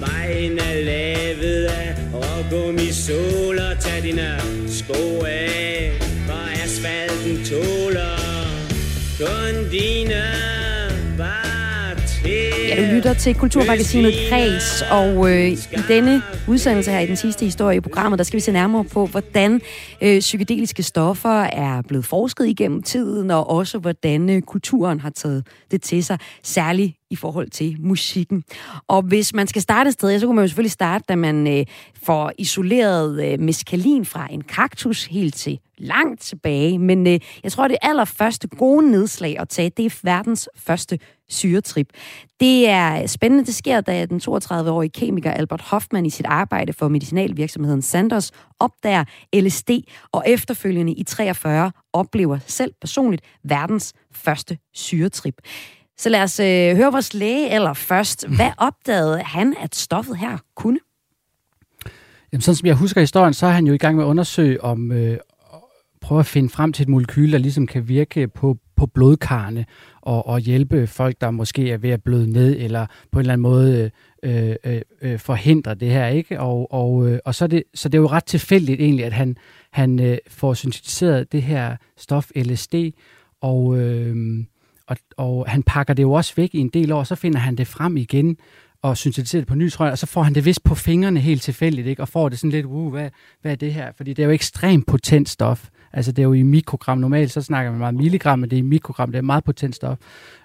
Vejen 0.00 0.58
er 0.58 0.84
lavet 0.84 1.64
af 1.64 1.96
rågummi 2.14 2.92
sol 2.92 3.58
og 3.58 3.80
tag 3.80 4.02
dine 4.02 4.40
sko 4.68 5.24
af, 5.24 5.92
for 6.26 6.64
asfalten 6.64 7.44
tåler 7.44 8.18
kun 9.18 9.70
dine 9.70 10.51
Ja, 12.72 12.86
du 12.86 12.94
lytter 12.94 13.14
til 13.14 13.34
Kulturmagasinet 13.34 14.14
Kreds, 14.28 14.82
og 14.90 15.30
øh, 15.30 15.48
i 15.48 15.56
denne 15.88 16.22
udsendelse 16.48 16.90
her, 16.90 16.98
i 16.98 17.06
den 17.06 17.16
sidste 17.16 17.44
historie 17.44 17.76
i 17.76 17.80
programmet, 17.80 18.18
der 18.18 18.24
skal 18.24 18.36
vi 18.36 18.40
se 18.40 18.52
nærmere 18.52 18.84
på, 18.84 19.06
hvordan 19.06 19.60
øh, 20.02 20.20
psykedeliske 20.20 20.82
stoffer 20.82 21.40
er 21.42 21.82
blevet 21.82 22.04
forsket 22.04 22.46
igennem 22.46 22.82
tiden, 22.82 23.30
og 23.30 23.50
også 23.50 23.78
hvordan 23.78 24.30
øh, 24.30 24.42
kulturen 24.42 25.00
har 25.00 25.10
taget 25.10 25.46
det 25.70 25.82
til 25.82 26.04
sig, 26.04 26.18
særligt 26.42 26.96
i 27.12 27.16
forhold 27.16 27.50
til 27.50 27.76
musikken. 27.80 28.44
Og 28.88 29.02
hvis 29.02 29.34
man 29.34 29.46
skal 29.46 29.62
starte 29.62 29.88
et 29.88 29.94
sted, 29.94 30.20
så 30.20 30.26
kunne 30.26 30.36
man 30.36 30.44
jo 30.44 30.48
selvfølgelig 30.48 30.72
starte, 30.72 31.04
da 31.08 31.16
man 31.16 31.58
øh, 31.58 31.66
får 32.02 32.32
isoleret 32.38 33.32
øh, 33.32 33.40
meskalin 33.40 34.04
fra 34.04 34.28
en 34.30 34.40
kaktus 34.40 35.04
helt 35.04 35.34
til 35.34 35.58
langt 35.78 36.20
tilbage. 36.20 36.78
Men 36.78 37.06
øh, 37.06 37.20
jeg 37.44 37.52
tror, 37.52 37.68
det 37.68 37.76
allerførste 37.82 38.48
gode 38.48 38.90
nedslag 38.90 39.38
at 39.38 39.48
tage, 39.48 39.70
det 39.76 39.86
er 39.86 39.98
verdens 40.02 40.48
første 40.56 40.98
syretrip. 41.28 41.86
Det 42.40 42.68
er 42.68 43.06
spændende. 43.06 43.44
Det 43.44 43.54
sker, 43.54 43.80
da 43.80 44.06
den 44.06 44.20
32-årige 44.24 44.90
kemiker 44.90 45.30
Albert 45.30 45.60
Hoffman 45.60 46.06
i 46.06 46.10
sit 46.10 46.26
arbejde 46.26 46.72
for 46.72 46.88
medicinalvirksomheden 46.88 47.82
Sanders 47.82 48.30
opdager 48.60 49.04
LSD, 49.34 49.70
og 50.12 50.24
efterfølgende 50.26 50.92
i 50.92 51.02
43 51.04 51.72
oplever 51.92 52.38
selv 52.46 52.72
personligt 52.80 53.22
verdens 53.44 53.92
første 54.12 54.58
syretrip. 54.74 55.34
Så 55.98 56.08
lad 56.08 56.22
os 56.22 56.40
øh, 56.40 56.76
høre 56.76 56.92
vores 56.92 57.14
læge 57.14 57.50
eller 57.54 57.72
først. 57.72 58.26
Hvad 58.28 58.50
opdagede 58.58 59.22
han, 59.22 59.54
at 59.60 59.74
stoffet 59.74 60.16
her 60.16 60.38
kunne? 60.54 60.78
Jamen, 62.32 62.42
sådan 62.42 62.56
som 62.56 62.66
jeg 62.66 62.74
husker 62.74 63.00
historien, 63.00 63.34
så 63.34 63.46
er 63.46 63.50
han 63.50 63.66
jo 63.66 63.72
i 63.72 63.78
gang 63.78 63.96
med 63.96 64.04
at 64.04 64.08
undersøge, 64.08 64.64
om 64.64 64.92
øh, 64.92 65.18
prøve 66.00 66.20
at 66.20 66.26
finde 66.26 66.48
frem 66.48 66.72
til 66.72 66.82
et 66.82 66.88
molekyl, 66.88 67.32
der 67.32 67.38
ligesom 67.38 67.66
kan 67.66 67.88
virke 67.88 68.28
på, 68.28 68.56
på 68.76 68.86
blodkarne 68.86 69.64
og, 70.00 70.26
og 70.26 70.40
hjælpe 70.40 70.86
folk, 70.86 71.20
der 71.20 71.30
måske 71.30 71.70
er 71.70 71.78
ved 71.78 71.90
at 71.90 72.02
bløde 72.02 72.30
ned, 72.30 72.56
eller 72.58 72.86
på 73.12 73.18
en 73.18 73.20
eller 73.20 73.32
anden 73.32 73.42
måde 73.42 73.90
øh, 74.22 74.56
øh, 74.64 74.80
øh, 75.02 75.18
forhindre 75.18 75.74
det 75.74 75.90
her. 75.90 76.06
ikke 76.06 76.40
Og, 76.40 76.72
og, 76.72 77.08
øh, 77.08 77.18
og 77.24 77.34
så, 77.34 77.44
er 77.44 77.48
det, 77.48 77.62
så 77.74 77.88
det 77.88 77.98
er 77.98 78.02
jo 78.02 78.08
ret 78.08 78.24
tilfældigt 78.24 78.80
egentlig, 78.80 79.04
at 79.04 79.12
han, 79.12 79.36
han 79.72 80.00
øh, 80.00 80.18
får 80.28 80.54
syntetiseret 80.54 81.32
det 81.32 81.42
her 81.42 81.76
stof 81.96 82.30
LSD, 82.36 82.74
og... 83.40 83.78
Øh, 83.78 84.44
og, 84.86 84.96
og 85.16 85.44
han 85.48 85.62
pakker 85.62 85.94
det 85.94 86.02
jo 86.02 86.12
også 86.12 86.32
væk 86.36 86.54
i 86.54 86.58
en 86.58 86.68
del 86.68 86.92
år, 86.92 87.04
så 87.04 87.14
finder 87.14 87.38
han 87.38 87.56
det 87.56 87.66
frem 87.66 87.96
igen 87.96 88.36
og 88.82 88.96
syntetiserer 88.96 89.40
det 89.40 89.48
på 89.48 89.54
ny, 89.54 89.70
tror 89.70 89.84
jeg, 89.84 89.92
og 89.92 89.98
så 89.98 90.06
får 90.06 90.22
han 90.22 90.34
det 90.34 90.44
vist 90.44 90.64
på 90.64 90.74
fingrene 90.74 91.20
helt 91.20 91.42
tilfældigt, 91.42 91.86
ikke? 91.86 92.02
og 92.02 92.08
får 92.08 92.28
det 92.28 92.38
sådan 92.38 92.50
lidt, 92.50 92.66
uh, 92.66 92.92
hvad, 92.92 93.10
hvad 93.42 93.52
er 93.52 93.56
det 93.56 93.74
her? 93.74 93.92
Fordi 93.96 94.12
det 94.12 94.22
er 94.22 94.26
jo 94.26 94.32
ekstremt 94.32 94.86
potent 94.86 95.28
stof. 95.28 95.68
Altså 95.92 96.12
det 96.12 96.22
er 96.22 96.26
jo 96.26 96.32
i 96.32 96.42
mikrogram. 96.42 96.98
Normalt 96.98 97.30
så 97.30 97.42
snakker 97.42 97.70
man 97.70 97.78
meget 97.78 97.94
milligram, 97.94 98.38
men 98.38 98.50
det 98.50 98.56
er 98.56 98.58
i 98.58 98.62
mikrogram. 98.62 99.12
Det 99.12 99.18
er 99.18 99.22
meget 99.22 99.44
potent 99.44 99.76
stof. 99.76 99.98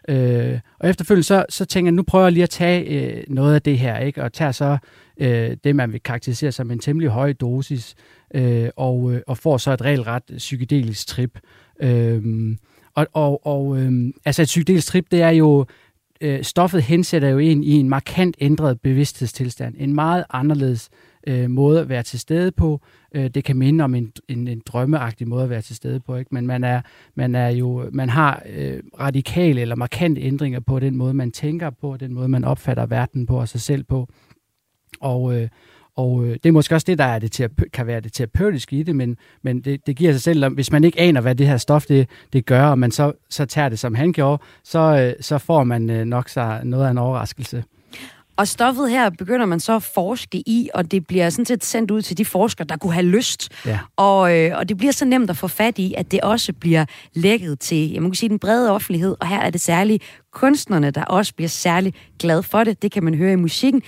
Øh, 0.10 0.60
og 0.80 0.90
efterfølgende 0.90 1.24
så, 1.24 1.46
så 1.50 1.66
tænker 1.66 1.88
jeg, 1.88 1.96
nu 1.96 2.04
prøver 2.04 2.26
jeg 2.26 2.34
lige 2.34 2.44
at 2.44 2.50
tage 2.50 2.84
øh, 2.86 3.24
noget 3.28 3.56
af 3.56 3.62
det 3.62 3.80
her, 3.80 3.98
ikke? 3.98 4.24
og 4.24 4.34
tager 4.34 4.52
så 4.52 4.78
øh, 5.20 5.58
det, 5.64 5.76
man 5.76 5.94
vil 5.94 6.04
karakterisere 6.04 6.52
som 6.52 6.72
en 6.72 6.80
temmelig 6.80 7.10
høj 7.10 7.34
dosis, 7.34 7.96
øh, 8.36 8.70
og, 8.76 9.14
øh, 9.14 9.22
og 9.28 9.38
får 9.38 9.58
så 9.58 9.72
et 9.72 9.82
regelret 9.82 10.24
psykedelisk 10.38 11.08
trip. 11.08 11.40
Øh, 11.80 12.24
og, 12.98 13.08
og, 13.14 13.46
og 13.48 13.80
øhm, 13.80 14.14
altså 14.26 14.42
et 14.42 14.46
psykedelisk 14.46 14.88
trip, 14.88 15.06
det 15.12 15.22
er 15.22 15.30
jo, 15.30 15.66
øh, 16.22 16.44
stoffet 16.44 16.84
hensætter 16.84 17.30
jo 17.30 17.38
ind 17.38 17.66
i 17.66 17.72
en 17.72 17.90
markant 17.90 18.38
ændret 18.42 18.82
bevidsthedstilstand. 18.82 19.76
En 19.78 19.94
meget 19.94 20.26
anderledes 20.30 20.90
øh, 21.28 21.50
måde 21.50 21.82
at 21.82 21.90
være 21.90 22.04
til 22.04 22.20
stede 22.20 22.52
på. 22.52 22.82
Øh, 23.16 23.28
det 23.28 23.44
kan 23.44 23.58
minde 23.58 23.84
om 23.84 23.96
en, 23.96 24.12
en, 24.28 24.48
en 24.48 24.62
drømmeagtig 24.66 25.28
måde 25.28 25.44
at 25.44 25.50
være 25.50 25.62
til 25.62 25.76
stede 25.76 26.00
på, 26.00 26.16
ikke? 26.16 26.30
men 26.34 26.48
man 26.48 26.64
er, 26.64 26.82
man 27.16 27.36
er 27.36 27.50
jo, 27.50 27.90
man 27.92 28.10
har 28.10 28.44
øh, 28.50 28.80
radikale 29.00 29.62
eller 29.62 29.76
markante 29.76 30.22
ændringer 30.22 30.60
på 30.60 30.80
den 30.80 30.96
måde, 30.96 31.14
man 31.14 31.32
tænker 31.32 31.70
på, 31.70 31.98
den 31.98 32.14
måde, 32.14 32.28
man 32.28 32.44
opfatter 32.44 32.86
verden 32.86 33.26
på 33.26 33.40
og 33.40 33.48
sig 33.48 33.62
selv 33.62 33.84
på. 33.84 34.08
Og, 35.00 35.42
øh, 35.42 35.48
og 35.98 36.26
øh, 36.26 36.34
det 36.34 36.46
er 36.46 36.52
måske 36.52 36.76
også 36.76 36.86
det, 36.86 36.98
der 36.98 37.04
er 37.04 37.20
det 37.20 37.52
kan 37.74 37.88
være 37.88 38.00
det 38.00 38.14
terapeutiske 38.14 38.76
i 38.76 38.84
det, 38.84 38.96
men, 38.96 39.18
men 39.42 39.62
det, 39.62 39.88
det 39.88 39.96
giver 39.96 40.12
sig 40.12 40.22
selv, 40.22 40.50
hvis 40.50 40.72
man 40.72 40.84
ikke 40.84 41.00
aner, 41.00 41.22
hvad 41.22 41.36
det 41.36 41.48
her 41.48 41.58
stof 41.58 41.86
det, 41.86 42.10
det 42.34 42.46
gør, 42.46 42.64
og 42.64 42.80
man 42.80 42.92
så, 42.92 43.12
så 43.30 43.46
tager 43.46 43.70
det, 43.70 43.80
som 43.80 43.96
han 43.96 44.14
gjorde, 44.14 44.44
så, 44.64 44.80
øh, 44.80 45.14
så 45.22 45.38
får 45.38 45.64
man 45.64 45.90
øh, 45.90 46.06
nok 46.06 46.30
sig 46.30 46.62
noget 46.64 46.86
af 46.86 46.92
en 46.92 46.98
overraskelse. 46.98 47.64
Og 48.38 48.48
stoffet 48.48 48.90
her 48.90 49.10
begynder 49.10 49.46
man 49.46 49.60
så 49.60 49.76
at 49.76 49.84
forske 49.84 50.38
i, 50.38 50.70
og 50.74 50.92
det 50.92 51.08
bliver 51.08 51.30
sådan 51.30 51.46
set 51.46 51.66
sendt 51.66 51.92
ud 51.92 52.02
til 52.02 52.18
de 52.18 52.26
forskere, 52.26 52.68
der 52.68 52.78
kunne 52.78 52.94
have 52.94 53.06
lyst. 53.06 53.50
Ja. 53.66 53.80
Og, 53.96 54.38
øh, 54.38 54.58
og 54.58 54.70
det 54.70 54.78
bliver 54.78 54.94
så 54.94 55.06
nemt 55.06 55.30
at 55.30 55.38
få 55.38 55.48
fat 55.48 55.80
i, 55.80 55.94
at 55.98 56.12
det 56.12 56.22
også 56.22 56.54
bliver 56.54 56.86
lækket 57.14 57.60
til, 57.60 57.92
jeg 57.92 58.02
må 58.02 58.14
sige, 58.14 58.30
den 58.30 58.40
brede 58.40 58.72
offentlighed. 58.72 59.16
Og 59.20 59.28
her 59.28 59.40
er 59.40 59.50
det 59.50 59.62
særligt 59.62 60.04
kunstnerne, 60.32 60.92
der 60.92 61.04
også 61.04 61.34
bliver 61.36 61.50
særlig 61.50 61.94
glad 62.20 62.44
for 62.44 62.64
det. 62.64 62.82
Det 62.82 62.92
kan 62.92 63.04
man 63.04 63.16
høre 63.16 63.34
i 63.34 63.36
musikken. 63.36 63.82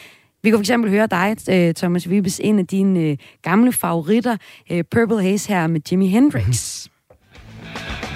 Vi 0.44 0.50
kan 0.50 0.58
for 0.58 0.62
eksempel 0.62 0.92
høre 0.92 1.08
dig, 1.08 1.38
øh, 1.50 1.74
Thomas 1.74 2.10
Vibes, 2.10 2.42
en 2.44 2.60
af 2.60 2.68
dine 2.68 3.00
øh, 3.00 3.18
gamle 3.42 3.74
favoritter, 3.74 4.38
øh, 4.72 4.84
Purple 4.92 5.22
Haze 5.22 5.50
her 5.50 5.68
med 5.68 5.82
Jimi 5.92 6.08
Hendrix. 6.08 6.88
Mm-hmm. 6.88 8.09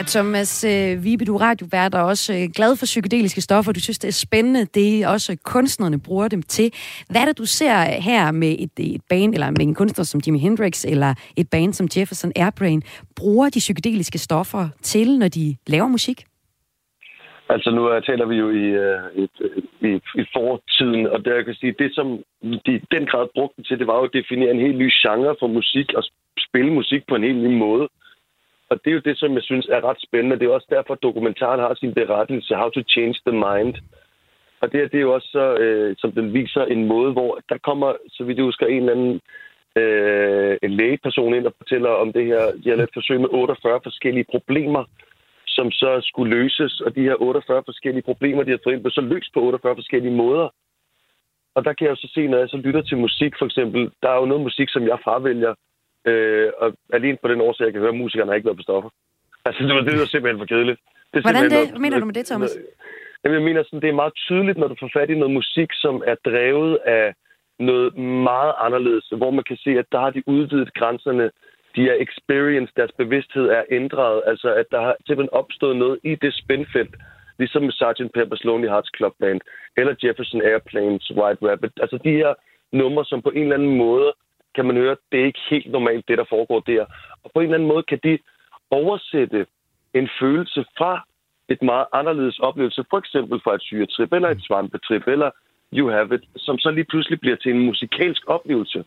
Ja, 0.00 0.04
Thomas 0.04 0.64
øh, 0.64 1.04
Vibe, 1.04 1.24
du 1.24 1.34
er 1.34 1.42
radiovært 1.48 1.94
og 1.94 2.02
også 2.12 2.32
øh, 2.32 2.44
glad 2.56 2.76
for 2.76 2.86
psykedeliske 2.92 3.40
stoffer. 3.40 3.72
Du 3.72 3.80
synes, 3.80 3.98
det 3.98 4.08
er 4.08 4.22
spændende. 4.26 4.64
Det 4.64 4.88
er 5.02 5.08
også 5.08 5.30
kunstnerne 5.54 6.00
bruger 6.06 6.28
dem 6.28 6.42
til. 6.42 6.68
Hvad 7.10 7.20
er 7.20 7.26
det, 7.26 7.38
du 7.38 7.46
ser 7.58 7.76
her 8.08 8.32
med 8.32 8.52
et, 8.64 8.94
et 8.94 9.02
band, 9.10 9.34
eller 9.34 9.50
med 9.50 9.60
en 9.60 9.74
kunstner 9.74 10.04
som 10.04 10.20
Jimi 10.26 10.38
Hendrix, 10.38 10.84
eller 10.84 11.14
et 11.36 11.48
band 11.50 11.72
som 11.72 11.86
Jefferson 11.96 12.32
Airbrain, 12.36 12.82
bruger 13.16 13.48
de 13.48 13.58
psykedeliske 13.58 14.18
stoffer 14.18 14.68
til, 14.82 15.18
når 15.18 15.28
de 15.28 15.56
laver 15.66 15.88
musik? 15.88 16.18
Altså 17.48 17.70
nu 17.70 17.82
uh, 17.96 18.02
taler 18.02 18.26
vi 18.26 18.36
jo 18.36 18.48
i, 18.62 18.66
uh, 18.84 19.22
et, 19.22 19.34
i, 19.88 19.90
i 20.22 20.24
fortiden, 20.36 21.06
og 21.06 21.24
der 21.24 21.34
jeg 21.34 21.44
kan 21.44 21.54
sige, 21.54 21.74
det 21.78 21.90
som 21.94 22.06
de 22.66 22.72
i 22.74 22.84
den 22.94 23.06
grad 23.06 23.26
brugte 23.34 23.62
til, 23.62 23.78
det 23.78 23.86
var 23.86 23.96
jo 23.98 24.04
at 24.04 24.16
definere 24.20 24.50
en 24.50 24.64
helt 24.66 24.78
ny 24.78 24.88
genre 25.02 25.36
for 25.40 25.46
musik 25.46 25.88
og 25.96 26.02
spille 26.38 26.72
musik 26.72 27.02
på 27.08 27.14
en 27.14 27.24
helt 27.28 27.42
ny 27.48 27.54
måde. 27.66 27.88
Og 28.70 28.76
det 28.84 28.90
er 28.90 28.94
jo 28.94 29.06
det, 29.08 29.18
som 29.18 29.34
jeg 29.34 29.42
synes 29.42 29.66
er 29.66 29.84
ret 29.88 30.00
spændende. 30.06 30.38
Det 30.38 30.46
er 30.46 30.52
også 30.58 30.66
derfor, 30.70 30.94
at 30.94 31.02
dokumentaren 31.02 31.60
har 31.60 31.74
sin 31.74 31.94
berettelse, 31.94 32.54
How 32.54 32.68
to 32.70 32.82
Change 32.94 33.18
the 33.26 33.36
Mind. 33.46 33.74
Og 34.60 34.72
det, 34.72 34.92
det 34.92 34.98
er 34.98 35.06
jo 35.08 35.14
også 35.14 35.28
så, 35.32 35.54
øh, 35.54 35.96
som 35.98 36.12
den 36.12 36.34
viser 36.34 36.64
en 36.64 36.84
måde, 36.84 37.12
hvor 37.12 37.40
der 37.48 37.58
kommer, 37.58 37.96
så 38.08 38.24
vidt 38.24 38.38
jeg 38.38 38.44
husker, 38.44 38.66
en 38.66 38.76
eller 38.76 38.92
anden 38.92 39.20
øh, 39.76 40.58
en 40.62 40.70
lægeperson 40.70 41.34
ind 41.34 41.46
og 41.46 41.54
fortæller 41.58 41.90
om 41.90 42.12
det 42.12 42.26
her. 42.26 42.42
De 42.64 42.68
har 42.68 42.76
lavet 42.76 42.90
forsøg 42.94 43.20
med 43.20 43.28
48 43.30 43.80
forskellige 43.82 44.30
problemer, 44.30 44.84
som 45.46 45.70
så 45.70 46.00
skulle 46.02 46.36
løses. 46.36 46.80
Og 46.80 46.94
de 46.94 47.02
her 47.02 47.22
48 47.22 47.62
forskellige 47.64 48.02
problemer, 48.02 48.42
de 48.42 48.50
har 48.50 48.60
fået 48.64 48.74
ind, 48.74 48.82
blev 48.82 48.90
så 48.90 49.00
løst 49.00 49.34
på 49.34 49.40
48 49.40 49.76
forskellige 49.76 50.14
måder. 50.14 50.48
Og 51.54 51.64
der 51.64 51.72
kan 51.72 51.84
jeg 51.84 51.90
jo 51.90 51.96
så 51.96 52.10
se, 52.14 52.26
når 52.26 52.38
jeg 52.38 52.48
så 52.48 52.56
lytter 52.56 52.82
til 52.82 52.98
musik, 52.98 53.32
for 53.38 53.46
eksempel, 53.46 53.90
der 54.02 54.08
er 54.10 54.16
jo 54.16 54.24
noget 54.24 54.42
musik, 54.42 54.68
som 54.68 54.86
jeg 54.86 54.98
fravælger, 55.04 55.54
øh, 56.04 56.48
og 56.58 56.68
alene 56.92 57.18
på 57.22 57.28
den 57.28 57.40
årsag, 57.40 57.64
jeg 57.64 57.72
kan 57.72 57.80
høre, 57.80 57.94
at 57.96 58.02
musikerne 58.04 58.30
har 58.30 58.36
ikke 58.36 58.46
været 58.46 58.62
på 58.62 58.68
stoffer. 58.68 58.90
Altså, 59.46 59.62
det 59.66 59.74
var, 59.74 59.80
det 59.80 60.00
var 60.00 60.04
simpelthen 60.04 60.40
for 60.40 60.46
kedeligt. 60.54 60.80
Det 61.14 61.22
Hvordan 61.22 61.44
det? 61.44 61.52
Noget, 61.52 61.80
mener 61.80 61.98
du 62.00 62.06
med 62.06 62.14
det, 62.14 62.26
Thomas? 62.26 62.58
Jamen, 63.24 63.38
jeg 63.38 63.44
mener 63.48 63.62
sådan, 63.62 63.80
det 63.80 63.88
er 63.88 64.02
meget 64.02 64.14
tydeligt, 64.26 64.58
når 64.58 64.68
du 64.68 64.76
får 64.80 64.90
fat 64.92 65.10
i 65.10 65.14
noget 65.14 65.34
musik, 65.34 65.70
som 65.72 66.02
er 66.06 66.14
drevet 66.24 66.78
af 66.86 67.14
noget 67.58 67.96
meget 68.30 68.54
anderledes, 68.58 69.12
hvor 69.16 69.30
man 69.30 69.44
kan 69.44 69.56
se, 69.56 69.70
at 69.70 69.86
der 69.92 70.00
har 70.00 70.10
de 70.10 70.22
udvidet 70.26 70.74
grænserne. 70.74 71.30
De 71.76 71.82
er 71.90 71.96
experience, 72.06 72.72
deres 72.76 72.92
bevidsthed 72.98 73.46
er 73.48 73.62
ændret. 73.70 74.22
Altså, 74.26 74.54
at 74.54 74.66
der 74.70 74.80
har 74.80 74.96
simpelthen 75.06 75.38
opstået 75.42 75.76
noget 75.76 75.98
i 76.04 76.14
det 76.14 76.34
spændfelt, 76.34 76.94
ligesom 77.38 77.62
med 77.62 77.72
Sgt. 77.72 78.16
Pepper's 78.16 78.44
Lonely 78.44 78.68
Hearts 78.68 78.90
Club 78.96 79.14
Band, 79.20 79.40
eller 79.76 79.94
Jefferson 80.04 80.42
Airplanes, 80.42 81.12
White 81.16 81.50
Rabbit. 81.50 81.72
Altså, 81.82 81.98
de 82.04 82.10
her 82.10 82.34
numre, 82.72 83.04
som 83.04 83.22
på 83.22 83.30
en 83.30 83.42
eller 83.42 83.56
anden 83.56 83.76
måde 83.76 84.12
kan 84.60 84.66
man 84.66 84.82
høre, 84.84 84.96
det 85.12 85.20
er 85.20 85.26
ikke 85.30 85.44
helt 85.50 85.70
normalt, 85.76 86.08
det 86.08 86.18
der 86.18 86.32
foregår 86.34 86.60
der. 86.60 86.84
Og 87.22 87.30
på 87.34 87.38
en 87.40 87.44
eller 87.44 87.58
anden 87.58 87.72
måde 87.72 87.82
kan 87.82 88.00
de 88.04 88.18
oversætte 88.70 89.46
en 89.94 90.08
følelse 90.20 90.64
fra 90.78 90.92
et 91.48 91.62
meget 91.62 91.86
anderledes 91.92 92.38
oplevelse, 92.38 92.84
for 92.90 92.98
eksempel 92.98 93.40
fra 93.44 93.54
et 93.54 93.62
syretrip, 93.62 94.12
eller 94.12 94.28
et 94.28 94.42
svampetrip, 94.46 95.04
eller 95.06 95.30
You 95.72 95.88
Have 95.88 96.14
It, 96.14 96.24
som 96.36 96.58
så 96.58 96.70
lige 96.70 96.90
pludselig 96.90 97.20
bliver 97.20 97.36
til 97.36 97.50
en 97.52 97.66
musikalsk 97.66 98.22
oplevelse. 98.26 98.84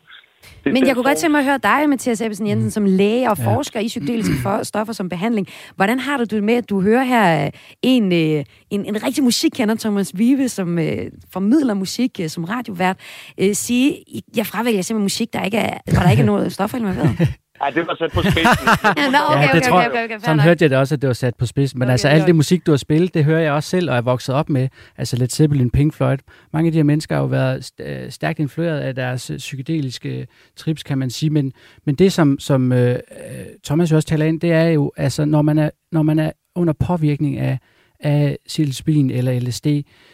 Det 0.64 0.74
Men 0.74 0.88
jeg 0.88 0.96
kunne 0.96 1.06
godt 1.06 1.18
tænke 1.18 1.32
mig 1.32 1.40
at 1.40 1.46
høre 1.46 1.60
dig, 1.64 1.90
Mathias 1.90 2.22
Ebbesen 2.22 2.48
Jensen, 2.48 2.72
som 2.72 2.86
læge 2.86 3.30
og 3.30 3.38
forsker 3.38 3.80
ja. 3.80 3.86
i 3.86 3.88
psykedeliske 3.88 4.34
stoffer 4.64 4.94
som 4.94 5.10
behandling. 5.10 5.48
Hvordan 5.76 6.00
har 6.00 6.18
du 6.18 6.24
det 6.24 6.44
med, 6.44 6.54
at 6.54 6.70
du 6.70 6.82
hører 6.82 7.04
her 7.04 7.50
en, 7.82 8.14
øh, 8.14 8.46
en, 8.70 8.86
en 8.86 9.04
rigtig 9.04 9.24
musikkender, 9.24 9.76
Thomas 9.76 10.18
Vive, 10.18 10.50
som 10.50 10.78
uh, 10.78 10.84
formidler 11.34 11.74
musik 11.74 12.20
uh, 12.20 12.28
som 12.28 12.44
radiovært, 12.44 12.98
uh, 13.42 13.48
sige, 13.54 14.04
jeg 14.36 14.46
fravælger 14.46 14.82
simpelthen 14.82 15.04
musik, 15.06 15.34
der 15.34 15.44
ikke 15.44 15.58
er, 15.58 15.78
hvor 15.94 16.02
der 16.02 16.10
ikke 16.10 16.22
er 16.22 16.26
noget 16.26 16.54
stoffer 16.54 16.78
involveret? 16.78 17.18
Nej, 17.64 17.70
det 17.70 17.88
var 17.88 17.96
sat 17.96 18.12
på 18.12 18.22
spidsen. 18.22 18.68
ja, 18.98 19.10
no, 19.10 19.18
okay, 19.30 19.42
ja, 19.42 19.48
det 19.48 19.56
okay, 19.56 19.70
tror, 19.70 19.86
okay, 19.86 20.04
okay, 20.06 20.20
sådan 20.20 20.40
hørte 20.40 20.64
jeg 20.64 20.70
det 20.70 20.78
også, 20.78 20.96
at 20.96 21.02
det 21.02 21.08
var 21.08 21.14
sat 21.14 21.36
på 21.36 21.46
spidsen. 21.46 21.80
Men 21.80 21.86
okay, 21.86 21.92
altså, 21.92 22.08
alt 22.08 22.28
det 22.28 22.36
musik, 22.36 22.66
du 22.66 22.72
har 22.72 22.78
spillet, 22.78 23.14
det 23.14 23.26
hører 23.26 23.42
jeg 23.42 23.52
også 23.52 23.70
selv, 23.70 23.90
og 23.90 23.98
er 23.98 24.02
vokset 24.02 24.36
op 24.36 24.50
med. 24.50 24.70
Altså 24.98 25.18
Led 25.18 25.28
Zeppelin, 25.28 25.70
Pink 25.70 25.94
Floyd. 25.94 26.18
Mange 26.54 26.68
af 26.68 26.72
de 26.72 26.78
her 26.78 26.84
mennesker 26.84 27.16
har 27.16 27.22
jo 27.22 27.28
været 27.28 27.72
øh, 27.80 28.12
stærkt 28.12 28.40
influeret 28.40 28.80
af 28.80 28.96
deres 28.96 29.30
øh, 29.30 29.38
psykedeliske 29.38 30.28
trips, 30.56 30.84
kan 30.84 30.98
man 30.98 31.10
sige. 31.10 31.30
Men, 31.30 31.54
men 31.86 31.96
det, 31.96 32.14
som, 32.14 32.40
som 32.40 32.72
uh, 32.72 32.78
Thomas 33.66 33.92
også 33.92 34.08
taler 34.08 34.26
ind, 34.26 34.42
det 34.42 34.52
er 34.52 34.68
jo, 34.68 34.92
altså, 34.98 35.26
når 35.26 35.42
man 35.42 35.58
er, 35.58 35.70
når 35.92 36.04
man 36.04 36.20
er 36.20 36.32
under 36.56 36.74
påvirkning 36.74 37.38
af, 37.38 37.60
af 38.00 38.38
psilocybin 38.48 39.12
eller 39.12 39.40
LSD, 39.40 39.68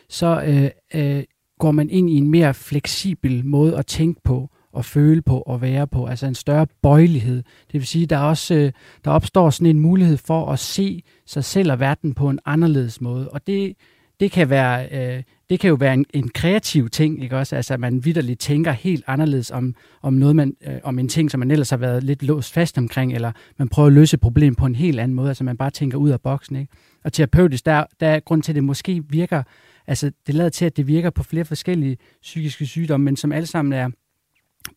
så 0.10 0.43
uh, 0.47 1.00
uh, 1.02 1.24
går 1.60 1.72
man 1.72 1.89
ind 1.89 2.10
i 2.10 2.18
en 2.18 2.32
mere 2.32 2.54
fleksibel 2.54 3.45
måde 3.45 3.78
at 3.78 3.86
tænke 3.86 4.22
på 4.24 4.50
at 4.78 4.86
føle 4.86 5.22
på 5.22 5.42
og 5.42 5.62
være 5.62 5.88
på, 5.88 6.06
altså 6.06 6.28
en 6.28 6.36
større 6.36 6.68
bøjelighed. 6.82 7.44
Det 7.72 7.74
vil 7.74 7.88
sige, 7.88 8.06
der 8.06 8.18
også 8.18 8.56
øh, 8.56 8.72
der 9.06 9.12
opstår 9.12 9.50
sådan 9.50 9.68
en 9.68 9.80
mulighed 9.80 10.18
for 10.18 10.52
at 10.52 10.60
se 10.60 11.04
sig 11.26 11.44
selv 11.44 11.72
og 11.72 11.80
verden 11.80 12.14
på 12.14 12.30
en 12.30 12.40
anderledes 12.46 13.02
måde, 13.02 13.30
og 13.30 13.48
det, 13.48 13.74
det 14.20 14.32
kan 14.32 14.50
være 14.50 14.88
øh, 14.92 15.24
det 15.50 15.60
kan 15.60 15.68
jo 15.68 15.76
være 15.76 15.94
en, 15.94 16.06
en 16.14 16.30
kreativ 16.30 16.90
ting, 16.90 17.24
ikke 17.24 17.38
også? 17.38 17.56
Altså, 17.56 17.74
at 17.74 17.80
man 17.80 18.06
vidderligt 18.06 18.40
tænker 18.40 18.72
helt 18.72 19.04
anderledes 19.08 19.52
om, 19.52 19.76
om, 20.02 20.14
noget, 20.14 20.36
man, 20.36 20.54
øh, 20.68 20.76
om 20.84 21.00
en 21.00 21.08
ting, 21.08 21.32
som 21.32 21.40
man 21.40 21.52
ellers 21.52 21.70
har 21.70 21.78
været 21.78 22.04
lidt 22.04 22.24
låst 22.24 22.54
fast 22.54 22.78
omkring, 22.78 23.14
eller 23.14 23.32
man 23.58 23.70
prøver 23.70 23.88
at 23.88 23.94
løse 23.94 24.14
et 24.16 24.20
problem 24.20 24.56
på 24.56 24.66
en 24.66 24.76
helt 24.76 25.00
anden 25.00 25.16
måde, 25.16 25.28
altså 25.28 25.44
man 25.44 25.58
bare 25.58 25.70
tænker 25.70 25.98
ud 25.98 26.10
af 26.10 26.22
boksen, 26.22 26.56
ikke? 26.56 26.74
Og 27.04 27.14
terapeutisk, 27.14 27.66
der, 27.66 27.84
der 28.00 28.08
er 28.08 28.20
grund 28.20 28.44
til, 28.44 28.52
at 28.52 28.56
det 28.56 28.64
måske 28.64 29.04
virker, 29.10 29.44
altså 29.88 30.12
det 30.28 30.36
lader 30.36 30.50
til, 30.50 30.66
at 30.66 30.78
det 30.78 30.88
virker 30.88 31.10
på 31.10 31.24
flere 31.24 31.46
forskellige 31.46 31.98
psykiske 32.22 32.66
sygdomme, 32.66 33.06
men 33.06 33.16
som 33.16 33.32
alle 33.32 33.48
sammen 33.48 33.74
er, 33.74 33.90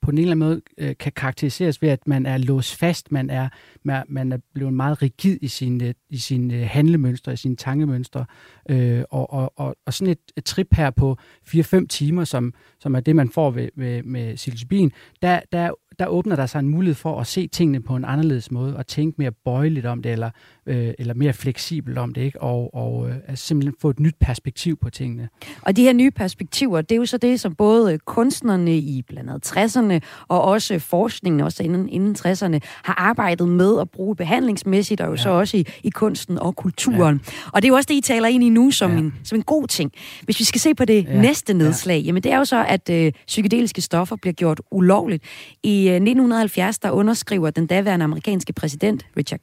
på 0.00 0.10
en 0.10 0.18
eller 0.18 0.30
anden 0.30 0.48
måde 0.48 0.60
øh, 0.78 0.94
kan 0.98 1.12
karakteriseres 1.12 1.82
ved, 1.82 1.88
at 1.88 2.08
man 2.08 2.26
er 2.26 2.38
låst 2.38 2.76
fast, 2.76 3.12
man 3.12 3.30
er, 3.30 3.48
man, 3.82 4.04
man 4.08 4.32
er 4.32 4.38
blevet 4.54 4.74
meget 4.74 5.02
rigid 5.02 5.38
i 5.40 5.48
sine, 5.48 5.94
i 6.10 6.16
sine 6.16 6.54
øh, 6.54 6.68
handlemønstre, 6.68 7.32
i 7.32 7.36
sine 7.36 7.56
tankemønstre, 7.56 8.24
øh, 8.68 9.02
og, 9.10 9.32
og, 9.32 9.52
og, 9.56 9.76
og 9.86 9.94
sådan 9.94 10.12
et, 10.12 10.18
et 10.36 10.44
trip 10.44 10.74
her 10.74 10.90
på 10.90 11.16
4-5 11.46 11.86
timer, 11.86 12.24
som, 12.24 12.54
som 12.80 12.94
er 12.94 13.00
det, 13.00 13.16
man 13.16 13.28
får 13.28 13.50
ved, 13.50 13.68
ved, 13.76 14.02
med 14.02 14.36
psilocybin, 14.36 14.92
der, 15.22 15.40
der 15.52 15.70
der 15.98 16.06
åbner 16.06 16.36
der 16.36 16.46
sig 16.46 16.58
en 16.58 16.68
mulighed 16.68 16.94
for 16.94 17.20
at 17.20 17.26
se 17.26 17.46
tingene 17.46 17.82
på 17.82 17.96
en 17.96 18.04
anderledes 18.04 18.50
måde, 18.50 18.76
og 18.76 18.86
tænke 18.86 19.14
mere 19.18 19.32
bøjeligt 19.32 19.86
om 19.86 20.02
det, 20.02 20.12
eller, 20.12 20.30
øh, 20.66 20.94
eller 20.98 21.14
mere 21.14 21.32
fleksibelt 21.32 21.98
om 21.98 22.14
det, 22.14 22.22
ikke? 22.22 22.42
og, 22.42 22.74
og 22.74 23.08
øh, 23.08 23.16
altså 23.28 23.46
simpelthen 23.46 23.74
få 23.80 23.90
et 23.90 24.00
nyt 24.00 24.14
perspektiv 24.20 24.76
på 24.76 24.90
tingene. 24.90 25.28
Og 25.62 25.76
de 25.76 25.82
her 25.82 25.92
nye 25.92 26.10
perspektiver, 26.10 26.80
det 26.80 26.92
er 26.92 26.96
jo 26.96 27.06
så 27.06 27.16
det, 27.16 27.40
som 27.40 27.54
både 27.54 27.98
kunstnerne 27.98 28.76
i 28.76 29.02
blandt 29.08 29.30
andet 29.30 29.56
60'erne, 29.56 30.24
og 30.28 30.42
også 30.42 30.78
forskningen 30.78 31.40
også 31.40 31.62
inden, 31.62 31.88
inden 31.88 32.16
60'erne, 32.18 32.58
har 32.62 32.94
arbejdet 32.94 33.48
med 33.48 33.80
at 33.80 33.90
bruge 33.90 34.16
behandlingsmæssigt, 34.16 35.00
og 35.00 35.06
jo 35.06 35.12
ja. 35.12 35.16
så 35.16 35.30
også 35.30 35.56
i, 35.56 35.66
i 35.82 35.90
kunsten 35.90 36.38
og 36.38 36.56
kulturen. 36.56 37.20
Ja. 37.26 37.32
Og 37.52 37.62
det 37.62 37.68
er 37.68 37.70
jo 37.70 37.74
også 37.74 37.88
det, 37.88 37.94
I 37.94 38.00
taler 38.00 38.28
ind 38.28 38.44
i 38.44 38.48
nu 38.48 38.70
som, 38.70 38.92
ja. 38.92 38.98
en, 38.98 39.14
som 39.24 39.36
en 39.36 39.42
god 39.42 39.68
ting. 39.68 39.92
Hvis 40.22 40.38
vi 40.38 40.44
skal 40.44 40.60
se 40.60 40.74
på 40.74 40.84
det 40.84 41.04
ja. 41.04 41.20
næste 41.20 41.54
nedslag, 41.54 42.00
ja. 42.00 42.06
jamen 42.06 42.22
det 42.22 42.32
er 42.32 42.38
jo 42.38 42.44
så, 42.44 42.64
at 42.68 42.90
øh, 42.90 43.12
psykedeliske 43.26 43.80
stoffer 43.80 44.16
bliver 44.16 44.34
gjort 44.34 44.60
ulovligt 44.70 45.24
i 45.62 45.88
1970, 45.88 46.78
der 46.78 46.90
underskriver 46.90 47.50
den 47.50 47.66
daværende 47.66 48.04
amerikanske 48.04 48.52
præsident 48.52 49.06
Richard, 49.16 49.40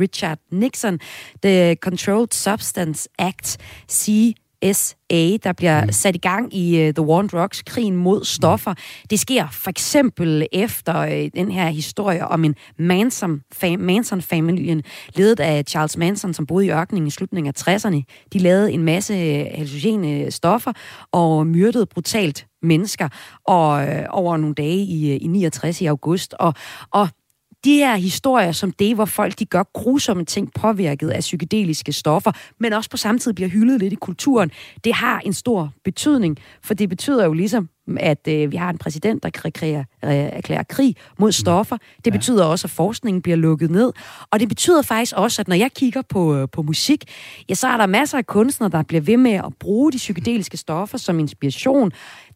Richard 0.00 0.38
Nixon 0.52 0.98
The 1.42 1.74
Controlled 1.74 2.32
Substance 2.32 3.08
Act, 3.18 3.58
CSA, 3.90 5.36
der 5.42 5.52
bliver 5.56 5.84
mm. 5.84 5.92
sat 5.92 6.14
i 6.14 6.18
gang 6.18 6.54
i 6.54 6.88
uh, 6.88 6.94
The 6.94 7.02
War 7.02 7.18
on 7.18 7.28
Drugs, 7.28 7.62
krigen 7.62 7.96
mod 7.96 8.24
stoffer. 8.24 8.74
Det 9.10 9.20
sker 9.20 9.46
for 9.52 9.70
eksempel 9.70 10.46
efter 10.52 11.02
uh, 11.02 11.28
den 11.34 11.50
her 11.50 11.68
historie 11.68 12.26
om 12.26 12.44
en 12.44 12.54
Manson-familien, 12.78 13.86
Manson 13.86 14.22
ledet 15.14 15.40
af 15.40 15.64
Charles 15.68 15.96
Manson, 15.96 16.34
som 16.34 16.46
boede 16.46 16.66
i 16.66 16.70
ørkenen 16.70 17.06
i 17.06 17.10
slutningen 17.10 17.52
af 17.56 17.68
60'erne. 17.68 18.26
De 18.32 18.38
lavede 18.38 18.72
en 18.72 18.82
masse 18.82 19.14
hallucinogene 19.54 20.30
stoffer 20.30 20.72
og 21.12 21.46
myrdede 21.46 21.86
brutalt 21.86 22.46
mennesker 22.62 23.08
og 23.46 23.88
øh, 23.88 24.04
over 24.10 24.36
nogle 24.36 24.54
dage 24.54 24.76
i, 24.76 25.16
i 25.16 25.26
69 25.26 25.80
i 25.80 25.86
august. 25.86 26.34
Og, 26.38 26.54
og 26.90 27.08
de 27.64 27.74
her 27.74 27.96
historier 27.96 28.52
som 28.52 28.72
det, 28.72 28.94
hvor 28.94 29.04
folk 29.04 29.38
de 29.38 29.44
gør 29.44 29.62
grusomme 29.72 30.24
ting 30.24 30.52
påvirket 30.54 31.10
af 31.10 31.20
psykedeliske 31.20 31.92
stoffer, 31.92 32.32
men 32.58 32.72
også 32.72 32.90
på 32.90 32.96
samme 32.96 33.18
tid 33.18 33.32
bliver 33.32 33.48
hyldet 33.48 33.80
lidt 33.80 33.92
i 33.92 33.96
kulturen, 33.96 34.50
det 34.84 34.94
har 34.94 35.20
en 35.20 35.32
stor 35.32 35.72
betydning, 35.84 36.38
for 36.62 36.74
det 36.74 36.88
betyder 36.88 37.24
jo 37.24 37.32
ligesom, 37.32 37.68
at 37.96 38.28
øh, 38.28 38.52
vi 38.52 38.56
har 38.56 38.70
en 38.70 38.78
præsident, 38.78 39.22
der 39.22 39.30
erklærer, 39.44 39.84
øh, 40.04 40.10
erklærer 40.10 40.62
krig 40.62 40.96
mod 41.18 41.32
stoffer. 41.32 41.76
Det 42.04 42.12
betyder 42.12 42.44
også, 42.44 42.66
at 42.66 42.70
forskningen 42.70 43.22
bliver 43.22 43.36
lukket 43.36 43.70
ned. 43.70 43.92
Og 44.30 44.40
det 44.40 44.48
betyder 44.48 44.82
faktisk 44.82 45.16
også, 45.16 45.42
at 45.42 45.48
når 45.48 45.56
jeg 45.56 45.72
kigger 45.72 46.02
på, 46.02 46.36
øh, 46.36 46.48
på 46.52 46.62
musik, 46.62 47.04
ja, 47.48 47.54
så 47.54 47.68
er 47.68 47.76
der 47.76 47.86
masser 47.86 48.18
af 48.18 48.26
kunstnere, 48.26 48.70
der 48.70 48.82
bliver 48.82 49.00
ved 49.00 49.16
med 49.16 49.32
at 49.32 49.54
bruge 49.60 49.92
de 49.92 49.96
psykedeliske 49.96 50.56
stoffer 50.56 50.98
som 50.98 51.18
inspiration 51.18 51.92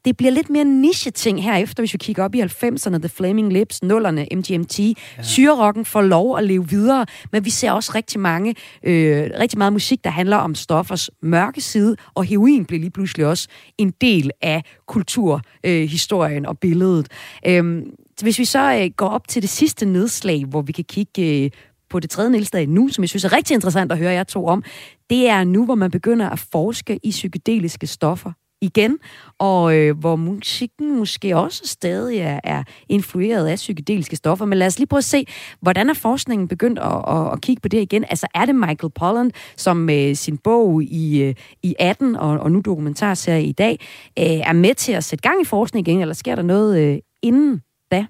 det 0.07 0.17
bliver 0.17 0.31
lidt 0.31 0.51
mere 0.51 0.65
niche-ting 0.65 1.43
herefter, 1.43 1.83
hvis 1.83 1.93
vi 1.93 1.99
kigger 1.99 2.25
op 2.25 2.35
i 2.35 2.41
90'erne, 2.41 2.99
The 2.99 3.09
Flaming 3.09 3.53
Lips, 3.53 3.83
nullerne, 3.83 4.27
MGMT. 4.33 4.79
Ja. 4.79 4.95
Syrerocken 5.23 5.85
får 5.85 6.03
lov 6.03 6.39
at 6.39 6.45
leve 6.45 6.69
videre, 6.69 7.07
men 7.33 7.45
vi 7.45 7.51
ser 7.51 7.73
også 7.73 7.93
rigtig 7.95 8.21
mange, 8.21 8.55
øh, 8.83 9.31
rigtig 9.39 9.59
meget 9.59 9.73
musik, 9.73 10.05
der 10.05 10.11
handler 10.11 10.37
om 10.37 10.55
stoffers 10.55 11.11
mørke 11.23 11.61
side, 11.61 11.97
og 12.15 12.25
heroin 12.25 12.65
bliver 12.65 12.81
lige 12.81 12.91
pludselig 12.91 13.27
også 13.27 13.49
en 13.79 13.93
del 14.01 14.31
af 14.43 14.63
kulturhistorien 14.87 16.45
øh, 16.45 16.49
og 16.49 16.59
billedet. 16.59 17.09
Øh, 17.47 17.83
hvis 18.23 18.39
vi 18.39 18.45
så 18.45 18.81
øh, 18.83 18.91
går 18.97 19.09
op 19.09 19.29
til 19.29 19.43
det 19.43 19.51
sidste 19.51 19.87
nedslag, 19.87 20.45
hvor 20.45 20.63
vi 20.63 20.73
kan 20.73 20.85
kigge 20.85 21.45
øh, 21.45 21.51
på 21.91 22.01
det 22.01 22.11
tredje 22.11 22.31
nedslag 22.31 22.67
nu, 22.67 22.89
som 22.89 23.03
jeg 23.03 23.09
synes 23.09 23.25
er 23.25 23.33
rigtig 23.33 23.55
interessant 23.55 23.93
at 23.93 23.99
høre 23.99 24.13
jer 24.13 24.25
to 24.25 24.47
om, 24.47 24.63
det 25.11 25.29
er 25.29 25.45
nu, 25.45 25.65
hvor 25.65 25.75
man 25.75 25.91
begynder 25.91 26.31
at 26.31 26.39
forske 26.39 27.01
i 27.03 27.11
psykedeliske 27.11 27.87
stoffer 27.87 28.33
igen, 28.61 28.99
og 29.39 29.77
øh, 29.77 29.99
hvor 29.99 30.17
musikken 30.17 30.99
måske 30.99 31.37
også 31.37 31.63
stadig 31.65 32.19
er, 32.19 32.41
er 32.45 32.63
influeret 32.89 33.47
af 33.47 33.57
psykedeliske 33.57 34.17
stoffer. 34.17 34.45
Men 34.45 34.59
lad 34.59 34.67
os 34.67 34.79
lige 34.79 34.87
prøve 34.87 34.99
at 34.99 35.05
se, 35.05 35.27
hvordan 35.61 35.91
er 35.91 35.95
forskningen 35.95 36.49
begyndt 36.49 36.79
at, 36.79 37.05
at, 37.09 37.33
at 37.33 37.41
kigge 37.41 37.61
på 37.61 37.69
det 37.69 37.83
igen? 37.83 38.05
Altså 38.05 38.27
er 38.35 38.47
det 38.47 38.55
Michael 38.55 38.93
Pollan, 38.95 39.33
som 39.57 39.77
med 39.77 40.15
sin 40.15 40.39
bog 40.39 40.83
i, 40.83 41.23
øh, 41.23 41.35
i 41.63 41.75
18 41.79 42.17
og, 42.17 42.29
og 42.29 42.53
nu 42.53 42.61
dokumentarserie 42.61 43.45
i 43.45 43.53
dag, 43.53 43.81
øh, 44.19 44.25
er 44.25 44.53
med 44.53 44.75
til 44.75 44.93
at 44.93 45.05
sætte 45.05 45.29
gang 45.29 45.43
i 45.43 45.45
forskning 45.45 45.89
igen, 45.89 46.01
eller 46.01 46.15
sker 46.15 46.35
der 46.35 46.43
noget 46.43 46.81
øh, 46.81 46.99
inden 47.23 47.63
da? 47.91 48.07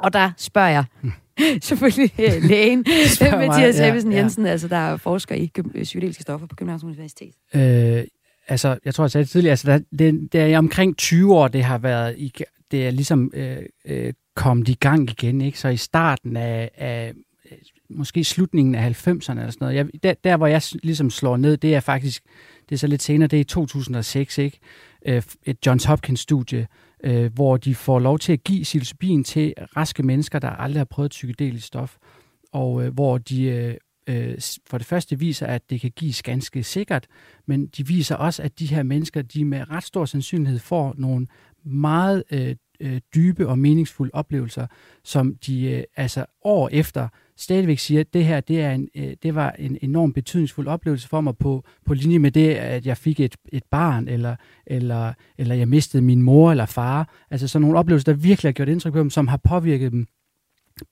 Og 0.00 0.12
der 0.12 0.30
spørger 0.36 0.68
jeg, 0.68 0.84
selvfølgelig 1.62 2.12
øh, 2.18 2.42
lægen, 2.42 2.78
Mathias 3.20 3.78
ja, 3.78 3.88
Ebbesen 3.88 4.12
Jensen, 4.12 4.44
ja. 4.44 4.50
altså 4.50 4.68
der 4.68 4.76
er 4.76 4.96
forsker 4.96 5.34
i 5.34 5.50
psykedeliske 5.82 6.22
stoffer 6.22 6.46
på 6.46 6.56
Københavns 6.56 6.84
Universitet. 6.84 7.34
Øh, 7.54 8.04
altså, 8.48 8.78
jeg 8.84 8.94
tror, 8.94 9.04
jeg 9.04 9.10
sagde 9.10 9.24
det 9.24 9.30
tidligere, 9.30 9.52
altså, 9.52 9.66
der, 9.66 9.78
det, 9.98 10.32
det 10.32 10.40
er 10.40 10.58
omkring 10.58 10.96
20 10.96 11.34
år, 11.34 11.48
det 11.48 11.64
har 11.64 11.78
været, 11.78 12.18
i, 12.18 12.32
det 12.70 12.86
er 12.86 12.90
ligesom 12.90 13.30
øh, 13.34 13.62
øh, 13.84 14.12
kommet 14.34 14.68
i 14.68 14.74
gang 14.74 15.10
igen, 15.10 15.40
ikke? 15.40 15.58
Så 15.58 15.68
i 15.68 15.76
starten 15.76 16.36
af, 16.36 16.70
af 16.76 17.12
øh, 17.52 17.58
måske 17.90 18.24
slutningen 18.24 18.74
af 18.74 19.06
90'erne 19.06 19.10
eller 19.10 19.50
sådan 19.50 19.56
noget, 19.60 19.74
jeg, 19.74 19.86
der, 20.02 20.14
der, 20.24 20.36
hvor 20.36 20.46
jeg 20.46 20.62
ligesom 20.82 21.10
slår 21.10 21.36
ned, 21.36 21.56
det 21.56 21.74
er 21.74 21.80
faktisk, 21.80 22.22
det 22.68 22.74
er 22.74 22.78
så 22.78 22.86
lidt 22.86 23.02
senere, 23.02 23.28
det 23.28 23.36
er 23.36 23.40
i 23.40 23.44
2006, 23.44 24.38
ikke? 24.38 24.58
Øh, 25.06 25.22
et 25.44 25.66
Johns 25.66 25.84
Hopkins-studie, 25.84 26.66
øh, 27.04 27.34
hvor 27.34 27.56
de 27.56 27.74
får 27.74 27.98
lov 27.98 28.18
til 28.18 28.32
at 28.32 28.44
give 28.44 28.62
psilocybin 28.62 29.24
til 29.24 29.54
raske 29.76 30.02
mennesker, 30.02 30.38
der 30.38 30.50
aldrig 30.50 30.80
har 30.80 30.84
prøvet 30.84 31.10
psykedelisk 31.10 31.66
stof, 31.66 31.96
og 32.52 32.84
øh, 32.84 32.94
hvor 32.94 33.18
de 33.18 33.44
øh, 33.44 33.74
øh, 34.06 34.34
for 34.66 34.78
det 34.78 34.86
første 34.86 35.18
viser, 35.18 35.46
at 35.46 35.70
det 35.70 35.80
kan 35.80 35.90
gives 35.96 36.22
ganske 36.22 36.62
sikkert, 36.62 37.06
men 37.46 37.66
de 37.66 37.86
viser 37.86 38.16
også, 38.16 38.42
at 38.42 38.58
de 38.58 38.66
her 38.66 38.82
mennesker, 38.82 39.22
de 39.22 39.44
med 39.44 39.70
ret 39.70 39.84
stor 39.84 40.04
sandsynlighed 40.04 40.58
får 40.58 40.94
nogle 40.98 41.26
meget 41.64 42.24
øh, 42.30 42.56
øh, 42.80 43.00
dybe 43.14 43.48
og 43.48 43.58
meningsfulde 43.58 44.10
oplevelser, 44.14 44.66
som 45.04 45.34
de 45.46 45.70
øh, 45.70 45.82
altså 45.96 46.26
år 46.44 46.68
efter 46.72 47.08
stadigvæk 47.36 47.78
siger, 47.78 48.00
at 48.00 48.14
det 48.14 48.24
her 48.24 48.40
det, 48.40 48.60
er 48.60 48.72
en, 48.72 48.88
øh, 48.94 49.12
det 49.22 49.34
var 49.34 49.50
en 49.50 49.78
enorm 49.82 50.12
betydningsfuld 50.12 50.66
oplevelse 50.66 51.08
for 51.08 51.20
mig 51.20 51.36
på, 51.36 51.64
på 51.86 51.94
linje 51.94 52.18
med 52.18 52.30
det, 52.30 52.54
at 52.54 52.86
jeg 52.86 52.96
fik 52.96 53.20
et, 53.20 53.36
et 53.52 53.62
barn, 53.70 54.08
eller, 54.08 54.36
eller, 54.66 55.12
eller 55.38 55.54
jeg 55.54 55.68
mistede 55.68 56.02
min 56.02 56.22
mor 56.22 56.50
eller 56.50 56.66
far. 56.66 57.08
Altså 57.30 57.48
sådan 57.48 57.62
nogle 57.62 57.78
oplevelser, 57.78 58.12
der 58.12 58.18
virkelig 58.18 58.48
har 58.48 58.52
gjort 58.52 58.68
indtryk 58.68 58.92
på 58.92 58.98
dem, 58.98 59.10
som 59.10 59.28
har 59.28 59.40
påvirket 59.44 59.92
dem 59.92 60.06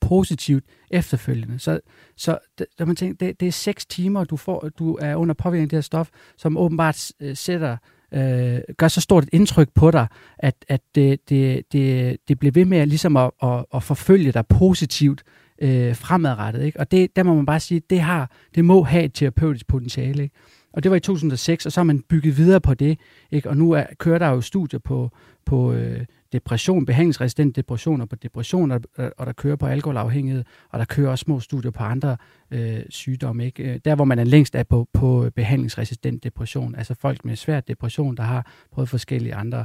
positivt 0.00 0.64
efterfølgende. 0.90 1.58
Så, 1.58 1.80
så 2.16 2.38
der 2.78 2.84
man 2.84 2.96
tænker, 2.96 3.26
det, 3.26 3.40
det 3.40 3.48
er 3.48 3.52
seks 3.52 3.86
timer, 3.86 4.24
du, 4.24 4.36
får, 4.36 4.68
du 4.78 4.98
er 5.00 5.14
under 5.14 5.34
påvirkning 5.34 5.62
af 5.62 5.68
det 5.68 5.76
her 5.76 5.80
stof, 5.80 6.08
som 6.36 6.56
åbenbart 6.56 7.12
øh, 7.20 7.36
sætter 7.36 7.76
øh, 8.14 8.58
gør 8.78 8.88
så 8.88 9.00
stort 9.00 9.24
et 9.24 9.30
indtryk 9.32 9.68
på 9.74 9.90
dig, 9.90 10.06
at, 10.38 10.64
at 10.68 10.80
det, 10.94 11.28
det, 11.28 11.72
det, 11.72 12.16
det 12.28 12.38
bliver 12.38 12.52
ved 12.52 12.64
med 12.64 12.86
ligesom 12.86 13.16
at, 13.16 13.30
at, 13.42 13.64
at 13.74 13.82
forfølge 13.82 14.32
dig 14.32 14.46
positivt 14.46 15.22
øh, 15.62 15.96
fremadrettet. 15.96 16.62
Ikke? 16.62 16.80
Og 16.80 16.90
det, 16.90 17.16
der 17.16 17.22
må 17.22 17.34
man 17.34 17.46
bare 17.46 17.60
sige, 17.60 17.82
det 17.90 18.00
har, 18.00 18.30
det 18.54 18.64
må 18.64 18.82
have 18.82 19.04
et 19.04 19.14
terapeutisk 19.14 19.66
potentiale. 19.66 20.22
Ikke? 20.22 20.34
Og 20.72 20.82
det 20.82 20.90
var 20.90 20.96
i 20.96 21.00
2006, 21.00 21.66
og 21.66 21.72
så 21.72 21.80
har 21.80 21.84
man 21.84 22.02
bygget 22.08 22.36
videre 22.36 22.60
på 22.60 22.74
det. 22.74 22.98
Ikke? 23.30 23.48
Og 23.50 23.56
nu 23.56 23.72
er, 23.72 23.84
kører 23.98 24.18
der 24.18 24.28
jo 24.28 24.40
studier 24.40 24.80
på, 24.80 25.10
på 25.46 25.72
øh, 25.72 26.06
depression, 26.32 26.86
behandlingsresistent 26.86 27.56
depression 27.56 28.00
og 28.00 28.08
på 28.08 28.16
depression, 28.16 28.70
og, 28.70 28.80
øh, 28.98 29.10
og 29.18 29.26
der 29.26 29.32
kører 29.32 29.56
på 29.56 29.66
alkoholafhængighed, 29.66 30.44
og 30.70 30.78
der 30.78 30.84
kører 30.84 31.10
også 31.10 31.22
små 31.22 31.40
studier 31.40 31.70
på 31.70 31.82
andre 31.82 32.16
øh, 32.50 32.80
sygdomme. 32.88 33.46
Ikke? 33.46 33.62
Øh, 33.62 33.80
der, 33.84 33.94
hvor 33.94 34.04
man 34.04 34.18
er 34.18 34.24
længst 34.24 34.54
er 34.54 34.62
på, 34.62 34.88
på 34.92 35.30
behandlingsresistent 35.36 36.24
depression, 36.24 36.74
altså 36.74 36.94
folk 36.94 37.24
med 37.24 37.36
svær 37.36 37.60
depression, 37.60 38.16
der 38.16 38.22
har 38.22 38.52
prøvet 38.72 38.88
forskellige 38.88 39.34
andre 39.34 39.64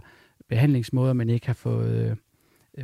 behandlingsmåder, 0.50 1.14
men 1.14 1.30
ikke 1.30 1.48
har 1.48 1.54
fået... 1.54 2.10
Øh, 2.10 2.16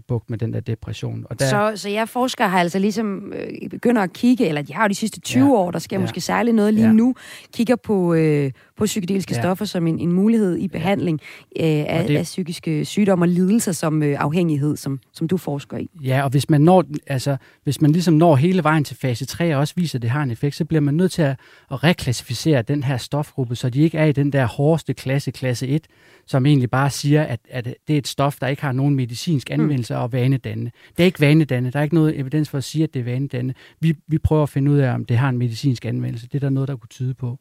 bugt 0.08 0.30
med 0.30 0.38
den 0.38 0.54
der 0.54 0.60
depression. 0.60 1.26
Og 1.30 1.40
der... 1.40 1.46
så, 1.46 1.72
så 1.76 1.90
jeg 1.90 2.10
forsker 2.10 2.48
har 2.48 2.60
altså 2.60 2.80
ligesom 2.80 3.34
øh, 3.36 3.70
begynder 3.70 4.02
at 4.02 4.14
kigge, 4.14 4.48
eller 4.48 4.62
de 4.62 4.74
har 4.74 4.84
jo 4.84 4.88
de 4.88 4.96
sidste 4.96 5.20
20 5.20 5.46
ja. 5.46 5.52
år, 5.52 5.72
der 5.72 5.80
sker 5.80 5.98
ja. 5.98 6.02
måske 6.02 6.22
særligt 6.22 6.56
noget 6.56 6.74
lige 6.74 6.86
ja. 6.86 6.94
nu, 6.94 7.16
kigger 7.54 7.76
på, 7.76 8.14
øh, 8.14 8.52
på 8.78 8.86
psykedeliske 8.86 9.34
ja. 9.36 9.42
stoffer 9.42 9.66
som 9.66 9.88
en, 9.88 10.00
en 10.00 10.12
mulighed 10.12 10.58
i 10.58 10.68
behandling 10.68 11.20
øh, 11.60 11.66
af, 11.66 12.06
det... 12.08 12.18
af 12.18 12.24
psykiske 12.24 12.86
sygdomme 12.86 13.26
og 13.26 13.30
lidelser 13.30 13.72
som 13.72 14.04
øh, 14.04 14.16
afhængighed, 14.20 14.78
som, 14.78 15.00
som 15.14 15.28
du 15.28 15.38
forsker 15.38 15.78
i. 15.78 15.90
Ja, 16.04 16.24
og 16.24 16.30
hvis 16.30 16.50
man, 16.50 16.62
når, 16.62 16.84
altså, 17.08 17.38
hvis 17.64 17.82
man 17.82 17.92
ligesom 17.92 18.14
når 18.14 18.36
hele 18.36 18.64
vejen 18.64 18.84
til 18.84 18.98
fase 18.98 19.26
3 19.26 19.56
og 19.56 19.60
også 19.60 19.74
viser, 19.78 19.98
at 19.98 20.02
det 20.02 20.10
har 20.10 20.24
en 20.24 20.32
effekt, 20.32 20.56
så 20.56 20.66
bliver 20.66 20.82
man 20.82 20.94
nødt 20.94 21.12
til 21.12 21.22
at, 21.22 21.36
at 21.72 21.84
reklassificere 21.84 22.62
den 22.62 22.84
her 22.84 22.98
stofgruppe, 22.98 23.56
så 23.56 23.70
de 23.70 23.82
ikke 23.82 23.98
er 23.98 24.06
i 24.06 24.12
den 24.12 24.34
der 24.34 24.46
hårdeste 24.46 24.94
klasse, 24.94 25.32
klasse 25.32 25.68
1, 25.68 25.88
som 26.32 26.46
egentlig 26.46 26.70
bare 26.70 26.90
siger, 26.90 27.24
at, 27.24 27.40
at 27.50 27.66
det 27.88 27.94
er 27.94 27.98
et 27.98 28.08
stof, 28.08 28.36
der 28.42 28.48
ikke 28.48 28.62
har 28.62 28.72
nogen 28.72 28.96
medicinsk 28.96 29.50
hmm. 29.50 29.62
anvendelse 29.62 29.98
og 29.98 30.12
vanedannende. 30.12 30.72
Det 30.98 31.04
er 31.04 31.06
ikke 31.06 31.20
vanedannende. 31.20 31.72
Der 31.72 31.80
er 31.80 31.84
ikke 31.84 31.96
noget 31.96 32.20
evidens 32.20 32.50
for 32.50 32.58
at 32.58 32.64
sige, 32.64 32.84
at 32.84 32.94
det 32.94 33.00
er 33.00 33.04
vanedannende. 33.04 33.54
Vi, 33.80 33.96
vi 34.08 34.18
prøver 34.18 34.44
at 34.44 34.50
finde 34.50 34.72
ud 34.72 34.78
af, 34.78 34.94
om 34.94 35.06
det 35.06 35.18
har 35.18 35.30
en 35.30 35.38
medicinsk 35.38 35.86
anvendelse. 35.86 36.28
Det 36.28 36.36
er 36.36 36.40
der 36.40 36.50
noget, 36.50 36.68
der 36.70 36.76
kunne 36.76 36.90
tyde 36.90 37.14
på. 37.14 37.40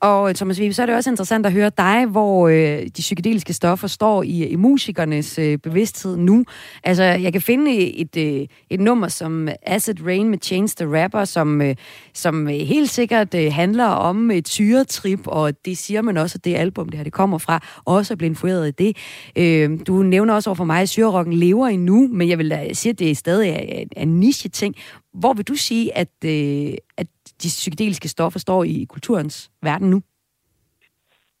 Og 0.00 0.28
øh, 0.28 0.34
Thomas 0.34 0.60
Vibe, 0.60 0.74
så 0.74 0.82
er 0.82 0.86
det 0.86 0.94
også 0.94 1.10
interessant 1.10 1.46
at 1.46 1.52
høre 1.52 1.70
dig, 1.78 2.06
hvor 2.06 2.48
øh, 2.48 2.82
de 2.82 2.90
psykedeliske 3.00 3.52
stoffer 3.52 3.88
står 3.88 4.22
i, 4.22 4.46
i 4.46 4.56
musikernes 4.56 5.38
øh, 5.38 5.58
bevidsthed 5.58 6.16
nu. 6.16 6.44
Altså, 6.84 7.02
jeg 7.02 7.32
kan 7.32 7.42
finde 7.42 7.72
et, 7.96 8.16
øh, 8.16 8.46
et 8.70 8.80
nummer 8.80 9.08
som 9.08 9.48
Acid 9.62 10.06
Rain 10.06 10.28
med 10.28 10.38
Change 10.42 10.74
the 10.76 11.02
Rapper, 11.02 11.24
som, 11.24 11.62
øh, 11.62 11.76
som 12.14 12.48
øh, 12.48 12.54
helt 12.54 12.90
sikkert 12.90 13.34
øh, 13.34 13.52
handler 13.52 13.84
om 13.84 14.30
et 14.30 14.48
syretrip, 14.48 15.20
og 15.26 15.64
det 15.64 15.78
siger 15.78 16.02
man 16.02 16.16
også, 16.16 16.38
at 16.38 16.44
det 16.44 16.54
album, 16.54 16.88
det 16.88 16.96
her 16.96 17.04
det 17.04 17.12
kommer 17.12 17.38
fra, 17.38 17.60
også 17.84 18.14
er 18.14 18.16
blevet 18.16 18.30
influeret 18.30 18.66
af 18.66 18.74
det. 18.74 18.96
Øh, 19.36 19.80
du 19.86 20.02
nævner 20.02 20.34
også 20.34 20.50
over 20.50 20.54
for 20.54 20.64
mig, 20.64 20.82
at 20.82 20.88
syrerokken 20.88 21.34
lever 21.34 21.66
endnu, 21.66 22.08
men 22.12 22.28
jeg 22.28 22.38
vil 22.38 22.50
da 22.50 22.72
sige, 22.72 22.90
at 22.90 22.98
det 22.98 23.16
stadig 23.16 23.50
er 23.94 24.02
en 24.02 24.20
niche-ting. 24.20 24.74
Hvor 25.14 25.32
vil 25.32 25.44
du 25.44 25.54
sige, 25.54 25.96
at, 25.96 26.08
øh, 26.24 26.74
at 26.96 27.06
de 27.42 27.48
psykedeliske 27.48 28.08
stoffer 28.08 28.38
står 28.38 28.64
i 28.64 28.86
kulturens 28.88 29.50
verden 29.62 29.90
nu? 29.90 30.02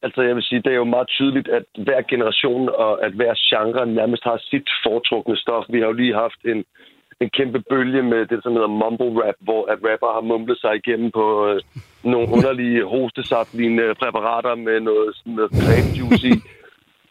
Altså, 0.02 0.22
jeg 0.22 0.34
vil 0.34 0.42
sige, 0.42 0.62
det 0.62 0.72
er 0.72 0.82
jo 0.84 0.94
meget 0.96 1.08
tydeligt, 1.08 1.48
at 1.48 1.64
hver 1.86 2.02
generation 2.02 2.68
og 2.68 3.04
at 3.06 3.12
hver 3.12 3.34
genre 3.48 3.86
nærmest 3.86 4.24
har 4.24 4.38
sit 4.50 4.68
foretrukne 4.84 5.36
stof. 5.36 5.64
Vi 5.68 5.78
har 5.80 5.86
jo 5.86 5.92
lige 5.92 6.14
haft 6.14 6.40
en, 6.44 6.64
en 7.20 7.30
kæmpe 7.30 7.60
bølge 7.70 8.02
med 8.02 8.26
det, 8.26 8.38
som 8.42 8.52
hedder 8.52 8.76
mumble 8.82 9.22
rap, 9.22 9.38
hvor 9.40 9.62
at 9.72 9.78
rapper 9.88 10.12
har 10.16 10.20
mumlet 10.20 10.58
sig 10.60 10.72
igennem 10.76 11.10
på 11.10 11.26
øh, 11.48 11.60
nogle 12.04 12.28
underlige 12.36 12.84
hostesaftlignende 12.84 13.94
præparater 14.00 14.54
med 14.54 14.80
noget, 14.80 15.16
sådan 15.16 15.32
noget 15.32 15.98
juice 15.98 16.28
i. 16.28 16.34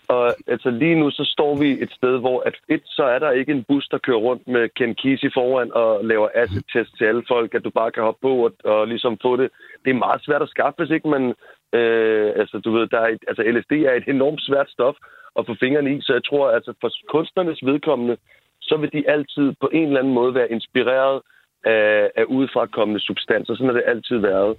Og 0.07 0.35
altså 0.47 0.69
lige 0.69 0.95
nu 0.95 1.11
så 1.11 1.23
står 1.35 1.55
vi 1.55 1.69
et 1.83 1.91
sted, 1.91 2.19
hvor 2.19 2.39
at 2.45 2.55
et, 2.69 2.81
så 2.85 3.03
er 3.03 3.19
der 3.19 3.31
ikke 3.31 3.51
en 3.51 3.63
bus, 3.63 3.87
der 3.87 3.97
kører 3.97 4.17
rundt 4.17 4.47
med 4.47 4.69
Ken 4.69 4.95
Kesey 4.95 5.33
foran 5.33 5.71
og 5.73 6.05
laver 6.05 6.29
acid-test 6.35 6.97
til 6.97 7.05
alle 7.05 7.23
folk, 7.27 7.53
at 7.53 7.63
du 7.63 7.69
bare 7.69 7.91
kan 7.91 8.03
hoppe 8.03 8.21
på 8.21 8.33
og, 8.45 8.51
og 8.63 8.87
ligesom 8.87 9.17
få 9.21 9.35
det. 9.35 9.49
Det 9.85 9.89
er 9.89 10.03
meget 10.05 10.21
svært 10.25 10.41
at 10.41 10.49
skaffe, 10.49 10.77
hvis 10.77 10.95
ikke 10.95 11.09
man... 11.09 11.33
Øh, 11.73 12.33
altså, 12.35 12.59
du 12.59 12.71
ved, 12.71 12.87
der 12.87 12.99
er 12.99 13.07
et, 13.07 13.23
altså 13.27 13.43
LSD 13.43 13.71
er 13.71 13.93
et 13.93 14.07
enormt 14.07 14.41
svært 14.41 14.69
stof 14.69 14.95
at 15.39 15.45
få 15.45 15.55
fingrene 15.59 15.95
i, 15.95 16.01
så 16.01 16.13
jeg 16.13 16.23
tror, 16.23 16.51
altså 16.51 16.73
for 16.81 16.89
kunstnernes 17.09 17.65
vedkommende, 17.65 18.17
så 18.61 18.77
vil 18.77 18.91
de 18.93 19.09
altid 19.09 19.53
på 19.61 19.69
en 19.73 19.87
eller 19.87 19.99
anden 19.99 20.13
måde 20.13 20.33
være 20.33 20.51
inspireret 20.51 21.21
af, 21.65 22.11
af 22.15 22.23
udefrakommende 22.23 23.01
substanser. 23.01 23.55
Sådan 23.55 23.67
har 23.67 23.73
det 23.73 23.83
altid 23.87 24.17
været. 24.17 24.57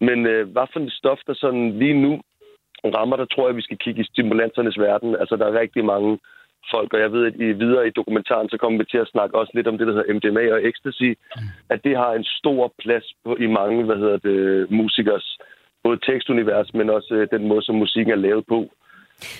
Men 0.00 0.26
øh, 0.26 0.48
hvad 0.52 0.66
for 0.72 0.80
et 0.80 0.92
stof, 0.92 1.18
der 1.26 1.34
sådan 1.34 1.78
lige 1.78 2.00
nu 2.02 2.20
rammer, 2.84 3.16
der 3.16 3.24
tror 3.24 3.48
jeg, 3.48 3.56
vi 3.56 3.62
skal 3.62 3.78
kigge 3.78 4.00
i 4.00 4.10
stimulansernes 4.12 4.78
verden. 4.78 5.16
Altså, 5.20 5.36
der 5.36 5.46
er 5.46 5.60
rigtig 5.60 5.84
mange 5.84 6.18
folk, 6.74 6.92
og 6.94 7.00
jeg 7.00 7.12
ved, 7.12 7.26
at 7.26 7.34
i 7.34 7.52
videre 7.64 7.86
i 7.86 7.96
dokumentaren, 8.00 8.48
så 8.48 8.56
kommer 8.58 8.78
vi 8.78 8.84
til 8.84 8.98
at 8.98 9.12
snakke 9.14 9.38
også 9.38 9.52
lidt 9.54 9.68
om 9.68 9.78
det, 9.78 9.86
der 9.86 9.94
hedder 9.94 10.14
MDMA 10.14 10.44
og 10.54 10.60
ecstasy, 10.68 11.10
mm. 11.36 11.42
at 11.70 11.80
det 11.84 11.96
har 11.96 12.12
en 12.12 12.24
stor 12.24 12.72
plads 12.82 13.06
på, 13.24 13.36
i 13.36 13.46
mange, 13.46 13.84
hvad 13.84 13.96
hedder 13.96 14.18
det, 14.28 14.70
musikers 14.70 15.38
både 15.84 15.98
tekstunivers, 16.12 16.74
men 16.74 16.90
også 16.90 17.14
øh, 17.14 17.28
den 17.30 17.48
måde, 17.48 17.62
som 17.62 17.74
musikken 17.74 18.12
er 18.12 18.16
lavet 18.26 18.44
på. 18.48 18.60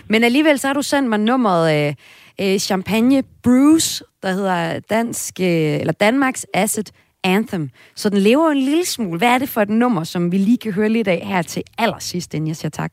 Men 0.09 0.25
alligevel 0.25 0.59
så 0.59 0.67
har 0.67 0.75
du 0.75 0.83
sendt 0.83 1.09
mig 1.09 1.21
nummeret 1.21 1.65
øh, 1.77 1.95
øh 2.43 2.59
Champagne 2.59 3.23
Bruce, 3.45 4.05
der 4.23 4.33
hedder 4.33 4.81
dansk, 4.91 5.41
øh, 5.41 5.81
eller 5.81 5.93
Danmarks 5.93 6.47
Acid 6.55 6.89
Anthem. 7.25 7.71
Så 7.95 8.11
den 8.11 8.19
lever 8.19 8.51
en 8.51 8.59
lille 8.59 8.87
smule. 8.87 9.19
Hvad 9.19 9.29
er 9.29 9.39
det 9.39 9.49
for 9.49 9.61
et 9.61 9.69
nummer, 9.69 10.05
som 10.05 10.33
vi 10.33 10.39
lige 10.39 10.59
kan 10.59 10.73
høre 10.73 10.89
lidt 10.89 11.09
af 11.09 11.21
her 11.25 11.43
til 11.43 11.63
allersidst, 11.79 12.35
inden 12.35 12.49
jeg 12.49 12.57
siger 12.57 12.71
tak? 12.71 12.93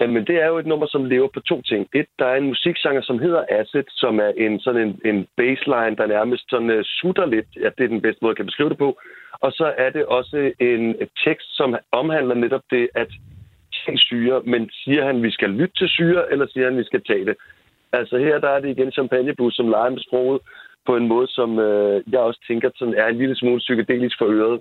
Jamen, 0.00 0.26
det 0.26 0.36
er 0.42 0.46
jo 0.46 0.58
et 0.58 0.66
nummer, 0.66 0.86
som 0.86 1.04
lever 1.04 1.28
på 1.34 1.40
to 1.40 1.62
ting. 1.62 1.88
Et, 1.94 2.06
der 2.18 2.26
er 2.26 2.36
en 2.36 2.46
musiksanger, 2.46 3.02
som 3.02 3.18
hedder 3.18 3.44
Acid, 3.50 3.84
som 3.88 4.20
er 4.20 4.32
en 4.36 4.60
sådan 4.60 4.82
en, 4.88 5.00
en 5.04 5.26
baseline, 5.36 5.96
der 5.96 6.06
nærmest 6.06 6.44
sådan 6.50 6.70
uh, 6.70 6.82
sutter 6.82 7.26
lidt. 7.26 7.46
Ja, 7.56 7.68
det 7.78 7.84
er 7.84 7.88
den 7.88 8.00
bedste 8.00 8.18
måde, 8.22 8.30
jeg 8.30 8.36
kan 8.36 8.46
beskrive 8.46 8.68
det 8.68 8.78
på. 8.78 8.98
Og 9.32 9.52
så 9.52 9.74
er 9.78 9.90
det 9.90 10.04
også 10.04 10.52
en 10.60 10.94
tekst, 11.24 11.56
som 11.56 11.76
omhandler 11.92 12.34
netop 12.34 12.62
det 12.70 12.88
at 12.94 13.08
tage 13.84 13.98
syre, 13.98 14.42
men 14.44 14.70
siger 14.72 15.06
han, 15.06 15.22
vi 15.22 15.30
skal 15.30 15.50
lytte 15.50 15.74
til 15.76 15.88
syre, 15.88 16.32
eller 16.32 16.46
siger 16.46 16.64
han, 16.64 16.78
vi 16.78 16.84
skal 16.84 17.02
tage 17.04 17.24
det? 17.24 17.36
Altså 17.92 18.18
her, 18.18 18.38
der 18.38 18.48
er 18.48 18.60
det 18.60 18.68
igen 18.68 18.92
champagnebus, 18.92 19.54
som 19.54 19.68
leger 19.68 19.90
med 19.90 20.00
sproget 20.00 20.40
på 20.86 20.96
en 20.96 21.08
måde, 21.08 21.28
som 21.28 21.58
øh, 21.58 22.02
jeg 22.12 22.20
også 22.20 22.40
tænker 22.48 22.70
sådan 22.76 22.94
er 22.94 23.06
en 23.06 23.18
lille 23.18 23.36
smule 23.36 23.58
psykedelisk 23.58 24.18
for 24.18 24.26
øret. 24.26 24.60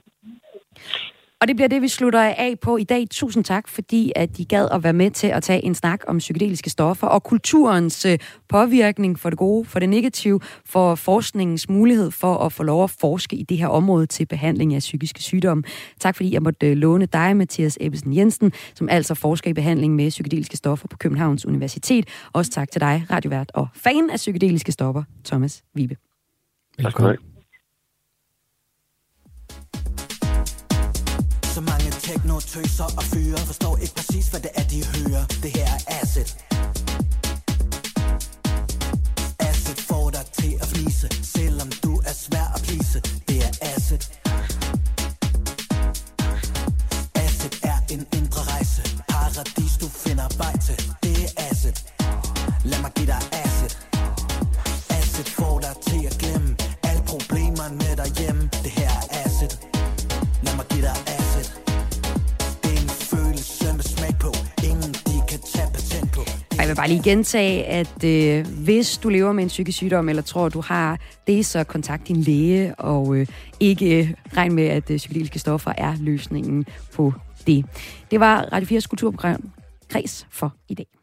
Og 1.45 1.49
det 1.49 1.55
bliver 1.55 1.69
det, 1.69 1.81
vi 1.81 1.87
slutter 1.87 2.21
af 2.21 2.55
på 2.61 2.77
i 2.77 2.83
dag. 2.83 3.07
Tusind 3.11 3.43
tak, 3.43 3.67
fordi 3.67 4.11
at 4.15 4.37
de 4.37 4.45
gad 4.45 4.67
at 4.71 4.83
være 4.83 4.93
med 4.93 5.11
til 5.11 5.27
at 5.27 5.43
tage 5.43 5.65
en 5.65 5.75
snak 5.75 6.01
om 6.07 6.17
psykedeliske 6.17 6.69
stoffer 6.69 7.07
og 7.07 7.23
kulturens 7.23 8.05
øh, 8.05 8.17
påvirkning 8.49 9.19
for 9.19 9.29
det 9.29 9.39
gode, 9.39 9.65
for 9.65 9.79
det 9.79 9.89
negative, 9.89 10.39
for 10.65 10.95
forskningens 10.95 11.69
mulighed 11.69 12.11
for 12.11 12.37
at 12.37 12.53
få 12.53 12.63
lov 12.63 12.83
at 12.83 12.89
forske 12.89 13.35
i 13.35 13.43
det 13.43 13.57
her 13.57 13.67
område 13.67 14.05
til 14.05 14.25
behandling 14.25 14.73
af 14.73 14.79
psykiske 14.79 15.23
sygdomme. 15.23 15.63
Tak 15.99 16.15
fordi 16.15 16.33
jeg 16.33 16.41
måtte 16.41 16.67
øh, 16.67 16.77
låne 16.77 17.05
dig, 17.05 17.37
Mathias 17.37 17.77
Ebbesen 17.81 18.15
Jensen, 18.15 18.51
som 18.75 18.89
altså 18.89 19.15
forsker 19.15 19.49
i 19.49 19.53
behandling 19.53 19.95
med 19.95 20.09
psykedeliske 20.09 20.57
stoffer 20.57 20.87
på 20.87 20.97
Københavns 20.97 21.45
Universitet. 21.45 22.07
Også 22.33 22.51
tak 22.51 22.71
til 22.71 22.81
dig, 22.81 23.05
radiovært 23.11 23.51
og 23.53 23.67
fan 23.73 24.09
af 24.09 24.15
psykedeliske 24.15 24.71
stoffer, 24.71 25.03
Thomas 25.25 25.63
Vibe. 25.75 25.95
Velkommen. 26.77 27.17
Tak 27.17 27.34
mange 32.35 32.47
tøser 32.47 32.83
og 32.83 33.03
fyre 33.03 33.37
Forstår 33.37 33.77
ikke 33.77 33.95
præcis, 33.95 34.27
hvad 34.27 34.39
det 34.39 34.51
er, 34.55 34.63
de 34.73 34.79
hører. 34.95 35.25
Det 35.43 35.51
her 35.57 35.65
er 35.65 36.01
acid 36.01 36.29
Acid 39.39 39.75
får 39.89 40.09
dig 40.09 40.25
til 40.39 40.53
at 40.61 40.67
flise 40.67 41.07
Selvom 41.23 41.69
du 41.83 41.93
er 42.09 42.13
svær 42.13 42.44
Jeg 66.65 66.69
vil 66.69 66.75
bare 66.75 66.87
lige 66.87 67.03
gentage, 67.03 67.65
at 67.65 68.03
øh, 68.03 68.45
hvis 68.63 68.97
du 68.97 69.09
lever 69.09 69.31
med 69.31 69.43
en 69.43 69.47
psykisk 69.47 69.77
sygdom, 69.77 70.09
eller 70.09 70.21
tror, 70.21 70.49
du 70.49 70.61
har 70.61 70.99
det, 71.27 71.45
så 71.45 71.63
kontakt 71.63 72.07
din 72.07 72.21
læge, 72.21 72.75
og 72.75 73.15
øh, 73.15 73.27
ikke 73.59 73.99
øh, 73.99 74.13
regn 74.37 74.53
med, 74.53 74.67
at 74.67 74.91
øh, 74.91 74.97
psykedeliske 74.97 75.39
stoffer 75.39 75.73
er 75.77 75.95
løsningen 75.99 76.65
på 76.93 77.13
det. 77.47 77.65
Det 78.11 78.19
var 78.19 78.49
Radio 78.51 78.77
4's 78.77 78.87
kulturprogram 78.87 79.51
Kreds 79.89 80.27
for 80.31 80.53
i 80.69 80.73
dag. 80.73 80.94